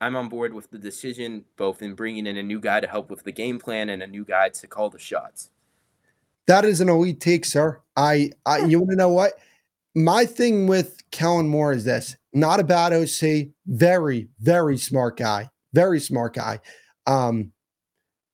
I'm 0.00 0.16
on 0.16 0.28
board 0.28 0.52
with 0.52 0.70
the 0.70 0.78
decision, 0.78 1.44
both 1.56 1.80
in 1.80 1.94
bringing 1.94 2.26
in 2.26 2.36
a 2.36 2.42
new 2.42 2.60
guy 2.60 2.80
to 2.80 2.86
help 2.86 3.10
with 3.10 3.22
the 3.22 3.32
game 3.32 3.58
plan 3.58 3.88
and 3.88 4.02
a 4.02 4.06
new 4.06 4.24
guy 4.24 4.50
to 4.50 4.66
call 4.66 4.90
the 4.90 4.98
shots. 4.98 5.50
That 6.46 6.64
is 6.64 6.82
an 6.82 6.90
elite 6.90 7.20
take, 7.20 7.44
sir. 7.44 7.80
I, 7.96 8.30
I 8.44 8.58
you 8.58 8.78
want 8.78 8.90
to 8.90 8.96
know 8.96 9.08
what? 9.08 9.34
My 9.94 10.24
thing 10.24 10.66
with 10.66 11.02
Kellen 11.10 11.48
Moore 11.48 11.72
is 11.72 11.84
this: 11.84 12.16
not 12.32 12.60
a 12.60 12.64
bad 12.64 12.92
OC, 12.92 13.48
very, 13.66 14.28
very 14.40 14.76
smart 14.76 15.16
guy, 15.16 15.48
very 15.72 16.00
smart 16.00 16.34
guy. 16.34 16.60
Um, 17.06 17.52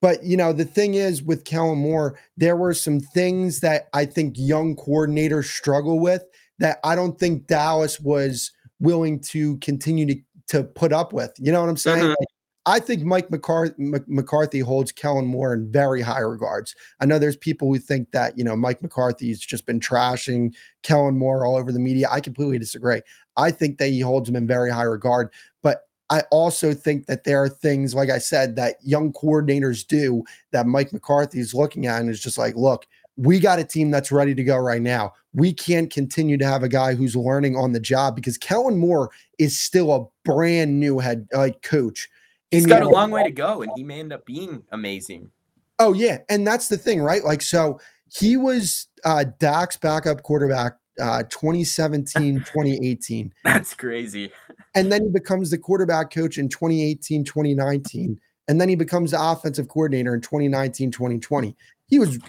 but 0.01 0.23
you 0.23 0.35
know, 0.35 0.51
the 0.51 0.65
thing 0.65 0.95
is 0.95 1.21
with 1.21 1.45
Kellen 1.45 1.77
Moore, 1.77 2.17
there 2.35 2.55
were 2.55 2.73
some 2.73 2.99
things 2.99 3.59
that 3.59 3.87
I 3.93 4.05
think 4.05 4.35
young 4.37 4.75
coordinators 4.75 5.45
struggle 5.45 5.99
with 5.99 6.23
that 6.59 6.79
I 6.83 6.95
don't 6.95 7.19
think 7.19 7.47
Dallas 7.47 7.99
was 7.99 8.51
willing 8.79 9.19
to 9.19 9.57
continue 9.57 10.07
to 10.07 10.21
to 10.47 10.63
put 10.63 10.91
up 10.91 11.13
with. 11.13 11.31
You 11.37 11.51
know 11.51 11.61
what 11.61 11.69
I'm 11.69 11.77
saying? 11.77 11.99
Mm-hmm. 11.99 12.09
Like, 12.09 12.27
I 12.65 12.79
think 12.79 13.03
Mike 13.03 13.31
McCarthy, 13.31 14.59
holds 14.59 14.91
Kellen 14.91 15.25
Moore 15.25 15.53
in 15.53 15.71
very 15.71 16.01
high 16.01 16.19
regards. 16.19 16.75
I 16.99 17.05
know 17.05 17.17
there's 17.17 17.35
people 17.35 17.67
who 17.67 17.79
think 17.79 18.11
that 18.11 18.37
you 18.37 18.43
know 18.43 18.55
Mike 18.55 18.83
McCarthy's 18.83 19.39
just 19.39 19.65
been 19.65 19.79
trashing 19.79 20.53
Kellen 20.83 21.17
Moore 21.17 21.45
all 21.45 21.55
over 21.55 21.71
the 21.71 21.79
media. 21.79 22.07
I 22.11 22.19
completely 22.19 22.59
disagree. 22.59 23.01
I 23.35 23.49
think 23.51 23.79
that 23.79 23.87
he 23.87 23.99
holds 24.01 24.29
him 24.29 24.35
in 24.35 24.45
very 24.45 24.69
high 24.69 24.83
regard. 24.83 25.29
But 25.63 25.87
I 26.11 26.21
also 26.29 26.73
think 26.73 27.07
that 27.07 27.23
there 27.23 27.41
are 27.41 27.49
things, 27.49 27.95
like 27.95 28.09
I 28.09 28.17
said, 28.19 28.55
that 28.57 28.75
young 28.83 29.11
coordinators 29.13 29.87
do 29.87 30.23
that 30.51 30.67
Mike 30.67 30.93
McCarthy 30.93 31.39
is 31.39 31.53
looking 31.55 31.87
at 31.87 32.01
and 32.01 32.09
is 32.09 32.21
just 32.21 32.37
like, 32.37 32.55
look, 32.55 32.85
we 33.17 33.39
got 33.39 33.59
a 33.59 33.63
team 33.63 33.91
that's 33.91 34.11
ready 34.11 34.35
to 34.35 34.43
go 34.43 34.57
right 34.57 34.81
now. 34.81 35.13
We 35.33 35.53
can't 35.53 35.91
continue 35.91 36.37
to 36.37 36.45
have 36.45 36.63
a 36.63 36.69
guy 36.69 36.95
who's 36.95 37.15
learning 37.15 37.55
on 37.55 37.71
the 37.71 37.79
job 37.79 38.15
because 38.15 38.37
Kellen 38.37 38.77
Moore 38.77 39.09
is 39.39 39.57
still 39.57 39.93
a 39.93 40.05
brand 40.25 40.79
new 40.79 40.99
head 40.99 41.27
like 41.33 41.61
coach. 41.61 42.09
He's 42.51 42.65
got 42.65 42.83
a 42.83 42.89
long 42.89 43.11
way 43.11 43.23
to 43.23 43.31
go, 43.31 43.61
and 43.61 43.71
he 43.75 43.83
may 43.83 43.99
end 43.99 44.13
up 44.13 44.25
being 44.25 44.63
amazing. 44.71 45.31
Oh 45.79 45.93
yeah, 45.93 46.19
and 46.29 46.45
that's 46.45 46.67
the 46.67 46.77
thing, 46.77 47.01
right? 47.01 47.23
Like, 47.23 47.41
so 47.41 47.79
he 48.11 48.37
was 48.37 48.87
uh, 49.05 49.25
Dak's 49.39 49.77
backup 49.77 50.21
quarterback 50.23 50.73
uh, 51.01 51.23
2017, 51.23 52.39
2018. 52.45 53.33
That's 53.43 53.73
crazy. 53.73 54.31
And 54.75 54.91
then 54.91 55.03
he 55.03 55.09
becomes 55.09 55.49
the 55.49 55.57
quarterback 55.57 56.11
coach 56.11 56.37
in 56.37 56.49
2018, 56.49 57.23
2019. 57.23 58.19
And 58.47 58.59
then 58.59 58.69
he 58.69 58.75
becomes 58.75 59.11
the 59.11 59.21
offensive 59.21 59.69
coordinator 59.69 60.13
in 60.13 60.21
2019, 60.21 60.91
2020. 60.91 61.55
He 61.87 61.99
was 61.99 62.19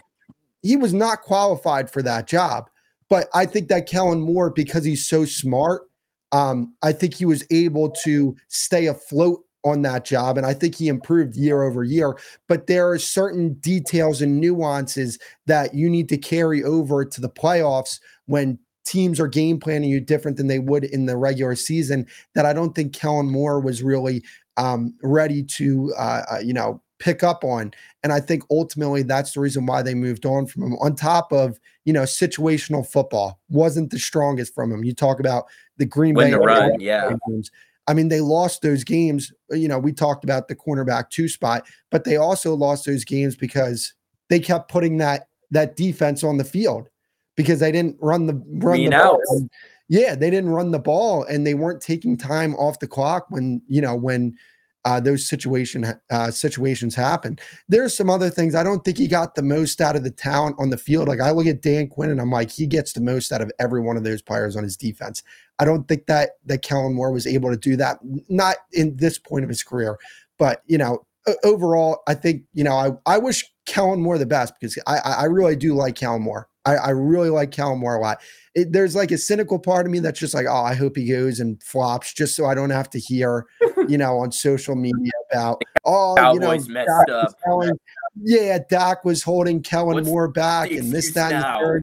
he 0.63 0.77
was 0.77 0.93
not 0.93 1.23
qualified 1.23 1.91
for 1.91 2.03
that 2.03 2.27
job. 2.29 2.71
But 3.09 3.29
I 3.35 3.45
think 3.45 3.69
that 3.69 3.87
Kellen 3.87 4.21
Moore, 4.21 4.51
because 4.51 4.85
he's 4.85 5.07
so 5.07 5.25
smart, 5.25 5.83
um, 6.31 6.75
I 6.83 6.93
think 6.93 7.15
he 7.15 7.25
was 7.25 7.45
able 7.51 7.91
to 8.05 8.37
stay 8.49 8.87
afloat 8.87 9.45
on 9.65 9.83
that 9.83 10.05
job. 10.05 10.37
And 10.37 10.47
I 10.47 10.55
think 10.55 10.75
he 10.75 10.89
improved 10.89 11.37
year 11.37 11.63
over 11.63 11.85
year. 11.85 12.17
But 12.49 12.67
there 12.67 12.91
are 12.91 12.99
certain 12.99 13.55
details 13.55 14.21
and 14.21 14.41
nuances 14.41 15.19
that 15.47 15.75
you 15.75 15.89
need 15.89 16.09
to 16.11 16.19
carry 16.19 16.65
over 16.65 17.05
to 17.05 17.21
the 17.21 17.29
playoffs 17.29 18.01
when 18.27 18.59
teams 18.85 19.21
are 19.21 19.29
game 19.29 19.61
planning 19.61 19.91
you 19.91 20.01
different 20.01 20.37
than 20.37 20.49
they 20.49 20.59
would 20.59 20.85
in 20.85 21.07
the 21.07 21.17
regular 21.17 21.55
season 21.55 22.07
that 22.35 22.45
I 22.45 22.53
don't 22.53 22.75
think 22.75 22.93
Kellen 22.93 23.31
Moore 23.31 23.61
was 23.61 23.83
really 23.83 24.25
um, 24.57 24.95
ready 25.03 25.43
to, 25.45 25.95
uh, 25.97 26.23
uh, 26.33 26.39
you 26.39 26.53
know, 26.53 26.83
pick 26.99 27.23
up 27.23 27.43
on. 27.43 27.73
And 28.03 28.13
I 28.13 28.21
think 28.21 28.43
ultimately 28.51 29.03
that's 29.03 29.33
the 29.33 29.41
reason 29.41 29.67
why 29.67 29.83
they 29.83 29.95
moved 29.95 30.25
on 30.27 30.47
from 30.47 30.63
him. 30.63 30.75
On 30.75 30.95
top 30.95 31.33
of, 31.33 31.59
you 31.85 31.93
know, 31.93 32.03
situational 32.03 32.87
football 32.87 33.41
wasn't 33.49 33.91
the 33.91 33.99
strongest 33.99 34.55
from 34.55 34.73
him. 34.73 34.85
You 34.85 34.95
talk 34.95 35.19
about 35.21 35.47
the 35.79 35.87
Green 35.87 36.15
Bay 36.15 36.33
run, 36.33 36.81
yeah. 36.81 37.13
Games. 37.29 37.51
I 37.89 37.95
mean, 37.95 38.09
they 38.09 38.21
lost 38.21 38.63
those 38.63 38.85
games. 38.85 39.33
You 39.51 39.69
know, 39.69 39.79
we 39.79 39.93
talked 39.93 40.25
about 40.25 40.49
the 40.49 40.55
cornerback 40.55 41.11
two 41.11 41.29
spot, 41.29 41.67
but 41.91 42.05
they 42.05 42.17
also 42.17 42.55
lost 42.55 42.87
those 42.87 43.05
games 43.05 43.37
because 43.37 43.93
they 44.29 44.41
kept 44.41 44.71
putting 44.71 44.99
that 44.99 45.29
that 45.51 45.77
defense 45.77 46.25
on 46.25 46.39
the 46.39 46.45
field 46.45 46.89
because 47.37 47.61
they 47.61 47.73
didn't 47.73 47.97
run 48.01 48.27
the 48.27 48.43
run 48.59 48.85
the 48.85 48.91
ball. 48.91 49.49
yeah, 49.89 50.15
they 50.15 50.31
didn't 50.31 50.51
run 50.51 50.71
the 50.71 50.79
ball 50.79 51.25
and 51.25 51.47
they 51.47 51.55
weren't 51.55 51.83
taking 51.83 52.17
time 52.17 52.55
off 52.55 52.79
the 52.79 52.89
clock 52.89 53.27
when 53.31 53.61
you 53.67 53.81
know 53.81 53.95
when 53.95 54.37
uh, 54.85 55.01
those 55.01 55.29
situation 55.29 55.87
uh, 56.11 56.31
situations 56.31 56.95
happen. 56.95 57.39
There's 57.69 57.97
some 57.97 58.11
other 58.11 58.31
things. 58.31 58.55
I 58.55 58.63
don't 58.63 58.85
think 58.85 58.99
he 58.99 59.07
got 59.07 59.35
the 59.35 59.43
most 59.43 59.81
out 59.81 59.97
of 59.97 60.05
the 60.05 60.11
talent 60.11 60.57
on 60.59 60.71
the 60.71 60.77
field. 60.77 61.09
Like 61.09 61.21
I 61.21 61.31
look 61.31 61.47
at 61.47 61.63
Dan 61.63 61.89
Quinn 61.89 62.11
and 62.11 62.21
I'm 62.21 62.31
like, 62.31 62.51
he 62.51 62.67
gets 62.67 62.93
the 62.93 63.01
most 63.01 63.33
out 63.33 63.41
of 63.41 63.53
every 63.59 63.81
one 63.81 63.97
of 63.97 64.05
those 64.05 64.23
players 64.23 64.57
on 64.57 64.65
his 64.65 64.77
defense. 64.77 65.23
I 65.59 65.65
don't 65.65 65.87
think 65.87 66.07
that 66.07 66.31
that 66.47 66.63
Kellen 66.63 66.95
Moore 66.95 67.13
was 67.13 67.27
able 67.27 67.51
to 67.51 67.57
do 67.57 67.77
that. 67.77 67.99
Not 68.29 68.57
in 68.73 68.97
this 68.97 69.19
point 69.19 69.45
of 69.45 69.49
his 69.49 69.63
career, 69.63 69.99
but 70.39 70.63
you 70.67 70.79
know, 70.79 71.07
overall, 71.45 72.03
I 72.09 72.15
think 72.15 72.43
you 72.53 72.65
know, 72.65 72.73
I 72.73 73.15
I 73.15 73.19
wish 73.19 73.45
Kellen 73.67 74.03
Moore 74.03 74.19
the 74.19 74.27
best 74.27 74.55
because 74.59 74.77
I 74.87 74.99
I 74.99 75.25
really 75.25 75.57
do 75.57 75.75
like 75.75 75.95
Kellen 75.95 76.23
Moore. 76.23 76.49
I, 76.65 76.77
I 76.77 76.91
really 76.91 77.31
like 77.31 77.51
Kellen 77.51 77.81
Moore 77.81 77.97
a 77.97 78.01
lot. 78.01 78.21
It, 78.55 78.73
there's 78.73 78.95
like 78.95 79.11
a 79.11 79.19
cynical 79.19 79.59
part 79.59 79.87
of 79.87 79.93
me 79.93 79.99
that's 79.99 80.21
just 80.21 80.35
like, 80.35 80.47
oh, 80.49 80.63
I 80.63 80.75
hope 80.75 80.97
he 80.97 81.09
goes 81.09 81.41
and 81.41 81.61
flops 81.63 82.13
just 82.13 82.37
so 82.37 82.47
I 82.47 82.55
don't 82.55 82.71
have 82.71 82.91
to 82.91 82.99
hear, 82.99 83.47
you 83.89 83.99
know, 83.99 84.19
on 84.19 84.31
social 84.31 84.77
media 84.77 85.13
about, 85.31 85.63
oh, 85.85 86.15
Cowboys 86.17 86.69
you 86.69 86.75
know, 86.75 86.85
messed 86.87 87.11
up. 87.11 87.35
Telling, 87.45 87.79
yeah, 88.23 88.59
Dak 88.69 89.05
was 89.05 89.23
holding 89.23 89.63
Kellen 89.63 89.95
What's 89.95 90.07
Moore 90.07 90.29
back 90.29 90.71
and 90.71 90.93
this, 90.93 91.13
that, 91.13 91.33
and 91.33 91.45
third. 91.61 91.83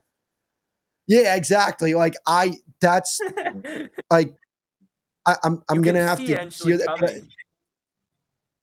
Yeah, 1.08 1.36
exactly. 1.36 1.96
Like 1.96 2.16
I, 2.28 2.54
that's 2.80 3.20
like, 4.12 4.34
I, 5.26 5.32
am 5.32 5.38
I'm, 5.44 5.64
I'm 5.70 5.82
gonna 5.82 6.06
have 6.06 6.20
to 6.20 6.26
hear 6.26 6.78
that. 6.78 7.24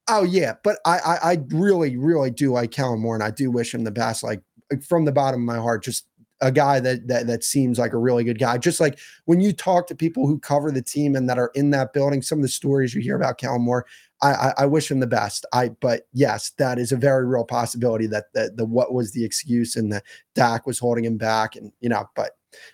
oh 0.09 0.23
yeah, 0.23 0.55
but 0.65 0.79
I, 0.87 0.99
I, 0.99 1.19
I 1.33 1.39
really, 1.49 1.97
really 1.97 2.31
do 2.31 2.53
like 2.53 2.71
Kellen 2.71 3.01
Moore, 3.01 3.17
and 3.17 3.25
I 3.25 3.31
do 3.31 3.51
wish 3.51 3.75
him 3.75 3.85
the 3.85 3.91
best. 3.91 4.23
Like 4.23 4.41
from 4.87 5.05
the 5.05 5.13
bottom 5.13 5.41
of 5.41 5.47
my 5.47 5.61
heart, 5.61 5.85
just 5.85 6.07
a 6.41 6.53
guy 6.53 6.81
that, 6.81 7.09
that 7.09 7.27
that 7.27 7.45
seems 7.45 7.79
like 7.79 7.93
a 7.93 7.99
really 7.99 8.25
good 8.25 8.39
guy. 8.39 8.59
Just 8.59 8.81
like 8.81 8.99
when 9.25 9.41
you 9.41 9.53
talk 9.53 9.87
to 9.87 9.95
people 9.95 10.27
who 10.27 10.39
cover 10.39 10.71
the 10.71 10.83
team 10.83 11.17
and 11.17 11.29
that 11.29 11.39
are 11.39 11.51
in 11.55 11.71
that 11.71 11.93
building, 11.93 12.23
some 12.23 12.39
of 12.39 12.43
the 12.43 12.49
stories 12.49 12.95
you 12.95 13.01
hear 13.01 13.17
about 13.17 13.39
Kellen 13.39 13.63
Moore, 13.63 13.87
I, 14.23 14.33
I, 14.33 14.55
I 14.59 14.67
wish 14.67 14.91
him 14.91 15.01
the 15.01 15.07
best. 15.07 15.47
I 15.53 15.71
but 15.81 16.07
yes, 16.13 16.51
that 16.59 16.79
is 16.79 16.93
a 16.93 16.97
very 16.97 17.27
real 17.27 17.45
possibility 17.45 18.07
that 18.09 18.33
the, 18.35 18.53
the 18.55 18.65
what 18.65 18.93
was 18.93 19.13
the 19.13 19.25
excuse 19.25 19.77
and 19.77 19.91
the 19.91 20.03
Dak 20.35 20.67
was 20.67 20.79
holding 20.79 21.05
him 21.05 21.17
back, 21.17 21.57
and 21.57 21.73
you 21.81 21.89
know, 21.89 22.09
but 22.15 22.33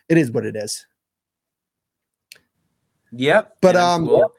it 0.08 0.18
is 0.18 0.30
what 0.30 0.44
it 0.44 0.56
is. 0.56 0.86
Yep. 3.12 3.58
But 3.60 3.76
um, 3.76 4.06
cool. 4.06 4.32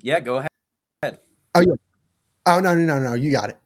yeah, 0.00 0.20
go 0.20 0.36
ahead. 0.36 1.18
Oh 1.54 1.60
yeah. 1.60 1.74
Oh 2.44 2.60
no 2.60 2.74
no 2.74 2.84
no 2.84 2.98
no, 2.98 3.14
you 3.14 3.32
got 3.32 3.50
it. 3.50 3.58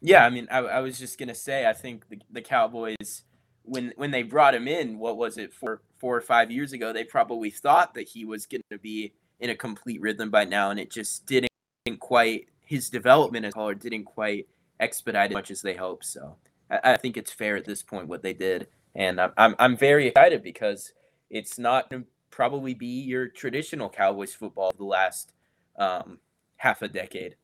Yeah, 0.00 0.24
I 0.24 0.30
mean, 0.30 0.46
I, 0.50 0.58
I 0.58 0.80
was 0.80 0.98
just 0.98 1.18
gonna 1.18 1.34
say, 1.34 1.66
I 1.66 1.72
think 1.72 2.08
the, 2.08 2.18
the 2.30 2.42
Cowboys, 2.42 3.22
when 3.62 3.92
when 3.96 4.10
they 4.10 4.22
brought 4.22 4.54
him 4.54 4.68
in, 4.68 4.98
what 4.98 5.16
was 5.16 5.38
it 5.38 5.52
four 5.52 5.82
four 5.98 6.16
or 6.16 6.20
five 6.20 6.50
years 6.50 6.72
ago? 6.72 6.92
They 6.92 7.04
probably 7.04 7.50
thought 7.50 7.94
that 7.94 8.08
he 8.08 8.24
was 8.24 8.46
gonna 8.46 8.80
be 8.80 9.12
in 9.40 9.50
a 9.50 9.54
complete 9.54 10.00
rhythm 10.00 10.30
by 10.30 10.44
now, 10.44 10.70
and 10.70 10.78
it 10.78 10.90
just 10.90 11.26
didn't, 11.26 11.50
didn't 11.84 12.00
quite. 12.00 12.48
His 12.64 12.90
development 12.90 13.46
as 13.46 13.50
a 13.50 13.54
caller 13.54 13.74
didn't 13.74 14.04
quite 14.04 14.48
expedite 14.80 15.30
as 15.30 15.34
much 15.34 15.50
as 15.50 15.62
they 15.62 15.74
hoped. 15.74 16.04
So 16.04 16.36
I, 16.70 16.80
I, 16.92 16.96
think 16.96 17.16
it's 17.16 17.32
fair 17.32 17.56
at 17.56 17.64
this 17.64 17.82
point 17.82 18.08
what 18.08 18.22
they 18.22 18.32
did, 18.32 18.68
and 18.94 19.20
I'm 19.20 19.32
I'm, 19.36 19.54
I'm 19.58 19.76
very 19.76 20.08
excited 20.08 20.42
because 20.42 20.92
it's 21.30 21.58
not 21.58 21.90
gonna 21.90 22.04
probably 22.30 22.74
be 22.74 23.00
your 23.00 23.28
traditional 23.28 23.88
Cowboys 23.88 24.34
football 24.34 24.72
the 24.76 24.84
last 24.84 25.32
um, 25.78 26.18
half 26.56 26.82
a 26.82 26.88
decade. 26.88 27.36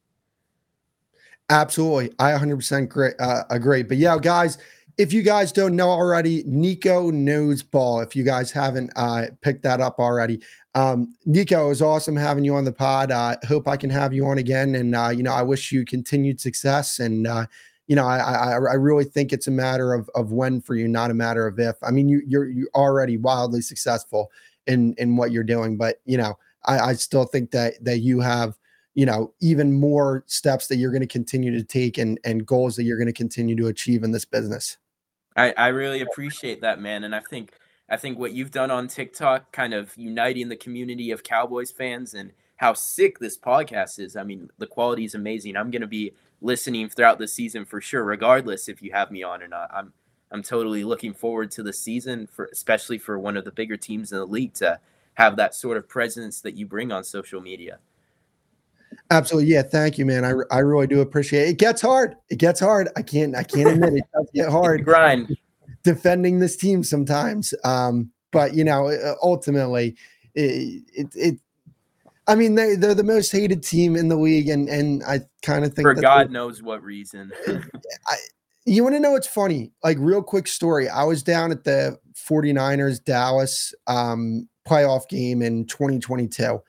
Absolutely. 1.51 2.12
I 2.18 2.32
100% 2.32 2.88
great, 2.88 3.14
uh, 3.20 3.45
agree. 3.51 3.82
But 3.82 3.99
yeah, 3.99 4.16
guys, 4.18 4.59
if 4.99 5.12
you 5.12 5.22
guys 5.22 5.53
don't 5.53 5.74
know 5.74 5.88
already, 5.88 6.45
Nico 6.47 7.11
knows 7.11 7.62
ball. 7.62 8.01
If 8.01 8.14
you 8.14 8.24
guys 8.24 8.51
haven't 8.51 8.93
uh, 8.97 9.26
picked 9.40 9.62
that 9.62 9.80
up 9.80 9.99
already, 9.99 10.40
um, 10.74 11.14
Nico, 11.26 11.66
it 11.66 11.68
was 11.68 11.82
awesome 11.82 12.16
having 12.16 12.45
you 12.45 12.55
on 12.55 12.64
the 12.64 12.72
pod. 12.72 13.11
I 13.11 13.34
uh, 13.34 13.47
hope 13.47 13.68
I 13.68 13.76
can 13.76 13.90
have 13.90 14.12
you 14.12 14.26
on 14.26 14.38
again. 14.38 14.74
And, 14.74 14.95
uh, 14.95 15.09
you 15.09 15.22
know, 15.22 15.32
I 15.32 15.43
wish 15.43 15.72
you 15.72 15.84
continued 15.84 16.40
success. 16.40 16.99
And, 16.99 17.26
uh, 17.26 17.47
you 17.86 17.97
know, 17.97 18.07
I, 18.07 18.18
I, 18.18 18.51
I 18.53 18.74
really 18.74 19.05
think 19.05 19.32
it's 19.32 19.47
a 19.49 19.51
matter 19.51 19.93
of, 19.93 20.09
of 20.14 20.32
when 20.32 20.61
for 20.61 20.74
you, 20.74 20.88
not 20.88 21.11
a 21.11 21.14
matter 21.14 21.47
of 21.47 21.59
if. 21.59 21.76
I 21.82 21.90
mean, 21.90 22.09
you, 22.09 22.22
you're, 22.26 22.49
you're 22.49 22.68
already 22.74 23.16
wildly 23.16 23.61
successful 23.61 24.30
in, 24.66 24.95
in 24.99 25.16
what 25.16 25.32
you're 25.32 25.43
doing, 25.43 25.76
but, 25.76 26.01
you 26.05 26.16
know, 26.16 26.38
I, 26.64 26.78
I 26.78 26.93
still 26.95 27.24
think 27.24 27.51
that, 27.51 27.74
that 27.84 27.99
you 27.99 28.20
have, 28.20 28.57
you 28.95 29.07
know, 29.07 29.32
even 29.40 29.72
more 29.72 30.24
steps 30.26 30.66
that 30.68 30.76
you're 30.76 30.90
going 30.90 31.01
to 31.01 31.07
continue 31.07 31.51
to 31.53 31.64
take 31.64 31.99
and, 31.99 32.18
and 32.24 32.47
goals 32.47 32.76
that 32.76 32.84
you're 32.84 32.99
going 32.99 33.07
to 33.07 33.12
continue 33.12 33.57
to 33.57 33.68
achieve 33.68 34.03
in 34.03 34.11
this 34.12 34.24
business. 34.24 34.76
I, 35.36 35.53
I 35.57 35.68
really 35.68 36.03
appreciate 36.03 36.61
that, 36.61 36.80
man. 36.80 37.05
And 37.05 37.14
I 37.14 37.20
think 37.20 37.53
I 37.88 37.97
think 37.97 38.18
what 38.18 38.32
you've 38.32 38.51
done 38.51 38.70
on 38.70 38.88
TikTok, 38.88 39.53
kind 39.53 39.74
of 39.74 39.97
uniting 39.97 40.49
the 40.49 40.57
community 40.57 41.11
of 41.11 41.22
Cowboys 41.22 41.70
fans 41.70 42.14
and 42.14 42.32
how 42.57 42.74
sick 42.74 43.18
this 43.18 43.36
podcast 43.36 43.99
is. 43.99 44.16
I 44.16 44.24
mean, 44.24 44.51
the 44.59 44.66
quality 44.66 45.05
is 45.05 45.14
amazing. 45.14 45.57
I'm 45.57 45.70
gonna 45.70 45.86
be 45.86 46.12
listening 46.40 46.88
throughout 46.88 47.18
the 47.18 47.28
season 47.28 47.64
for 47.64 47.80
sure, 47.80 48.05
regardless 48.05 48.68
if 48.68 48.82
you 48.82 48.93
have 48.93 49.11
me 49.11 49.22
on 49.22 49.43
or 49.43 49.49
not. 49.49 49.70
I'm 49.74 49.93
I'm 50.30 50.43
totally 50.43 50.84
looking 50.84 51.12
forward 51.12 51.51
to 51.53 51.62
the 51.62 51.72
season 51.72 52.26
for 52.26 52.49
especially 52.53 52.99
for 52.99 53.18
one 53.18 53.36
of 53.36 53.45
the 53.45 53.53
bigger 53.53 53.76
teams 53.76 54.12
in 54.12 54.18
the 54.18 54.26
league 54.26 54.55
to 54.55 54.80
have 55.14 55.36
that 55.36 55.55
sort 55.55 55.76
of 55.76 55.88
presence 55.88 56.40
that 56.40 56.55
you 56.55 56.66
bring 56.66 56.93
on 56.93 57.05
social 57.05 57.40
media. 57.40 57.78
Absolutely. 59.11 59.51
Yeah. 59.51 59.62
Thank 59.62 59.99
you, 59.99 60.07
man. 60.07 60.24
I, 60.24 60.32
I 60.51 60.59
really 60.61 60.86
do 60.86 61.01
appreciate 61.01 61.45
it. 61.45 61.51
It 61.51 61.59
gets 61.59 61.80
hard. 61.80 62.16
It 62.28 62.38
gets 62.38 62.61
hard. 62.61 62.88
I 62.97 63.03
can't, 63.03 63.36
I 63.36 63.43
can't 63.43 63.68
admit 63.68 63.95
it 63.95 64.05
does 64.14 64.30
get 64.34 64.49
hard. 64.51 64.84
grind 64.84 65.36
defending 65.82 66.38
this 66.38 66.57
team 66.57 66.82
sometimes. 66.84 67.55
Um, 67.64 68.11
but 68.30 68.55
you 68.55 68.64
know, 68.64 69.16
ultimately 69.22 69.97
it, 70.34 70.82
it, 70.95 71.09
it 71.14 71.38
I 72.26 72.34
mean, 72.34 72.55
they, 72.55 72.76
they're 72.76 72.95
the 72.95 73.03
most 73.03 73.32
hated 73.32 73.62
team 73.62 73.97
in 73.97 74.09
the 74.09 74.16
league. 74.16 74.49
And, 74.49 74.68
and 74.68 75.03
I 75.05 75.20
kind 75.43 75.64
of 75.64 75.74
think 75.74 75.86
for 75.86 75.95
God 75.95 76.30
knows 76.30 76.62
what 76.62 76.82
reason. 76.82 77.32
I, 77.49 78.16
you 78.64 78.84
want 78.84 78.95
to 78.95 79.01
know 79.01 79.11
what's 79.11 79.26
funny? 79.26 79.72
Like 79.82 79.97
real 80.01 80.22
quick 80.22 80.47
story. 80.47 80.88
I 80.88 81.03
was 81.03 81.22
down 81.22 81.51
at 81.51 81.64
the 81.64 81.99
49ers 82.14 83.03
Dallas 83.05 83.74
um, 83.88 84.49
playoff 84.68 85.09
game 85.09 85.43
in 85.43 85.66
2022 85.66 86.61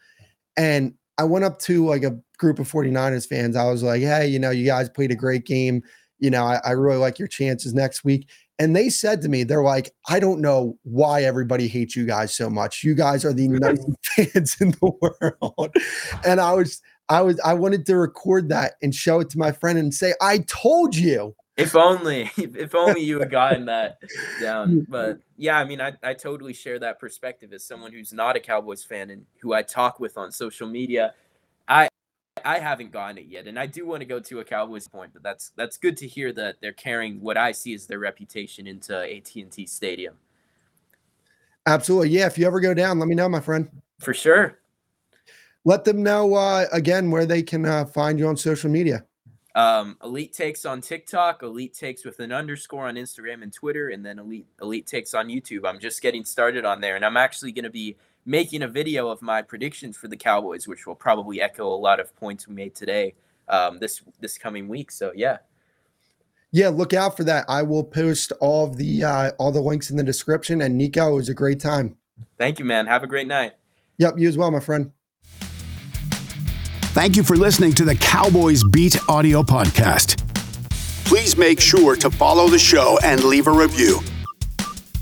and 0.58 0.94
I 1.18 1.24
went 1.24 1.46
up 1.46 1.60
to 1.60 1.86
like 1.86 2.04
a 2.04 2.18
group 2.38 2.60
of 2.60 2.72
49ers 2.72 3.28
fans. 3.28 3.56
I 3.56 3.70
was 3.70 3.84
like, 3.84 4.02
hey, 4.02 4.28
you 4.28 4.40
know, 4.40 4.50
you 4.50 4.66
guys 4.66 4.90
played 4.90 5.12
a 5.12 5.16
great 5.16 5.46
game. 5.46 5.84
You 6.20 6.30
know, 6.30 6.44
I, 6.44 6.60
I 6.66 6.72
really 6.72 6.98
like 6.98 7.20
your 7.20 7.28
chances 7.28 7.74
next 7.74 8.04
week. 8.04 8.30
And 8.60 8.76
they 8.76 8.90
said 8.90 9.22
to 9.24 9.30
me, 9.30 9.44
they're 9.44 9.64
like, 9.64 9.94
I 10.08 10.20
don't 10.20 10.40
know 10.40 10.78
why 10.84 11.24
everybody 11.24 11.68
hates 11.68 11.96
you 11.96 12.06
guys 12.06 12.34
so 12.34 12.50
much. 12.50 12.84
You 12.84 12.96
guys 12.96 13.26
are 13.26 13.34
the 13.34 13.48
nicest 13.50 13.98
fans 14.16 14.58
in 14.62 14.72
the 14.72 14.92
world. 15.02 15.76
And 16.26 16.40
I 16.40 16.54
was, 16.54 16.82
I 17.10 17.22
was, 17.22 17.40
I 17.42 17.54
wanted 17.54 17.86
to 17.88 17.98
record 17.98 18.50
that 18.50 18.74
and 18.82 18.94
show 18.94 19.20
it 19.20 19.30
to 19.32 19.38
my 19.38 19.52
friend 19.52 19.78
and 19.78 19.94
say, 19.94 20.14
I 20.22 20.40
told 20.40 20.96
you. 20.96 21.36
If 21.56 21.76
only, 21.76 22.32
if 22.38 22.74
only 22.74 23.02
you 23.02 23.20
had 23.20 23.30
gotten 23.30 23.66
that 23.66 24.00
down. 24.42 24.86
But 24.90 25.20
yeah, 25.38 25.58
I 25.58 25.66
mean, 25.66 25.82
I, 25.82 25.94
I 26.02 26.14
totally 26.14 26.54
share 26.54 26.80
that 26.80 27.00
perspective 27.00 27.54
as 27.54 27.64
someone 27.64 27.92
who's 27.92 28.14
not 28.14 28.36
a 28.36 28.40
Cowboys 28.40 28.84
fan 28.84 29.10
and 29.10 29.26
who 29.40 29.54
I 29.54 29.62
talk 29.62 30.00
with 30.00 30.18
on 30.18 30.32
social 30.32 30.68
media. 30.68 31.14
I 31.68 31.90
I 32.44 32.60
haven't 32.60 32.92
gotten 32.92 33.20
it 33.20 33.26
yet, 33.28 33.48
and 33.48 33.60
I 33.60 33.68
do 33.68 33.86
want 33.86 34.02
to 34.02 34.06
go 34.06 34.20
to 34.20 34.40
a 34.40 34.44
Cowboys 34.44 34.88
point, 34.88 35.12
but 35.14 35.22
that's 35.22 35.52
that's 35.56 35.78
good 35.78 35.96
to 35.98 36.08
hear 36.08 36.34
that 36.34 36.56
they're 36.62 36.74
carrying 36.74 37.22
what 37.22 37.38
I 37.38 37.52
see 37.52 37.74
as 37.74 37.86
their 37.86 38.00
reputation 38.00 38.66
into 38.68 38.98
AT 38.98 39.36
and 39.36 39.52
T 39.52 39.66
Stadium. 39.66 40.16
Absolutely, 41.66 42.10
yeah. 42.10 42.26
If 42.26 42.38
you 42.38 42.46
ever 42.48 42.60
go 42.60 42.74
down, 42.74 43.00
let 43.00 43.08
me 43.08 43.16
know, 43.16 43.30
my 43.30 43.40
friend. 43.40 43.70
For 44.00 44.14
sure. 44.14 44.60
Let 45.66 45.86
them 45.86 46.04
know 46.04 46.34
uh, 46.34 46.66
again 46.74 47.10
where 47.10 47.26
they 47.26 47.42
can 47.42 47.66
uh, 47.66 47.86
find 47.86 48.20
you 48.20 48.28
on 48.28 48.36
social 48.36 48.70
media. 48.70 49.06
Um, 49.56 49.98
Elite 50.04 50.34
Takes 50.34 50.66
on 50.66 50.82
TikTok, 50.82 51.44
Elite 51.44 51.74
Takes 51.74 52.04
with 52.04 52.20
an 52.20 52.32
underscore 52.32 52.88
on 52.88 52.96
Instagram 52.96 53.44
and 53.44 53.54
Twitter, 53.54 53.90
and 53.90 54.04
then 54.06 54.18
Elite 54.18 54.48
Elite 54.62 54.88
Takes 54.88 55.14
on 55.14 55.28
YouTube. 55.28 55.68
I'm 55.68 55.80
just 55.80 56.02
getting 56.02 56.26
started 56.26 56.66
on 56.66 56.82
there, 56.82 56.96
and 56.96 57.06
I'm 57.06 57.18
actually 57.18 57.52
going 57.52 57.66
to 57.66 57.70
be 57.70 57.98
making 58.26 58.64
a 58.64 58.68
video 58.68 59.10
of 59.10 59.22
my 59.22 59.42
predictions 59.42 59.96
for 59.96 60.08
the 60.08 60.18
Cowboys, 60.18 60.68
which 60.68 60.88
will 60.88 60.96
probably 60.96 61.42
echo 61.42 61.68
a 61.68 61.76
lot 61.76 62.00
of 62.00 62.16
points 62.16 62.48
we 62.48 62.56
made 62.56 62.74
today 62.74 63.14
um, 63.48 63.78
this 63.80 64.02
this 64.20 64.38
coming 64.38 64.68
week. 64.68 64.92
So 64.92 65.12
yeah. 65.16 65.38
Yeah, 66.52 66.70
look 66.70 66.94
out 66.94 67.18
for 67.18 67.24
that. 67.24 67.46
I 67.48 67.64
will 67.64 67.84
post 67.84 68.32
all 68.40 68.66
of 68.66 68.78
the 68.78 69.04
uh, 69.04 69.32
all 69.40 69.52
the 69.52 69.62
links 69.62 69.90
in 69.90 69.98
the 69.98 70.04
description. 70.04 70.62
And 70.62 70.78
Nico, 70.78 71.12
it 71.12 71.16
was 71.16 71.30
a 71.30 71.34
great 71.34 71.60
time. 71.60 71.98
Thank 72.38 72.60
you, 72.60 72.66
man. 72.66 72.86
Have 72.88 73.04
a 73.04 73.08
great 73.08 73.28
night. 73.28 73.54
Yep, 73.98 74.18
you 74.18 74.28
as 74.28 74.38
well, 74.38 74.52
my 74.52 74.60
friend. 74.60 74.92
Thank 76.94 77.18
you 77.18 77.24
for 77.24 77.36
listening 77.36 77.74
to 77.74 77.86
the 77.86 77.96
Cowboys 77.96 78.64
Beat 78.64 78.98
audio 79.10 79.42
podcast. 79.42 80.20
Please 81.06 81.36
make 81.36 81.60
sure 81.60 81.96
to 81.96 82.12
follow 82.12 82.48
the 82.48 82.60
show 82.60 83.00
and 83.04 83.24
leave 83.24 83.48
a 83.48 83.52
review. 83.52 84.00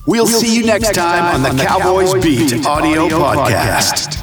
We'll, 0.07 0.23
we'll 0.23 0.27
see, 0.27 0.47
see, 0.47 0.57
you 0.57 0.65
next 0.65 0.93
time, 0.93 0.95
time 0.95 1.35
on 1.35 1.43
the, 1.43 1.49
on 1.49 1.57
the 1.57 1.63
Cowboys, 1.65 2.13
Cowboys, 2.13 2.23
Beat, 2.23 2.51
Beat 2.51 2.65
audio, 2.65 3.03
audio 3.03 3.19
podcast. 3.19 4.07
podcast. 4.07 4.20